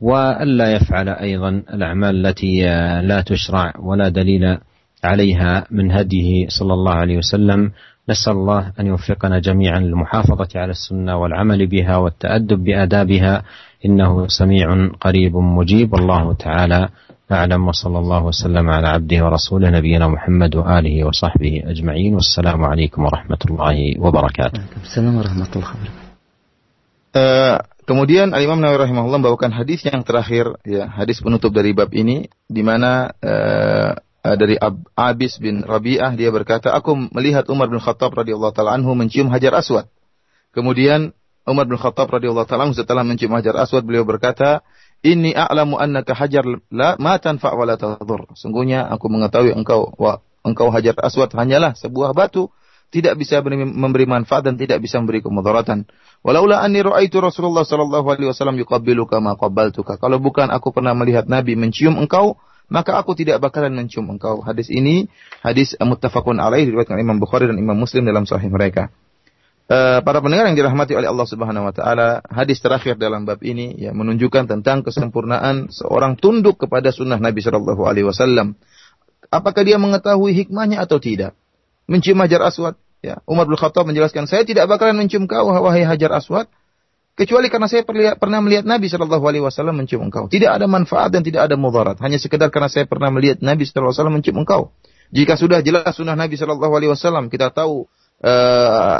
وألا 0.00 0.72
يفعل 0.72 1.08
أيضا 1.08 1.48
الأعمال 1.48 2.26
التي 2.26 2.62
لا 3.02 3.24
تشرع 3.26 3.72
ولا 3.78 4.08
دليل 4.08 4.58
عليها 5.04 5.66
من 5.70 5.92
هديه 5.92 6.46
صلى 6.48 6.74
الله 6.74 6.94
عليه 6.94 7.18
وسلم. 7.18 7.72
نسأل 8.10 8.32
الله 8.32 8.72
أن 8.80 8.86
يوفقنا 8.86 9.38
جميعا 9.38 9.78
للمحافظة 9.78 10.48
على 10.54 10.70
السنة 10.70 11.16
والعمل 11.16 11.66
بها 11.66 11.96
والتأدب 11.96 12.64
بآدابها. 12.64 13.42
إنه 13.86 14.26
سميع 14.26 14.66
قريب 15.00 15.36
مجيب. 15.36 15.92
والله 15.94 16.34
تعالى 16.34 16.88
أعلم. 17.32 17.68
وصلى 17.68 17.98
الله 17.98 18.24
وسلم 18.24 18.70
على 18.70 18.88
عبده 18.88 19.24
ورسوله 19.24 19.70
نبينا 19.70 20.08
محمد 20.08 20.56
وآله 20.56 21.04
وصحبه 21.04 21.62
أجمعين. 21.66 22.14
والسلام 22.14 22.64
عليكم 22.64 23.00
ورحمة 23.04 23.42
الله 23.50 23.76
وبركاته. 24.02 24.62
السلام 24.82 25.14
ورحمة 25.16 25.50
الله 25.56 25.70
وبركاته. 25.70 26.10
Uh, 27.10 27.58
kemudian 27.90 28.30
Al 28.30 28.46
Imam 28.46 28.62
Nawawi 28.62 28.86
rahimahullah 28.86 29.18
membawakan 29.18 29.50
hadis 29.50 29.82
yang 29.82 30.06
terakhir 30.06 30.62
ya 30.62 30.86
hadis 30.86 31.18
penutup 31.18 31.50
dari 31.50 31.74
bab 31.74 31.90
ini 31.90 32.30
di 32.46 32.62
mana 32.62 33.10
uh, 33.18 33.98
dari 34.20 34.56
Ab 34.60 34.84
Abis 34.92 35.40
bin 35.40 35.64
Rabi'ah 35.64 36.12
dia 36.12 36.28
berkata 36.28 36.72
aku 36.76 37.10
melihat 37.16 37.48
Umar 37.48 37.72
bin 37.72 37.80
Khattab 37.80 38.12
radhiyallahu 38.12 38.52
taala 38.52 38.76
anhu 38.76 38.92
mencium 38.92 39.32
Hajar 39.32 39.56
Aswad. 39.56 39.88
Kemudian 40.52 41.16
Umar 41.48 41.64
bin 41.64 41.80
Khattab 41.80 42.12
radhiyallahu 42.12 42.44
taala 42.44 42.68
setelah 42.76 43.00
mencium 43.00 43.32
Hajar 43.32 43.56
Aswad 43.56 43.88
beliau 43.88 44.04
berkata 44.04 44.60
Inni 45.00 45.32
a'lamu 45.32 45.80
annaka 45.80 46.12
hajar 46.12 46.44
la 46.68 47.00
ma 47.00 47.16
tanfa' 47.16 47.56
wa 47.56 47.64
la 47.64 47.80
tadur. 47.80 48.28
Sungguhnya 48.36 48.84
aku 48.84 49.08
mengetahui 49.08 49.56
engkau 49.56 49.96
wa 49.96 50.20
engkau 50.44 50.68
hajar 50.68 50.92
aswad 51.00 51.32
hanyalah 51.32 51.72
sebuah 51.72 52.12
batu 52.12 52.52
tidak 52.92 53.16
bisa 53.16 53.40
memberi 53.40 54.04
manfaat 54.04 54.44
dan 54.44 54.60
tidak 54.60 54.84
bisa 54.84 55.00
memberi 55.00 55.24
kemudaratan. 55.24 55.88
Walaula 56.20 56.60
anni 56.60 56.84
ra'aitu 56.84 57.16
Rasulullah 57.22 57.64
sallallahu 57.64 58.04
alaihi 58.12 58.28
wasallam 58.28 58.60
yuqabbiluka 58.60 59.24
ma 59.24 59.40
qabbaltuka. 59.40 59.96
Kalau 59.96 60.20
bukan 60.20 60.52
aku 60.52 60.68
pernah 60.68 60.92
melihat 60.92 61.24
Nabi 61.24 61.56
mencium 61.56 61.96
engkau, 61.96 62.36
maka 62.70 62.96
aku 62.96 63.18
tidak 63.18 63.42
bakalan 63.42 63.74
mencium 63.74 64.06
engkau. 64.08 64.40
Hadis 64.40 64.70
ini 64.70 65.10
hadis 65.42 65.74
muttafaqun 65.76 66.38
alaih 66.38 66.64
diriwayatkan 66.70 66.96
Imam 67.02 67.18
Bukhari 67.18 67.50
dan 67.50 67.58
Imam 67.58 67.74
Muslim 67.74 68.06
dalam 68.06 68.24
sahih 68.24 68.46
mereka. 68.48 68.94
Uh, 69.70 70.02
para 70.02 70.18
pendengar 70.18 70.50
yang 70.50 70.58
dirahmati 70.58 70.98
oleh 70.98 71.06
Allah 71.06 71.26
Subhanahu 71.30 71.70
wa 71.70 71.74
taala, 71.74 72.26
hadis 72.26 72.58
terakhir 72.58 72.98
dalam 72.98 73.22
bab 73.22 73.38
ini 73.42 73.78
ya 73.78 73.94
menunjukkan 73.94 74.50
tentang 74.50 74.82
kesempurnaan 74.82 75.70
seorang 75.70 76.18
tunduk 76.18 76.58
kepada 76.58 76.90
sunnah 76.90 77.22
Nabi 77.22 77.38
Shallallahu 77.38 77.86
alaihi 77.86 78.06
wasallam. 78.06 78.58
Apakah 79.30 79.62
dia 79.62 79.78
mengetahui 79.78 80.34
hikmahnya 80.34 80.82
atau 80.82 80.98
tidak? 80.98 81.38
Mencium 81.86 82.18
Hajar 82.18 82.42
Aswad, 82.50 82.74
ya. 82.98 83.22
Umar 83.30 83.46
bin 83.46 83.54
Khattab 83.54 83.86
menjelaskan, 83.86 84.26
"Saya 84.26 84.42
tidak 84.42 84.66
bakalan 84.66 84.98
mencium 84.98 85.30
kau 85.30 85.54
wahai 85.54 85.86
Hajar 85.86 86.18
Aswad 86.18 86.50
kecuali 87.20 87.52
karena 87.52 87.68
saya 87.68 87.84
pernah 88.16 88.40
melihat 88.40 88.64
Nabi 88.64 88.88
Shallallahu 88.88 89.24
alaihi 89.28 89.44
wasallam 89.44 89.76
mencium 89.76 90.08
engkau. 90.08 90.32
Tidak 90.32 90.48
ada 90.48 90.64
manfaat 90.64 91.12
dan 91.12 91.20
tidak 91.20 91.52
ada 91.52 91.60
mudarat, 91.60 92.00
hanya 92.00 92.16
sekedar 92.16 92.48
karena 92.48 92.72
saya 92.72 92.88
pernah 92.88 93.12
melihat 93.12 93.44
Nabi 93.44 93.68
Shallallahu 93.68 93.92
alaihi 93.92 94.00
wasallam 94.00 94.16
mencium 94.16 94.36
engkau." 94.40 94.62
Jika 95.12 95.36
sudah 95.36 95.60
jelas 95.60 95.92
sunnah 95.92 96.16
Nabi 96.16 96.40
Shallallahu 96.40 96.72
alaihi 96.72 96.96
wasallam, 96.96 97.28
kita 97.28 97.52
tahu 97.52 97.90
uh, 98.24 98.98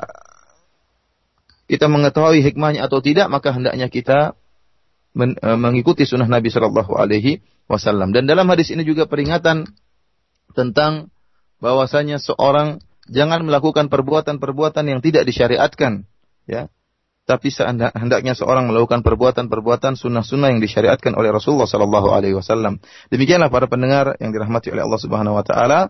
kita 1.71 1.87
mengetahui 1.87 2.43
hikmahnya 2.43 2.91
atau 2.91 2.99
tidak, 2.99 3.31
maka 3.31 3.55
hendaknya 3.55 3.87
kita 3.87 4.35
men, 5.14 5.39
e, 5.39 5.49
mengikuti 5.55 6.03
sunnah 6.03 6.27
Nabi 6.27 6.51
Shallallahu 6.51 6.99
Alaihi 6.99 7.47
Wasallam. 7.71 8.11
Dan 8.11 8.27
dalam 8.27 8.51
hadis 8.51 8.75
ini 8.75 8.83
juga 8.83 9.07
peringatan 9.07 9.71
tentang 10.59 11.14
bahwasanya 11.62 12.18
seorang 12.18 12.83
jangan 13.07 13.47
melakukan 13.47 13.87
perbuatan-perbuatan 13.87 14.85
yang 14.91 14.99
tidak 14.99 15.23
disyariatkan, 15.23 16.11
ya. 16.51 16.66
Tapi 17.29 17.53
hendaknya 17.95 18.35
seorang 18.35 18.66
melakukan 18.66 19.07
perbuatan-perbuatan 19.07 19.95
sunnah-sunnah 19.95 20.51
yang 20.51 20.59
disyariatkan 20.59 21.14
oleh 21.14 21.31
Rasulullah 21.31 21.68
Shallallahu 21.68 22.09
Alaihi 22.11 22.35
Wasallam. 22.35 22.83
Demikianlah 23.12 23.53
para 23.53 23.71
pendengar 23.71 24.18
yang 24.18 24.35
dirahmati 24.35 24.75
oleh 24.75 24.83
Allah 24.83 25.01
Subhanahu 25.01 25.39
Wa 25.39 25.45
Taala. 25.47 25.81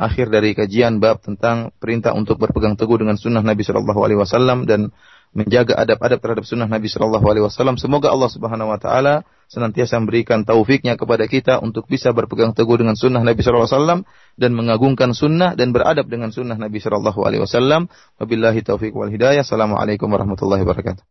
Akhir 0.00 0.32
dari 0.32 0.56
kajian 0.56 0.96
bab 0.96 1.20
tentang 1.20 1.76
perintah 1.76 2.16
untuk 2.16 2.40
berpegang 2.40 2.72
teguh 2.72 3.04
dengan 3.04 3.20
sunnah 3.20 3.44
Nabi 3.44 3.64
Shallallahu 3.64 4.00
Alaihi 4.00 4.20
Wasallam 4.20 4.64
dan 4.64 4.92
menjaga 5.30 5.78
adab-adab 5.78 6.18
terhadap 6.18 6.44
sunnah 6.46 6.66
Nabi 6.66 6.90
Shallallahu 6.90 7.22
Alaihi 7.22 7.44
Wasallam. 7.46 7.78
Semoga 7.78 8.10
Allah 8.10 8.30
Subhanahu 8.30 8.70
Wa 8.74 8.78
Taala 8.82 9.14
senantiasa 9.50 9.98
memberikan 9.98 10.46
taufiknya 10.46 10.94
kepada 10.94 11.26
kita 11.26 11.58
untuk 11.58 11.90
bisa 11.90 12.14
berpegang 12.14 12.54
teguh 12.54 12.78
dengan 12.78 12.94
sunnah 12.94 13.22
Nabi 13.22 13.42
Shallallahu 13.42 13.66
Alaihi 13.66 13.78
Wasallam 13.78 14.00
dan 14.38 14.50
mengagungkan 14.54 15.10
sunnah 15.14 15.58
dan 15.58 15.74
beradab 15.74 16.06
dengan 16.06 16.30
sunnah 16.30 16.54
Nabi 16.54 16.78
Shallallahu 16.78 17.20
Alaihi 17.26 17.42
Wasallam. 17.42 17.90
Wabillahi 18.18 18.62
taufiq 18.62 18.94
wal 18.94 19.10
hidayah. 19.10 19.42
Assalamualaikum 19.42 20.06
warahmatullahi 20.06 20.62
wabarakatuh. 20.62 21.10